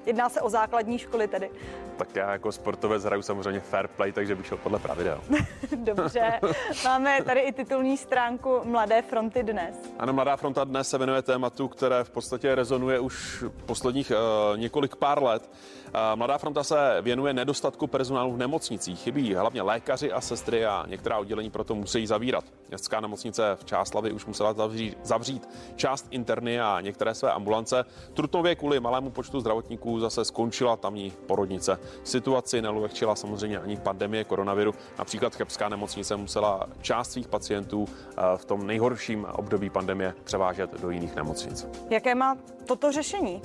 Jedná 0.07 0.29
se 0.29 0.41
o 0.41 0.49
základní 0.49 0.97
školy 0.97 1.27
tedy. 1.27 1.49
Tak 1.97 2.15
já 2.15 2.31
jako 2.31 2.51
sportovec 2.51 3.03
hraju 3.03 3.21
samozřejmě 3.21 3.59
fair 3.59 3.87
play, 3.87 4.11
takže 4.11 4.35
bych 4.35 4.47
šel 4.47 4.57
podle 4.57 4.79
pravidel. 4.79 5.21
Dobře. 5.75 6.39
Máme 6.85 7.21
tady 7.25 7.39
i 7.39 7.51
titulní 7.51 7.97
stránku 7.97 8.61
Mladé 8.63 9.01
fronty 9.01 9.43
dnes. 9.43 9.75
Ano, 9.99 10.13
Mladá 10.13 10.35
fronta 10.35 10.63
dnes 10.63 10.89
se 10.89 10.97
věnuje 10.97 11.21
tématu, 11.21 11.67
které 11.67 12.03
v 12.03 12.09
podstatě 12.09 12.55
rezonuje 12.55 12.99
už 12.99 13.43
posledních 13.65 14.11
uh, 14.11 14.57
několik 14.57 14.95
pár 14.95 15.23
let. 15.23 15.49
Uh, 15.85 15.91
Mladá 16.15 16.37
fronta 16.37 16.63
se 16.63 16.97
věnuje 17.01 17.33
nedostatku 17.33 17.87
personálu 17.87 18.33
v 18.33 18.37
nemocnicích. 18.37 18.99
Chybí 18.99 19.35
hlavně 19.35 19.61
lékaři 19.61 20.11
a 20.11 20.21
sestry 20.21 20.65
a 20.65 20.85
některá 20.87 21.17
oddělení 21.17 21.49
proto 21.49 21.75
musí 21.75 22.07
zavírat. 22.07 22.43
Městská 22.69 22.99
nemocnice 22.99 23.55
v 23.55 23.65
Čáslavi 23.65 24.11
už 24.11 24.25
musela 24.25 24.53
zavřít, 24.53 24.97
zavřít 25.03 25.49
část 25.75 26.07
interny 26.11 26.59
a 26.61 26.81
některé 26.81 27.13
své 27.13 27.31
ambulance. 27.31 27.85
Trutnově 28.13 28.55
kvůli 28.55 28.79
malému 28.79 29.09
počtu 29.09 29.39
zdravotníků 29.39 29.96
zase 29.99 30.25
skončila 30.25 30.75
tamní 30.75 31.13
porodnice. 31.27 31.79
Situaci 32.03 32.61
nelehčila 32.61 33.15
samozřejmě 33.15 33.59
ani 33.59 33.77
pandemie 33.77 34.23
koronaviru. 34.23 34.73
Například 34.99 35.35
Chebská 35.35 35.69
nemocnice 35.69 36.15
musela 36.15 36.67
část 36.81 37.11
svých 37.11 37.27
pacientů 37.27 37.85
eh, 37.89 38.21
v 38.37 38.45
tom 38.45 38.67
nejhorším 38.67 39.25
období 39.25 39.69
pandemie 39.69 40.13
převážet 40.23 40.81
do 40.81 40.89
jiných 40.89 41.15
nemocnic. 41.15 41.67
Jaké 41.89 42.15
má 42.15 42.37
toto 42.65 42.91
řešení? 42.91 43.41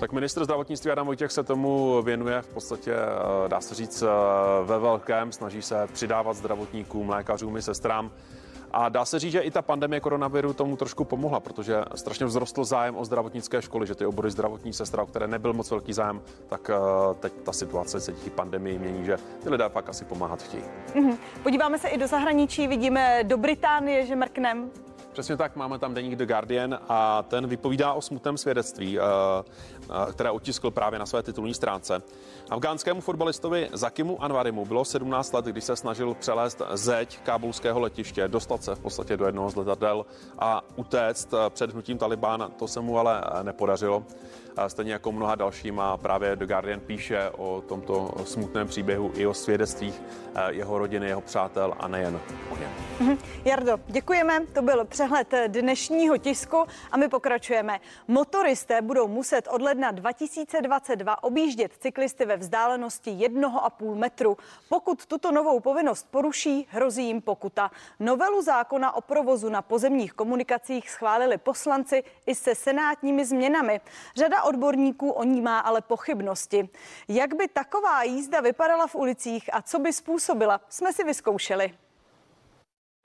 Tak 0.00 0.12
ministr 0.12 0.44
zdravotnictví 0.44 0.90
Adam 0.90 1.06
Vojtěch 1.06 1.32
se 1.32 1.42
tomu 1.42 2.02
věnuje 2.02 2.42
v 2.42 2.46
podstatě, 2.46 2.94
eh, 2.94 3.48
dá 3.48 3.60
se 3.60 3.74
říct, 3.74 4.02
eh, 4.02 4.06
ve 4.64 4.78
velkém. 4.78 5.32
Snaží 5.32 5.62
se 5.62 5.86
přidávat 5.92 6.36
zdravotníkům, 6.36 7.08
lékařům 7.08 7.56
i 7.56 7.62
sestrám. 7.62 8.10
A 8.70 8.88
dá 8.88 9.04
se 9.04 9.18
říct, 9.18 9.32
že 9.32 9.40
i 9.40 9.50
ta 9.50 9.62
pandemie 9.62 10.00
koronaviru 10.00 10.52
tomu 10.52 10.76
trošku 10.76 11.04
pomohla, 11.04 11.40
protože 11.40 11.84
strašně 11.94 12.26
vzrostl 12.26 12.64
zájem 12.64 12.96
o 12.96 13.04
zdravotnické 13.04 13.62
školy, 13.62 13.86
že 13.86 13.94
ty 13.94 14.06
obory 14.06 14.30
zdravotní 14.30 14.72
sestra, 14.72 15.02
o 15.02 15.06
které 15.06 15.26
nebyl 15.26 15.52
moc 15.52 15.70
velký 15.70 15.92
zájem, 15.92 16.22
tak 16.48 16.70
eh, 16.70 16.74
teď 17.20 17.32
ta 17.32 17.52
situace 17.52 18.00
se 18.00 18.12
díky 18.12 18.30
pandemii 18.30 18.78
mění, 18.78 19.04
že 19.04 19.16
ty 19.42 19.50
lidé 19.50 19.68
fakt 19.68 19.88
asi 19.88 20.04
pomáhat 20.04 20.42
chtějí. 20.42 20.62
Mm-hmm. 20.94 21.16
Podíváme 21.42 21.78
se 21.78 21.88
i 21.88 21.98
do 21.98 22.06
zahraničí, 22.06 22.66
vidíme 22.66 23.24
do 23.24 23.36
Británie, 23.36 24.06
že 24.06 24.16
mrknem. 24.16 24.70
Přesně 25.18 25.36
tak, 25.36 25.56
máme 25.56 25.78
tam 25.78 25.94
deník 25.94 26.16
The 26.16 26.26
Guardian 26.26 26.78
a 26.88 27.22
ten 27.22 27.46
vypovídá 27.46 27.92
o 27.92 28.00
smutném 28.00 28.38
svědectví. 28.38 28.98
které 30.10 30.30
otiskl 30.30 30.70
právě 30.70 30.98
na 30.98 31.06
své 31.06 31.22
titulní 31.22 31.54
stránce. 31.54 32.02
Afgánskému 32.50 33.00
fotbalistovi 33.00 33.68
Zakimu 33.72 34.22
Anvarimu 34.22 34.64
bylo 34.64 34.84
17 34.84 35.32
let, 35.32 35.44
když 35.44 35.64
se 35.64 35.76
snažil 35.76 36.14
přelézt 36.14 36.62
zeď 36.72 37.18
kábulského 37.22 37.80
letiště, 37.80 38.28
dostat 38.28 38.64
se 38.64 38.74
v 38.74 38.80
podstatě 38.80 39.16
do 39.16 39.26
jednoho 39.26 39.50
z 39.50 39.56
letadel 39.56 40.06
a 40.38 40.62
utéct 40.76 41.34
před 41.48 41.72
hnutím 41.72 41.98
Talibán. 41.98 42.50
To 42.58 42.68
se 42.68 42.80
mu 42.80 42.98
ale 42.98 43.22
nepodařilo 43.42 44.04
stejně 44.66 44.92
jako 44.92 45.12
mnoha 45.12 45.34
dalším 45.34 45.80
a 45.80 45.96
právě 45.96 46.36
The 46.36 46.46
Guardian 46.46 46.80
píše 46.80 47.30
o 47.30 47.62
tomto 47.68 48.14
smutném 48.24 48.68
příběhu 48.68 49.12
i 49.14 49.26
o 49.26 49.34
svědectvích 49.34 50.02
eh, 50.34 50.52
jeho 50.52 50.78
rodiny, 50.78 51.06
jeho 51.06 51.20
přátel 51.20 51.74
a 51.80 51.88
nejen 51.88 52.20
o 52.50 52.56
něm. 52.56 52.70
Mhm. 53.00 53.18
Jardo, 53.44 53.78
děkujeme. 53.86 54.46
To 54.46 54.62
byl 54.62 54.84
přehled 54.84 55.34
dnešního 55.46 56.18
tisku 56.18 56.64
a 56.92 56.96
my 56.96 57.08
pokračujeme. 57.08 57.80
Motoristé 58.08 58.82
budou 58.82 59.08
muset 59.08 59.48
od 59.50 59.62
ledna 59.62 59.90
2022 59.90 61.22
objíždět 61.22 61.72
cyklisty 61.80 62.24
ve 62.24 62.36
vzdálenosti 62.36 63.10
1,5 63.10 63.94
metru. 63.94 64.36
Pokud 64.68 65.06
tuto 65.06 65.32
novou 65.32 65.60
povinnost 65.60 66.06
poruší, 66.10 66.66
hrozí 66.70 67.06
jim 67.06 67.20
pokuta. 67.20 67.70
Novelu 68.00 68.42
zákona 68.42 68.96
o 68.96 69.00
provozu 69.00 69.48
na 69.48 69.62
pozemních 69.62 70.12
komunikacích 70.12 70.90
schválili 70.90 71.38
poslanci 71.38 72.04
i 72.26 72.34
se 72.34 72.54
senátními 72.54 73.24
změnami. 73.24 73.80
Řada 74.16 74.42
odborníků 74.48 75.10
o 75.10 75.24
ní 75.24 75.40
má 75.40 75.58
ale 75.58 75.80
pochybnosti. 75.80 76.68
Jak 77.08 77.34
by 77.34 77.48
taková 77.48 78.02
jízda 78.02 78.40
vypadala 78.40 78.86
v 78.86 78.94
ulicích 78.94 79.54
a 79.54 79.62
co 79.62 79.78
by 79.78 79.92
způsobila, 79.92 80.60
jsme 80.68 80.92
si 80.92 81.04
vyzkoušeli. 81.04 81.74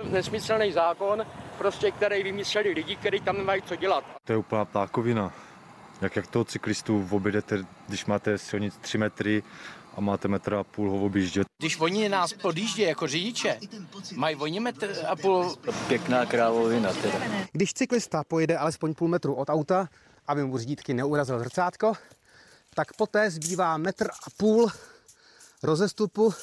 Nesmyslný 0.09 0.71
zákon, 0.71 1.25
prostě, 1.57 1.91
který 1.91 2.23
vymysleli 2.23 2.69
lidi, 2.69 2.95
kteří 2.95 3.19
tam 3.19 3.37
nemají 3.37 3.61
co 3.61 3.75
dělat. 3.75 4.03
To 4.25 4.33
je 4.33 4.37
úplná 4.37 4.65
plákovina. 4.65 5.33
Jak, 6.01 6.15
jak 6.15 6.27
toho 6.27 6.45
cyklistu 6.45 7.07
objedete, 7.11 7.65
když 7.87 8.05
máte 8.05 8.37
silnic 8.37 8.77
3 8.77 8.97
metry 8.97 9.43
a 9.95 10.01
máte 10.01 10.27
metr 10.27 10.53
a 10.53 10.63
půl 10.63 10.91
ho 10.91 11.05
objíždět. 11.05 11.47
Když 11.61 11.79
oni 11.79 12.09
nás 12.09 12.33
podjíždí 12.33 12.81
jako 12.81 13.07
řidiče, 13.07 13.59
mají 14.15 14.35
oni 14.35 14.59
metr 14.59 14.95
a 15.07 15.15
půl. 15.15 15.55
Pěkná 15.87 16.25
krávovina 16.25 16.93
teda. 16.93 17.19
Když 17.51 17.73
cyklista 17.73 18.23
pojede 18.23 18.57
alespoň 18.57 18.93
půl 18.93 19.07
metru 19.07 19.33
od 19.33 19.49
auta, 19.49 19.87
aby 20.27 20.43
mu 20.43 20.57
řídítky 20.57 20.93
neurazil 20.93 21.39
zrcátko, 21.39 21.93
tak 22.75 22.93
poté 22.93 23.31
zbývá 23.31 23.77
metr 23.77 24.07
a 24.07 24.29
půl 24.37 24.71
rozestupu, 25.63 26.33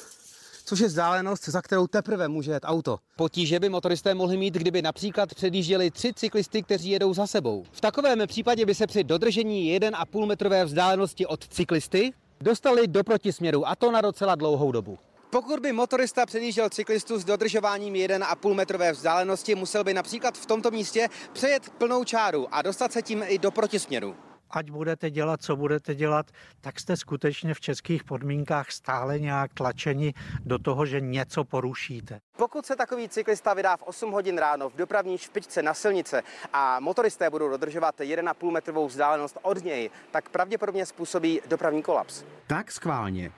což 0.65 0.79
je 0.79 0.87
vzdálenost, 0.87 1.49
za 1.49 1.61
kterou 1.61 1.87
teprve 1.87 2.27
může 2.27 2.51
jet 2.51 2.63
auto. 2.65 2.99
Potíže 3.15 3.59
by 3.59 3.69
motoristé 3.69 4.13
mohli 4.13 4.37
mít, 4.37 4.53
kdyby 4.53 4.81
například 4.81 5.35
předjížděli 5.35 5.91
tři 5.91 6.13
cyklisty, 6.13 6.63
kteří 6.63 6.89
jedou 6.89 7.13
za 7.13 7.27
sebou. 7.27 7.65
V 7.71 7.81
takovém 7.81 8.27
případě 8.27 8.65
by 8.65 8.75
se 8.75 8.87
při 8.87 9.03
dodržení 9.03 9.79
1,5 9.79 10.25
metrové 10.25 10.65
vzdálenosti 10.65 11.25
od 11.25 11.47
cyklisty 11.47 12.13
dostali 12.41 12.87
do 12.87 13.03
protisměru 13.03 13.67
a 13.67 13.75
to 13.75 13.91
na 13.91 14.01
docela 14.01 14.35
dlouhou 14.35 14.71
dobu. 14.71 14.99
Pokud 15.31 15.59
by 15.59 15.71
motorista 15.71 16.25
předjížděl 16.25 16.69
cyklistu 16.69 17.19
s 17.19 17.25
dodržováním 17.25 17.93
1,5 17.93 18.53
metrové 18.53 18.91
vzdálenosti, 18.91 19.55
musel 19.55 19.83
by 19.83 19.93
například 19.93 20.37
v 20.37 20.45
tomto 20.45 20.71
místě 20.71 21.07
přejet 21.33 21.69
plnou 21.69 22.03
čáru 22.03 22.47
a 22.51 22.61
dostat 22.61 22.91
se 22.91 23.01
tím 23.01 23.23
i 23.27 23.37
do 23.37 23.51
protisměru 23.51 24.15
ať 24.51 24.71
budete 24.71 25.09
dělat, 25.09 25.41
co 25.41 25.55
budete 25.55 25.95
dělat, 25.95 26.25
tak 26.61 26.79
jste 26.79 26.97
skutečně 26.97 27.53
v 27.53 27.59
českých 27.59 28.03
podmínkách 28.03 28.71
stále 28.71 29.19
nějak 29.19 29.53
tlačeni 29.53 30.13
do 30.45 30.59
toho, 30.59 30.85
že 30.85 31.01
něco 31.01 31.43
porušíte. 31.43 32.19
Pokud 32.37 32.65
se 32.65 32.75
takový 32.75 33.09
cyklista 33.09 33.53
vydá 33.53 33.77
v 33.77 33.83
8 33.83 34.11
hodin 34.11 34.37
ráno 34.37 34.69
v 34.69 34.75
dopravní 34.75 35.17
špičce 35.17 35.63
na 35.63 35.73
silnice 35.73 36.23
a 36.53 36.79
motoristé 36.79 37.29
budou 37.29 37.49
dodržovat 37.49 37.99
1,5 37.99 38.51
metrovou 38.51 38.87
vzdálenost 38.87 39.37
od 39.41 39.63
něj, 39.63 39.89
tak 40.11 40.29
pravděpodobně 40.29 40.85
způsobí 40.85 41.41
dopravní 41.47 41.83
kolaps. 41.83 42.23
Tak 42.47 42.71
schválně. 42.71 43.31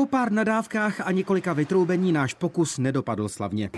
Po 0.00 0.06
pár 0.06 0.32
nadávkách 0.32 1.00
a 1.00 1.12
několika 1.12 1.52
vytroubení 1.52 2.12
náš 2.12 2.34
pokus 2.34 2.78
nedopadl 2.78 3.28
slavně. 3.28 3.70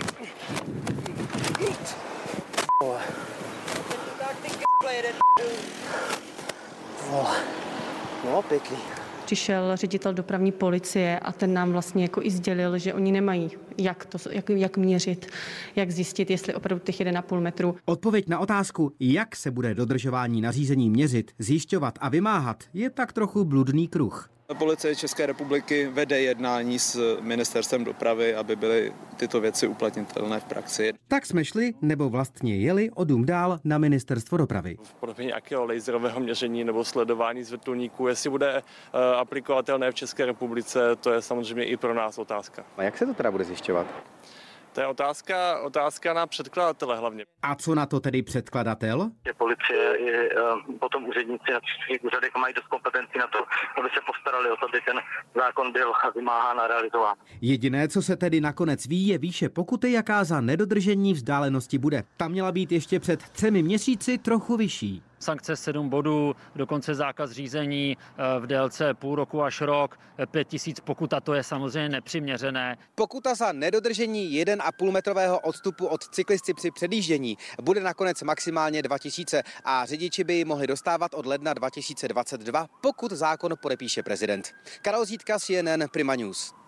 No, 8.25 8.41
pěkný. 8.41 8.77
Přišel 9.25 9.77
ředitel 9.77 10.13
dopravní 10.13 10.51
policie 10.51 11.19
a 11.19 11.31
ten 11.31 11.53
nám 11.53 11.71
vlastně 11.71 12.03
jako 12.03 12.21
i 12.21 12.31
sdělil, 12.31 12.77
že 12.77 12.93
oni 12.93 13.11
nemají 13.11 13.51
jak, 13.77 14.05
to, 14.05 14.17
jak, 14.29 14.49
jak 14.49 14.77
měřit, 14.77 15.27
jak 15.75 15.91
zjistit, 15.91 16.29
jestli 16.29 16.53
opravdu 16.53 16.83
těch 16.85 16.99
1,5 16.99 17.39
metru. 17.39 17.75
Odpověď 17.85 18.27
na 18.27 18.39
otázku, 18.39 18.93
jak 18.99 19.35
se 19.35 19.51
bude 19.51 19.75
dodržování 19.75 20.41
nařízení 20.41 20.89
měřit, 20.89 21.31
zjišťovat 21.39 21.99
a 22.01 22.09
vymáhat, 22.09 22.63
je 22.73 22.89
tak 22.89 23.13
trochu 23.13 23.45
bludný 23.45 23.87
kruh. 23.87 24.29
Policie 24.53 24.95
České 24.95 25.25
republiky 25.25 25.87
vede 25.87 26.21
jednání 26.21 26.79
s 26.79 27.17
ministerstvem 27.21 27.83
dopravy, 27.83 28.35
aby 28.35 28.55
byly 28.55 28.93
tyto 29.17 29.41
věci 29.41 29.67
uplatnitelné 29.67 30.39
v 30.39 30.43
praxi. 30.43 30.93
Tak 31.07 31.25
jsme 31.25 31.45
šli, 31.45 31.73
nebo 31.81 32.09
vlastně 32.09 32.57
jeli 32.57 32.89
o 32.91 33.03
dům 33.03 33.25
dál 33.25 33.59
na 33.63 33.77
ministerstvo 33.77 34.37
dopravy. 34.37 34.77
V 34.83 34.93
podobě 34.93 35.25
nějakého 35.25 35.65
laserového 35.65 36.19
měření 36.19 36.63
nebo 36.63 36.83
sledování 36.83 37.43
z 37.43 37.51
vrtulníků, 37.51 38.07
jestli 38.07 38.29
bude 38.29 38.61
uh, 38.61 38.99
aplikovatelné 39.01 39.91
v 39.91 39.95
České 39.95 40.25
republice, 40.25 40.95
to 40.95 41.11
je 41.11 41.21
samozřejmě 41.21 41.65
i 41.65 41.77
pro 41.77 41.93
nás 41.93 42.17
otázka. 42.17 42.65
A 42.77 42.83
jak 42.83 42.97
se 42.97 43.05
to 43.05 43.13
teda 43.13 43.31
bude 43.31 43.43
zjišťovat? 43.43 43.62
To 44.73 44.81
je 44.81 44.87
otázka, 44.87 45.59
otázka 45.59 46.13
na 46.13 46.27
předkladatele 46.27 46.97
hlavně. 46.97 47.25
A 47.41 47.55
co 47.55 47.75
na 47.75 47.85
to 47.85 47.99
tedy 47.99 48.21
předkladatel? 48.21 49.09
Je 49.25 49.33
policie 49.33 49.97
i 49.97 50.35
uh, 50.35 50.77
potom 50.79 51.05
úředníci 51.05 51.51
na 51.53 51.59
českých 51.59 52.03
úřadech 52.03 52.31
mají 52.37 52.53
dost 52.53 52.67
kompetencí 52.67 53.17
na 53.17 53.27
to, 53.27 53.37
aby 53.79 53.89
se 53.93 53.99
postarali 54.05 54.51
o 54.51 54.55
to, 54.55 54.65
aby 54.69 54.81
ten 54.81 54.95
zákon 55.35 55.71
byl 55.71 55.93
vymáhán 56.15 56.59
a 56.59 56.67
realizován. 56.67 57.15
Jediné, 57.41 57.87
co 57.87 58.01
se 58.01 58.15
tedy 58.15 58.41
nakonec 58.41 58.85
ví, 58.85 59.07
je 59.07 59.17
výše 59.17 59.49
pokuty, 59.49 59.91
jaká 59.91 60.23
za 60.23 60.41
nedodržení 60.41 61.13
vzdálenosti 61.13 61.77
bude. 61.77 62.03
Ta 62.17 62.27
měla 62.27 62.51
být 62.51 62.71
ještě 62.71 62.99
před 62.99 63.23
třemi 63.29 63.63
měsíci 63.63 64.17
trochu 64.17 64.57
vyšší 64.57 65.03
sankce 65.23 65.55
7 65.55 65.89
bodů, 65.89 66.35
dokonce 66.55 66.95
zákaz 66.95 67.31
řízení 67.31 67.97
eh, 67.97 68.39
v 68.39 68.47
délce 68.47 68.93
půl 68.93 69.15
roku 69.15 69.43
až 69.43 69.61
rok, 69.61 69.99
5 70.31 70.47
tisíc 70.47 70.79
pokuta, 70.79 71.19
to 71.19 71.33
je 71.33 71.43
samozřejmě 71.43 71.89
nepřiměřené. 71.89 72.77
Pokuta 72.95 73.35
za 73.35 73.51
nedodržení 73.51 74.43
1,5 74.45 74.91
metrového 74.91 75.39
odstupu 75.39 75.87
od 75.87 76.03
cyklisty 76.03 76.53
při 76.53 76.71
předjíždění 76.71 77.37
bude 77.61 77.81
nakonec 77.81 78.21
maximálně 78.21 78.81
2 78.81 78.97
tisíce 78.97 79.43
a 79.63 79.85
řidiči 79.85 80.23
by 80.23 80.33
ji 80.33 80.45
mohli 80.45 80.67
dostávat 80.67 81.13
od 81.13 81.25
ledna 81.25 81.53
2022, 81.53 82.67
pokud 82.81 83.11
zákon 83.11 83.53
podepíše 83.61 84.03
prezident. 84.03 84.51
Karol 84.81 85.05
Zítka, 85.05 85.39
CNN 85.39 85.83
Prima 85.91 86.15
News. 86.15 86.62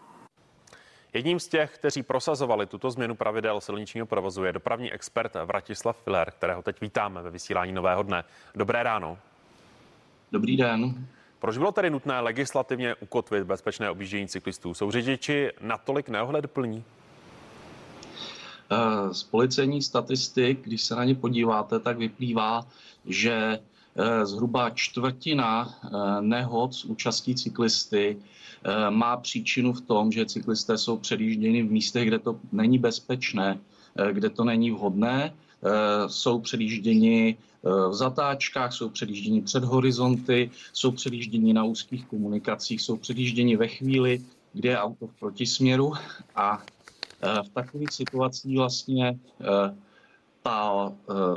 Jedním 1.16 1.40
z 1.40 1.48
těch, 1.48 1.72
kteří 1.76 2.04
prosazovali 2.04 2.66
tuto 2.66 2.92
změnu 2.92 3.16
pravidel 3.16 3.62
silničního 3.62 4.06
provozu, 4.06 4.44
je 4.44 4.54
dopravní 4.54 4.92
expert 4.92 5.32
Vratislav 5.46 6.04
Filer, 6.04 6.32
kterého 6.32 6.62
teď 6.62 6.82
vítáme 6.82 7.22
ve 7.22 7.32
vysílání 7.32 7.72
Nového 7.72 8.04
dne. 8.04 8.24
Dobré 8.56 8.84
ráno. 8.84 9.18
Dobrý 10.32 10.58
den. 10.58 11.08
Proč 11.40 11.58
bylo 11.58 11.72
tedy 11.72 11.90
nutné 11.90 12.20
legislativně 12.20 12.96
ukotvit 12.96 13.44
bezpečné 13.44 13.90
objíždění 13.90 14.28
cyklistů? 14.28 14.74
Jsou 14.74 14.92
řidiči 14.92 15.52
natolik 15.62 16.10
neohledplní? 16.10 16.84
Eh, 18.72 19.14
z 19.14 19.24
policejních 19.24 19.86
statistik, 19.86 20.60
když 20.64 20.82
se 20.84 20.96
na 20.96 21.04
ně 21.04 21.16
podíváte, 21.16 21.80
tak 21.80 21.98
vyplývá, 21.98 22.68
že 23.06 23.60
zhruba 24.24 24.70
čtvrtina 24.70 25.70
eh, 25.70 26.22
nehod 26.22 26.74
s 26.74 26.86
účastí 26.86 27.36
cyklisty 27.36 28.18
Eh, 28.66 28.92
má 28.92 29.18
příčinu 29.18 29.74
v 29.74 29.82
tom, 29.82 30.12
že 30.12 30.26
cyklisté 30.26 30.78
jsou 30.78 30.98
předjížděni 30.98 31.64
v 31.64 31.72
místech, 31.72 32.08
kde 32.08 32.20
to 32.20 32.40
není 32.52 32.80
bezpečné, 32.80 33.60
eh, 33.96 34.14
kde 34.14 34.30
to 34.30 34.44
není 34.44 34.72
vhodné, 34.72 35.34
eh, 35.34 35.70
jsou 36.10 36.40
předjížděni 36.40 37.38
v 37.90 37.94
zatáčkách, 37.94 38.74
jsou 38.74 38.90
předjížděni 38.90 39.42
před 39.42 39.64
horizonty, 39.64 40.52
jsou 40.74 40.92
předjížděni 40.92 41.54
na 41.54 41.64
úzkých 41.64 42.06
komunikacích, 42.06 42.82
jsou 42.82 42.98
předjížděni 42.98 43.58
ve 43.58 43.68
chvíli, 43.68 44.22
kdy 44.54 44.70
je 44.70 44.78
auto 44.78 45.08
v 45.08 45.14
protisměru 45.20 45.94
a 46.36 46.62
v 47.22 47.50
takových 47.50 47.92
situacích 47.92 48.58
vlastně 48.58 49.18
ta 50.46 50.94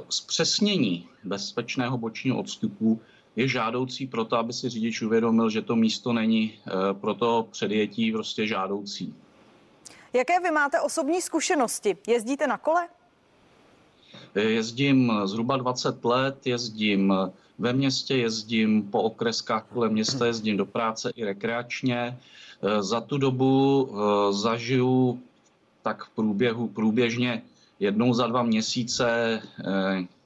zpřesnění 0.08 1.08
bezpečného 1.24 1.98
bočního 1.98 2.38
odstupu 2.38 3.00
je 3.36 3.48
žádoucí 3.48 4.06
proto, 4.06 4.36
aby 4.36 4.52
si 4.52 4.68
řidič 4.68 5.02
uvědomil, 5.02 5.50
že 5.50 5.62
to 5.62 5.76
místo 5.76 6.12
není 6.12 6.52
eh, 6.54 6.70
pro 6.94 7.14
to 7.14 7.48
předjetí 7.50 8.12
prostě 8.12 8.46
žádoucí. 8.46 9.14
Jaké 10.12 10.40
vy 10.40 10.50
máte 10.50 10.80
osobní 10.80 11.20
zkušenosti? 11.20 11.96
Jezdíte 12.06 12.46
na 12.46 12.58
kole? 12.58 12.88
Eh, 14.34 14.42
jezdím 14.42 15.12
zhruba 15.24 15.56
20 15.56 16.04
let, 16.04 16.46
jezdím 16.46 17.14
ve 17.58 17.72
městě, 17.72 18.16
jezdím 18.16 18.82
po 18.82 19.02
okreskách 19.02 19.66
kolem 19.72 19.92
města, 19.92 20.26
jezdím 20.26 20.56
do 20.56 20.66
práce 20.66 21.10
i 21.16 21.24
rekreačně. 21.24 22.18
Eh, 22.62 22.82
za 22.82 23.00
tu 23.00 23.18
dobu 23.18 23.88
zažiju 24.30 25.22
tak 25.82 26.04
v 26.04 26.10
průběhu 26.10 26.68
průběžně 26.68 27.42
jednou 27.80 28.14
za 28.14 28.26
dva 28.26 28.42
měsíce 28.42 29.40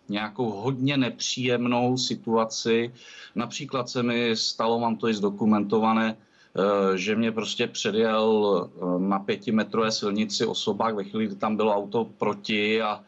nějakou 0.09 0.50
hodně 0.50 0.96
nepříjemnou 0.96 1.96
situaci. 1.96 2.92
Například 3.34 3.88
se 3.88 4.03
mi 4.03 4.36
stalo, 4.36 4.80
mám 4.80 4.96
to 4.96 5.09
i 5.09 5.14
zdokumentované, 5.14 6.16
eh, 6.16 6.98
že 6.98 7.16
mě 7.16 7.32
prostě 7.32 7.66
předjel 7.66 8.70
na 8.98 9.18
pětimetrové 9.18 9.92
silnici 9.92 10.46
osobák 10.46 10.94
ve 10.94 11.05
chvíli, 11.05 11.26
kdy 11.26 11.36
tam 11.36 11.57
bylo 11.57 11.76
auto 11.76 12.05
proti 12.05 12.82
a 12.82 13.00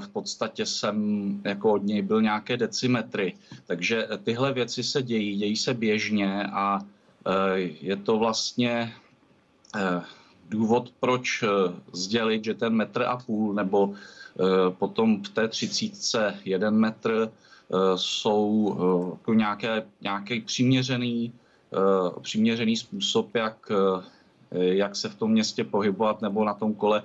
v 0.00 0.08
podstatě 0.08 0.66
jsem 0.66 0.96
jako 1.44 1.72
od 1.72 1.82
něj 1.82 2.02
byl 2.02 2.22
nějaké 2.22 2.56
decimetry. 2.56 3.34
Takže 3.66 4.08
tyhle 4.24 4.52
věci 4.52 4.82
se 4.82 5.02
dějí, 5.02 5.36
dějí 5.36 5.56
se 5.56 5.74
běžně 5.74 6.46
a 6.46 6.80
je 7.80 7.96
to 7.96 8.18
vlastně 8.18 8.94
důvod, 10.52 10.92
proč 11.00 11.44
sdělit, 11.92 12.44
že 12.44 12.54
ten 12.54 12.72
metr 12.72 13.02
a 13.02 13.16
půl 13.16 13.54
nebo 13.54 13.94
Eh, 14.40 14.70
potom 14.70 15.22
v 15.22 15.28
té 15.28 15.48
třicítce 15.48 16.40
jeden 16.44 16.74
metr 16.74 17.28
eh, 17.30 17.76
jsou 17.96 18.76
eh, 18.76 19.10
jako 19.12 19.34
nějaké, 19.34 19.82
nějaký 20.00 20.40
přiměřený, 20.40 21.32
přiměřený 22.20 22.76
způsob, 22.76 23.34
jak, 23.34 23.72
jak 24.50 24.96
se 24.96 25.08
v 25.08 25.14
tom 25.14 25.30
městě 25.30 25.64
pohybovat 25.64 26.22
nebo 26.22 26.44
na 26.44 26.54
tom 26.54 26.74
kole, 26.74 27.02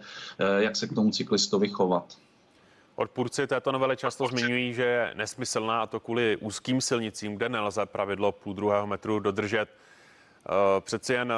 jak 0.58 0.76
se 0.76 0.88
k 0.88 0.94
tomu 0.94 1.12
cyklistovi 1.12 1.70
chovat. 1.70 2.18
Odpůrci 2.96 3.48
této 3.48 3.72
novely 3.72 3.98
často 3.98 4.28
zmiňují, 4.28 4.74
že 4.74 4.84
je 4.84 5.12
nesmyslná 5.16 5.82
a 5.82 5.88
to 5.88 6.00
kvůli 6.00 6.38
úzkým 6.38 6.82
silnicím, 6.82 7.36
kde 7.36 7.50
nelze 7.50 7.86
pravidlo 7.86 8.32
půl 8.32 8.54
druhého 8.54 8.88
metru 8.88 9.20
dodržet. 9.20 9.70
Přeci 10.80 11.14
jen 11.14 11.34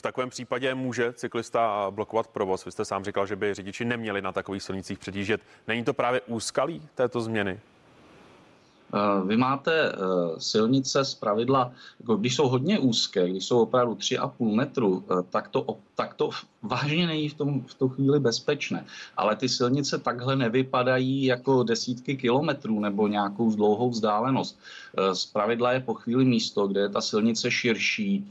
v 0.00 0.02
takovém 0.02 0.30
případě 0.30 0.74
může 0.74 1.12
cyklista 1.12 1.90
blokovat 1.90 2.26
provoz. 2.28 2.64
Vy 2.64 2.72
jste 2.72 2.84
sám 2.84 3.04
říkal, 3.04 3.26
že 3.26 3.36
by 3.36 3.54
řidiči 3.54 3.84
neměli 3.84 4.22
na 4.22 4.32
takových 4.32 4.62
silnicích 4.62 4.98
předjíždět. 4.98 5.40
Není 5.68 5.84
to 5.84 5.94
právě 5.94 6.20
úskalí 6.20 6.82
této 6.94 7.20
změny? 7.20 7.60
Eh, 8.94 9.26
vy 9.26 9.36
máte 9.36 9.72
eh, 9.72 9.96
silnice 10.38 11.04
z 11.04 11.14
pravidla, 11.14 11.72
jako 12.00 12.16
když 12.16 12.36
jsou 12.36 12.48
hodně 12.48 12.78
úzké, 12.78 13.28
když 13.28 13.44
jsou 13.44 13.62
opravdu 13.62 13.94
3,5 13.94 14.54
metru, 14.54 15.04
eh, 15.10 15.22
tak 15.30 15.48
to, 15.48 15.66
tak 15.94 16.14
to 16.14 16.30
vážně 16.62 17.06
není 17.06 17.28
v, 17.28 17.34
tom, 17.34 17.62
v 17.62 17.74
tu 17.74 17.88
chvíli 17.88 18.20
bezpečné. 18.20 18.86
Ale 19.16 19.36
ty 19.36 19.48
silnice 19.48 19.98
takhle 19.98 20.36
nevypadají 20.36 21.24
jako 21.24 21.62
desítky 21.62 22.16
kilometrů 22.16 22.80
nebo 22.80 23.08
nějakou 23.08 23.56
dlouhou 23.56 23.90
vzdálenost. 23.90 24.58
Z 25.12 25.26
pravidla 25.26 25.72
je 25.72 25.80
po 25.80 25.94
chvíli 25.94 26.24
místo, 26.24 26.66
kde 26.66 26.80
je 26.80 26.88
ta 26.88 27.00
silnice 27.00 27.50
širší, 27.50 28.26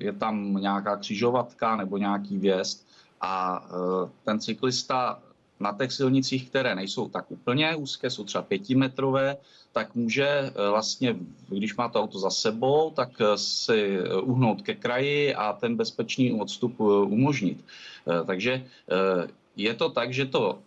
je 0.00 0.12
tam 0.12 0.56
nějaká 0.56 0.96
křižovatka 0.96 1.76
nebo 1.76 1.98
nějaký 1.98 2.38
vjezd 2.38 2.86
a 3.20 3.64
eh, 3.64 4.10
ten 4.24 4.40
cyklista 4.40 5.18
na 5.60 5.72
těch 5.72 5.92
silnicích, 5.92 6.48
které 6.50 6.74
nejsou 6.74 7.08
tak 7.08 7.30
úplně 7.30 7.76
úzké, 7.76 8.10
jsou 8.10 8.24
třeba 8.24 8.42
pětimetrové, 8.42 9.36
tak 9.72 9.94
může 9.94 10.28
eh, 10.28 10.52
vlastně, 10.70 11.16
když 11.48 11.76
má 11.76 11.88
to 11.88 12.00
auto 12.00 12.18
za 12.18 12.30
sebou, 12.30 12.90
tak 12.90 13.10
si 13.36 13.98
uhnout 14.22 14.62
ke 14.62 14.74
kraji 14.74 15.34
a 15.34 15.52
ten 15.52 15.76
bezpečný 15.76 16.40
odstup 16.40 16.80
umožnit. 16.80 17.64
Takže 18.26 18.64
je 19.56 19.74
to 19.74 19.88
tak, 19.90 20.12
že 20.12 20.26
to 20.26 20.58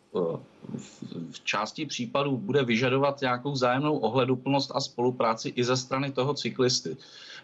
v 1.32 1.44
části 1.44 1.86
případů 1.86 2.38
bude 2.38 2.64
vyžadovat 2.64 3.22
nějakou 3.22 3.56
zájemnou 3.56 3.98
ohleduplnost 3.98 4.72
a 4.76 4.80
spolupráci 4.80 5.50
i 5.50 5.64
ze 5.64 5.78
strany 5.78 6.12
toho 6.12 6.34
cyklisty. 6.34 6.98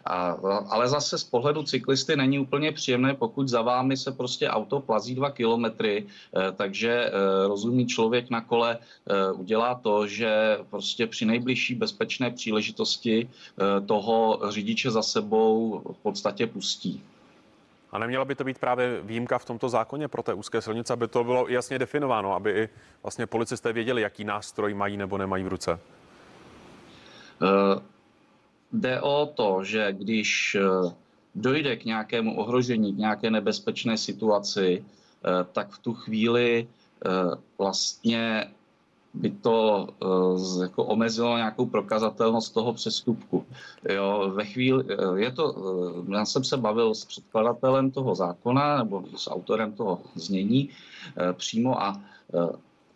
A, 0.05 0.37
ale 0.69 0.87
zase 0.87 1.17
z 1.17 1.23
pohledu 1.23 1.63
cyklisty 1.63 2.15
není 2.15 2.39
úplně 2.39 2.71
příjemné, 2.71 3.13
pokud 3.13 3.47
za 3.47 3.61
vámi 3.61 3.97
se 3.97 4.11
prostě 4.11 4.49
auto 4.49 4.79
plazí 4.79 5.15
dva 5.15 5.31
kilometry, 5.31 6.05
eh, 6.05 6.51
takže 6.51 6.91
eh, 6.91 7.11
rozumný 7.47 7.87
člověk 7.87 8.29
na 8.29 8.41
kole 8.41 8.77
eh, 8.77 9.31
udělá 9.31 9.75
to, 9.75 10.07
že 10.07 10.57
prostě 10.69 11.07
při 11.07 11.25
nejbližší 11.25 11.75
bezpečné 11.75 12.31
příležitosti 12.31 13.29
toho 13.85 14.39
řidiče 14.49 14.91
za 14.91 15.01
sebou 15.01 15.81
v 15.93 15.97
podstatě 16.03 16.47
pustí. 16.47 17.03
A 17.91 17.97
neměla 17.99 18.25
by 18.25 18.35
to 18.35 18.43
být 18.43 18.59
právě 18.59 19.01
výjimka 19.01 19.39
v 19.39 19.45
tomto 19.45 19.69
zákoně 19.69 20.07
pro 20.07 20.23
té 20.23 20.33
úzké 20.33 20.61
silnice, 20.61 20.93
aby 20.93 21.07
to 21.07 21.23
bylo 21.23 21.47
jasně 21.47 21.79
definováno, 21.79 22.33
aby 22.33 22.51
i 22.51 22.69
vlastně 23.03 23.25
policisté 23.25 23.73
věděli, 23.73 24.01
jaký 24.01 24.23
nástroj 24.23 24.73
mají 24.73 24.97
nebo 24.97 25.17
nemají 25.17 25.43
v 25.43 25.47
ruce? 25.47 25.79
Uh 27.41 27.81
jde 28.73 29.01
o 29.01 29.25
to, 29.25 29.63
že 29.63 29.93
když 29.93 30.57
eh, 30.59 30.93
dojde 31.35 31.75
k 31.75 31.85
nějakému 31.85 32.37
ohrožení, 32.37 32.93
k 32.93 32.97
nějaké 32.97 33.29
nebezpečné 33.29 33.97
situaci, 33.97 34.85
eh, 34.85 35.45
tak 35.51 35.69
v 35.69 35.79
tu 35.79 35.93
chvíli 35.93 36.67
eh, 37.05 37.09
vlastně 37.57 38.51
by 39.13 39.31
to 39.31 39.87
jako 40.61 40.83
omezilo 40.83 41.37
nějakou 41.37 41.65
prokazatelnost 41.65 42.53
toho 42.53 42.73
přestupku. 42.73 43.45
Jo, 43.89 44.31
ve 44.35 44.45
chvíli, 44.45 44.83
je 45.15 45.31
to, 45.31 45.55
já 46.11 46.25
jsem 46.25 46.43
se 46.43 46.57
bavil 46.57 46.95
s 46.95 47.05
předkladatelem 47.05 47.91
toho 47.91 48.15
zákona 48.15 48.77
nebo 48.77 49.03
s 49.15 49.31
autorem 49.31 49.71
toho 49.71 50.01
znění 50.15 50.69
přímo 51.33 51.81
a 51.81 52.01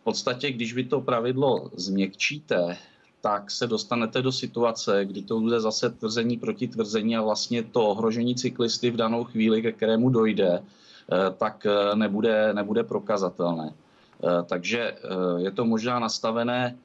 v 0.01 0.03
podstatě, 0.03 0.51
když 0.51 0.74
vy 0.74 0.84
to 0.84 1.01
pravidlo 1.01 1.70
změkčíte, 1.74 2.78
tak 3.22 3.51
se 3.51 3.67
dostanete 3.67 4.22
do 4.22 4.32
situace, 4.32 5.05
kdy 5.05 5.22
to 5.22 5.39
bude 5.39 5.59
zase 5.59 5.89
tvrzení 5.89 6.38
proti 6.38 6.67
tvrzení 6.67 7.17
a 7.17 7.22
vlastně 7.22 7.63
to 7.63 7.88
ohrožení 7.88 8.36
cyklisty 8.36 8.91
v 8.91 8.97
danou 8.97 9.24
chvíli, 9.24 9.61
ke 9.61 9.72
kterému 9.72 10.09
dojde, 10.09 10.59
eh, 10.59 11.17
tak 11.38 11.65
eh, 11.65 11.95
nebude, 11.95 12.53
nebude 12.53 12.84
prokazatelné. 12.84 13.74
Eh, 13.74 14.43
takže 14.45 14.95
je 15.38 15.51
to 15.51 15.65
možná 15.65 15.99
nastavené 15.99 16.76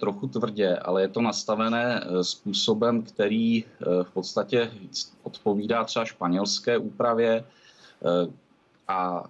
trochu 0.00 0.28
tvrdě, 0.28 0.76
ale 0.76 1.02
je 1.02 1.08
to 1.08 1.20
nastavené 1.20 2.00
způsobem, 2.22 3.02
který 3.02 3.64
v 4.02 4.10
podstatě 4.12 4.70
odpovídá 5.22 5.84
třeba 5.84 6.04
španělské 6.04 6.78
úpravě. 6.78 7.44
A 8.88 9.24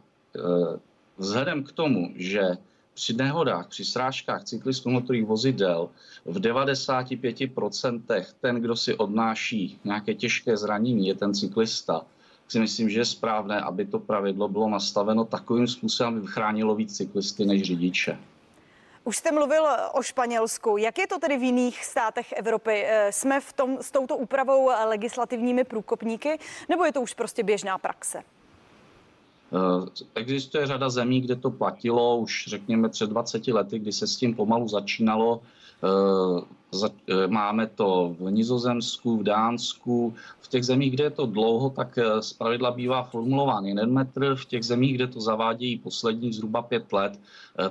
vzhledem 1.18 1.64
k 1.64 1.72
tomu, 1.72 2.12
že 2.14 2.57
při 2.97 3.12
nehodách, 3.12 3.68
při 3.68 3.84
srážkách 3.84 4.44
cyklistů 4.44 4.90
motorových 4.90 5.24
vozidel 5.24 5.88
v 6.24 6.40
95% 6.40 8.24
ten, 8.40 8.57
kdo 8.57 8.76
si 8.76 8.94
odnáší 8.94 9.78
nějaké 9.84 10.14
těžké 10.14 10.57
zranění, 10.57 11.09
je 11.09 11.14
ten 11.14 11.34
cyklista. 11.34 12.03
Si 12.49 12.59
myslím, 12.59 12.90
že 12.90 13.01
je 13.01 13.05
správné, 13.05 13.61
aby 13.61 13.86
to 13.86 13.99
pravidlo 13.99 14.49
bylo 14.49 14.68
nastaveno 14.68 15.24
takovým 15.24 15.66
způsobem, 15.66 16.16
aby 16.16 16.26
chránilo 16.26 16.74
víc 16.74 16.97
cyklisty 16.97 17.44
než 17.44 17.62
řidiče. 17.62 18.18
Už 19.05 19.16
jste 19.16 19.32
mluvil 19.32 19.66
o 19.92 20.03
Španělsku. 20.03 20.76
Jak 20.76 20.99
je 20.99 21.07
to 21.07 21.18
tedy 21.18 21.36
v 21.38 21.42
jiných 21.42 21.84
státech 21.84 22.32
Evropy? 22.32 22.84
Eh, 22.86 23.12
jsme 23.12 23.40
v 23.40 23.53
tom, 23.53 23.78
s 23.80 23.90
touto 23.90 24.16
úpravou 24.16 24.70
legislativními 24.84 25.64
průkopníky, 25.64 26.38
nebo 26.68 26.84
je 26.84 26.92
to 26.92 27.01
už 27.01 27.14
prostě 27.14 27.42
běžná 27.42 27.78
praxe? 27.78 28.22
Eh, 29.53 30.05
existuje 30.14 30.66
řada 30.66 30.90
zemí, 30.90 31.20
kde 31.20 31.36
to 31.36 31.51
platilo 31.51 32.18
už 32.18 32.44
řekněme 32.49 32.88
před 32.88 33.11
20 33.11 33.53
lety, 33.53 33.78
kdy 33.78 33.92
se 33.92 34.07
s 34.07 34.16
tím 34.16 34.34
pomalu 34.34 34.68
začínalo. 34.68 35.40
Eh, 35.84 36.40
eh, 37.08 37.26
máme 37.26 37.66
to 37.66 38.16
v 38.18 38.30
Nizozemsku, 38.30 39.16
v 39.16 39.22
Dánsku. 39.22 40.14
V 40.40 40.48
těch 40.48 40.64
zemích, 40.64 40.92
kde 40.92 41.04
je 41.04 41.10
to 41.10 41.26
dlouho, 41.26 41.70
tak 41.70 41.98
z 42.20 42.32
pravidla 42.32 42.70
bývá 42.70 43.02
formulován 43.02 43.64
jeden 43.64 43.92
metr. 43.92 44.34
V 44.34 44.44
těch 44.44 44.64
zemích, 44.64 44.94
kde 44.94 45.06
to 45.06 45.20
zavádějí 45.20 45.78
posledních 45.78 46.34
zhruba 46.34 46.62
pět 46.62 46.92
let, 46.92 47.20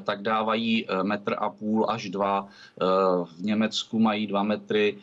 tak 0.04 0.22
dávají 0.22 0.88
metr 1.04 1.36
a 1.38 1.50
půl 1.50 1.86
až 1.90 2.10
dva. 2.10 2.48
V 3.24 3.42
Německu 3.42 4.00
mají 4.00 4.28
dva 4.28 4.44
metry, 4.44 4.98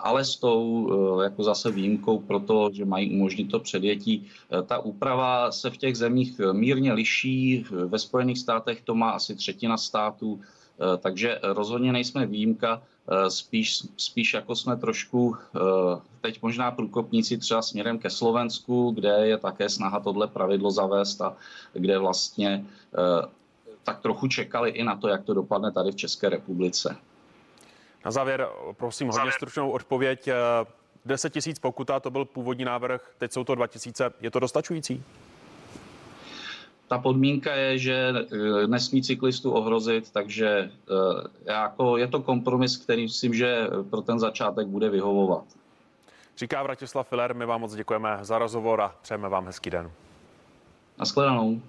ale 0.00 0.24
s 0.24 0.36
tou 0.36 0.88
jako 1.20 1.42
zase 1.42 1.70
výjimkou 1.70 2.18
proto, 2.18 2.70
že 2.72 2.84
mají 2.84 3.14
umožnit 3.14 3.50
to 3.50 3.60
předjetí. 3.60 4.26
Ta 4.66 4.78
úprava 4.78 5.52
se 5.52 5.70
v 5.70 5.76
těch 5.76 5.96
zemích 5.96 6.40
mírně 6.52 6.92
liší. 6.92 7.64
Ve 7.70 7.98
Spojených 7.98 8.38
státech 8.38 8.80
to 8.80 8.94
má 8.94 9.10
asi 9.10 9.36
třetina 9.36 9.76
států, 9.76 10.40
Eh, 10.40 10.59
takže 10.98 11.38
rozhodně 11.42 11.92
nejsme 11.92 12.26
výjimka, 12.26 12.82
eh, 13.08 13.30
spíš, 13.30 13.82
spíš 13.96 14.34
jako 14.34 14.56
jsme 14.56 14.76
trošku 14.76 15.36
eh, 15.36 15.60
teď 16.20 16.42
možná 16.42 16.70
průkopníci 16.70 17.38
třeba 17.38 17.62
směrem 17.62 17.98
ke 17.98 18.10
Slovensku, 18.10 18.90
kde 18.90 19.26
je 19.26 19.38
také 19.38 19.68
snaha 19.68 20.00
tohle 20.00 20.26
pravidlo 20.28 20.70
zavést 20.70 21.20
a 21.20 21.36
kde 21.72 21.98
vlastně 21.98 22.64
tak 23.84 24.00
trochu 24.00 24.28
čekali 24.28 24.70
i 24.70 24.84
na 24.84 24.96
to, 24.96 25.08
jak 25.08 25.24
to 25.24 25.34
dopadne 25.34 25.72
tady 25.72 25.92
v 25.92 25.96
České 25.96 26.28
republice. 26.28 26.96
Na 28.04 28.10
závěr, 28.10 28.48
prosím, 28.72 29.08
hodně 29.08 29.32
stručnou 29.32 29.70
odpověď. 29.70 30.28
10 31.04 31.32
tisíc 31.32 31.58
pokuta, 31.58 32.00
to 32.00 32.10
byl 32.10 32.24
původní 32.24 32.64
návrh, 32.64 33.14
teď 33.18 33.32
jsou 33.32 33.44
to 33.44 33.54
2 33.54 33.66
tisíce. 33.66 34.10
Je 34.20 34.30
to 34.30 34.40
dostačující? 34.40 35.04
ta 36.90 36.98
podmínka 36.98 37.54
je, 37.54 37.78
že 37.78 37.94
eh, 37.94 38.66
nesmí 38.66 39.02
cyklistu 39.02 39.50
ohrozit, 39.50 40.10
takže 40.10 40.48
eh, 40.70 41.52
jako 41.52 41.96
je 41.96 42.06
to 42.06 42.22
kompromis, 42.22 42.76
který 42.76 43.02
myslím, 43.02 43.34
že 43.34 43.66
pro 43.90 44.02
ten 44.02 44.18
začátek 44.18 44.66
bude 44.66 44.90
vyhovovat. 44.90 45.44
Říká 46.36 46.62
Vratislav 46.62 47.08
Filer, 47.08 47.34
my 47.34 47.46
vám 47.46 47.60
moc 47.60 47.74
děkujeme 47.74 48.18
za 48.22 48.38
rozhovor 48.38 48.80
a 48.80 48.94
přejeme 49.02 49.28
vám 49.28 49.46
hezký 49.46 49.70
den. 49.70 49.90
Na 50.98 51.04
shledanou. 51.04 51.60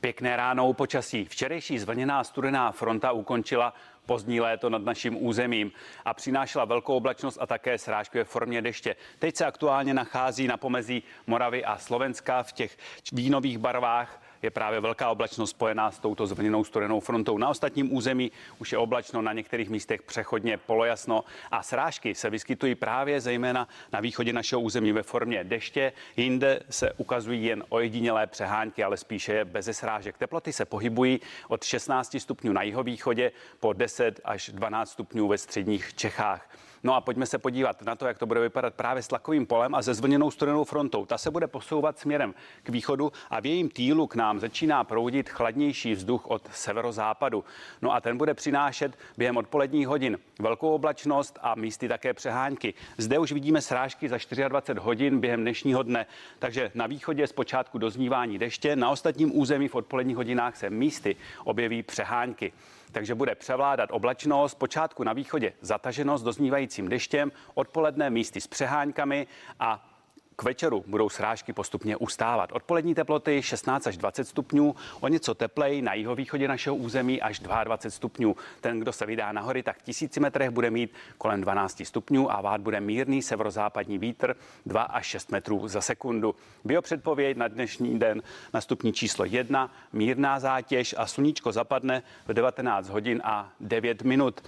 Pěkné 0.00 0.36
ráno 0.36 0.72
počasí. 0.72 1.24
Včerejší 1.24 1.78
zvlněná 1.78 2.24
studená 2.24 2.72
fronta 2.72 3.12
ukončila 3.12 3.74
pozdní 4.08 4.40
léto 4.40 4.70
nad 4.70 4.82
naším 4.82 5.24
územím 5.26 5.72
a 6.04 6.14
přinášela 6.14 6.64
velkou 6.64 6.96
oblačnost 6.96 7.38
a 7.40 7.46
také 7.46 7.78
srážky 7.78 8.18
ve 8.18 8.24
formě 8.24 8.62
deště. 8.62 8.96
Teď 9.18 9.36
se 9.36 9.46
aktuálně 9.46 9.94
nachází 9.94 10.46
na 10.46 10.56
pomezí 10.56 11.02
Moravy 11.26 11.64
a 11.64 11.78
Slovenska 11.78 12.42
v 12.42 12.52
těch 12.52 12.78
vínových 13.12 13.58
barvách 13.58 14.27
je 14.42 14.50
právě 14.50 14.80
velká 14.80 15.10
oblačnost 15.10 15.50
spojená 15.50 15.90
s 15.90 15.98
touto 15.98 16.26
zvlněnou 16.26 16.64
studenou 16.64 17.00
frontou. 17.00 17.38
Na 17.38 17.48
ostatním 17.48 17.96
území 17.96 18.32
už 18.58 18.72
je 18.72 18.78
oblačno, 18.78 19.22
na 19.22 19.32
některých 19.32 19.70
místech 19.70 20.02
přechodně 20.02 20.56
polojasno 20.56 21.24
a 21.50 21.62
srážky 21.62 22.14
se 22.14 22.30
vyskytují 22.30 22.74
právě 22.74 23.20
zejména 23.20 23.68
na 23.92 24.00
východě 24.00 24.32
našeho 24.32 24.60
území 24.60 24.92
ve 24.92 25.02
formě 25.02 25.44
deště. 25.44 25.92
Jinde 26.16 26.60
se 26.70 26.92
ukazují 26.92 27.44
jen 27.44 27.64
ojedinělé 27.68 28.26
přehánky, 28.26 28.84
ale 28.84 28.96
spíše 28.96 29.32
je 29.32 29.44
bez 29.44 29.68
srážek. 29.72 30.18
Teploty 30.18 30.52
se 30.52 30.64
pohybují 30.64 31.20
od 31.48 31.64
16 31.64 32.16
stupňů 32.20 32.52
na 32.52 32.62
jihovýchodě 32.62 33.32
po 33.60 33.72
10 33.72 34.20
až 34.24 34.50
12 34.54 34.90
stupňů 34.90 35.28
ve 35.28 35.38
středních 35.38 35.94
Čechách. 35.94 36.48
No 36.82 36.94
a 36.94 37.00
pojďme 37.00 37.26
se 37.26 37.38
podívat 37.38 37.82
na 37.82 37.96
to, 37.96 38.06
jak 38.06 38.18
to 38.18 38.26
bude 38.26 38.40
vypadat 38.40 38.74
právě 38.74 39.02
s 39.02 39.08
tlakovým 39.08 39.46
polem 39.46 39.74
a 39.74 39.82
se 39.82 39.94
zvlněnou 39.94 40.30
studenou 40.30 40.64
frontou. 40.64 41.06
Ta 41.06 41.18
se 41.18 41.30
bude 41.30 41.46
posouvat 41.46 41.98
směrem 41.98 42.34
k 42.62 42.68
východu 42.68 43.12
a 43.30 43.40
v 43.40 43.46
jejím 43.46 43.68
týlu 43.68 44.06
k 44.06 44.14
nám 44.14 44.40
začíná 44.40 44.84
proudit 44.84 45.28
chladnější 45.28 45.92
vzduch 45.92 46.26
od 46.26 46.48
severozápadu. 46.52 47.44
No 47.82 47.94
a 47.94 48.00
ten 48.00 48.16
bude 48.16 48.34
přinášet 48.34 48.98
během 49.18 49.36
odpoledních 49.36 49.88
hodin 49.88 50.18
velkou 50.40 50.70
oblačnost 50.70 51.38
a 51.42 51.54
místy 51.54 51.88
také 51.88 52.14
přehánky. 52.14 52.74
Zde 52.96 53.18
už 53.18 53.32
vidíme 53.32 53.60
srážky 53.60 54.08
za 54.08 54.18
24 54.48 54.80
hodin 54.80 55.20
během 55.20 55.40
dnešního 55.40 55.82
dne, 55.82 56.06
takže 56.38 56.70
na 56.74 56.86
východě 56.86 57.26
zpočátku 57.26 57.78
doznívání 57.78 58.38
deště, 58.38 58.76
na 58.76 58.90
ostatním 58.90 59.38
území 59.38 59.68
v 59.68 59.74
odpoledních 59.74 60.16
hodinách 60.16 60.56
se 60.56 60.70
místy 60.70 61.16
objeví 61.44 61.82
přehánky 61.82 62.52
takže 62.92 63.14
bude 63.14 63.34
převládat 63.34 63.90
oblačnost, 63.92 64.58
počátku 64.58 65.04
na 65.04 65.12
východě 65.12 65.52
zataženost 65.60 66.22
doznívajícím 66.22 66.88
deštěm, 66.88 67.32
odpoledne 67.54 68.10
místy 68.10 68.40
s 68.40 68.46
přeháňkami 68.46 69.26
a 69.60 69.97
k 70.40 70.42
večeru 70.42 70.84
budou 70.86 71.08
srážky 71.08 71.52
postupně 71.52 71.96
ustávat. 71.96 72.52
Odpolední 72.52 72.94
teploty 72.94 73.42
16 73.42 73.86
až 73.86 73.96
20 73.96 74.24
stupňů, 74.24 74.74
o 75.00 75.08
něco 75.08 75.34
teplej 75.34 75.82
na 75.82 75.94
jihovýchodě 75.94 76.48
našeho 76.48 76.76
území 76.76 77.22
až 77.22 77.38
22 77.38 77.90
stupňů. 77.90 78.36
Ten, 78.60 78.80
kdo 78.80 78.92
se 78.92 79.06
vydá 79.06 79.32
na 79.32 79.40
hory, 79.40 79.62
tak 79.62 79.78
v 79.78 79.82
tisíci 79.82 80.20
metrech 80.20 80.50
bude 80.50 80.70
mít 80.70 80.94
kolem 81.18 81.40
12 81.40 81.82
stupňů 81.84 82.32
a 82.32 82.40
vát 82.40 82.60
bude 82.60 82.80
mírný 82.80 83.22
severozápadní 83.22 83.98
vítr 83.98 84.36
2 84.66 84.82
až 84.82 85.06
6 85.06 85.32
metrů 85.32 85.68
za 85.68 85.80
sekundu. 85.80 86.34
Biopředpověď 86.64 87.36
na 87.36 87.48
dnešní 87.48 87.98
den 87.98 88.22
na 88.54 88.60
stupní 88.60 88.92
číslo 88.92 89.24
1, 89.24 89.70
mírná 89.92 90.40
zátěž 90.40 90.94
a 90.98 91.06
sluníčko 91.06 91.52
zapadne 91.52 92.02
v 92.26 92.32
19 92.32 92.88
hodin 92.88 93.20
a 93.24 93.52
9 93.60 94.02
minut. 94.02 94.42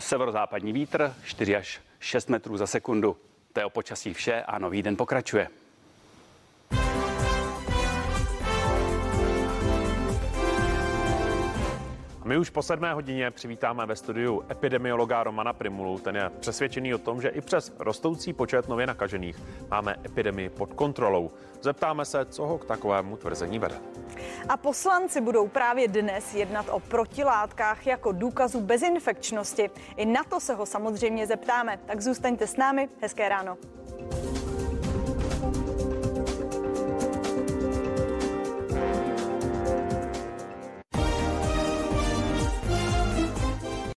Severozápadní 0.00 0.72
vítr 0.72 1.14
4 1.24 1.56
až 1.56 1.80
6 2.00 2.28
metrů 2.28 2.56
za 2.56 2.66
sekundu. 2.66 3.16
To 3.56 3.60
je 3.60 3.66
o 3.66 3.70
počasí 3.70 4.12
vše 4.14 4.42
a 4.42 4.58
nový 4.58 4.82
den 4.82 4.96
pokračuje. 4.96 5.65
My 12.26 12.38
už 12.38 12.50
po 12.50 12.62
sedmé 12.62 12.94
hodině 12.94 13.30
přivítáme 13.30 13.86
ve 13.86 13.96
studiu 13.96 14.42
epidemiologa 14.50 15.22
Romana 15.22 15.52
Primulu. 15.52 15.98
Ten 15.98 16.16
je 16.16 16.30
přesvědčený 16.40 16.94
o 16.94 16.98
tom, 16.98 17.22
že 17.22 17.28
i 17.28 17.40
přes 17.40 17.72
rostoucí 17.78 18.32
počet 18.32 18.68
nově 18.68 18.86
nakažených 18.86 19.36
máme 19.70 19.96
epidemii 20.04 20.48
pod 20.48 20.72
kontrolou. 20.74 21.30
Zeptáme 21.62 22.04
se, 22.04 22.24
co 22.24 22.46
ho 22.46 22.58
k 22.58 22.64
takovému 22.64 23.16
tvrzení 23.16 23.58
vede. 23.58 23.76
A 24.48 24.56
poslanci 24.56 25.20
budou 25.20 25.48
právě 25.48 25.88
dnes 25.88 26.34
jednat 26.34 26.66
o 26.70 26.80
protilátkách 26.80 27.86
jako 27.86 28.12
důkazu 28.12 28.60
bezinfekčnosti. 28.60 29.70
I 29.96 30.06
na 30.06 30.24
to 30.24 30.40
se 30.40 30.54
ho 30.54 30.66
samozřejmě 30.66 31.26
zeptáme. 31.26 31.78
Tak 31.86 32.00
zůstaňte 32.00 32.46
s 32.46 32.56
námi. 32.56 32.88
Hezké 33.02 33.28
ráno. 33.28 33.56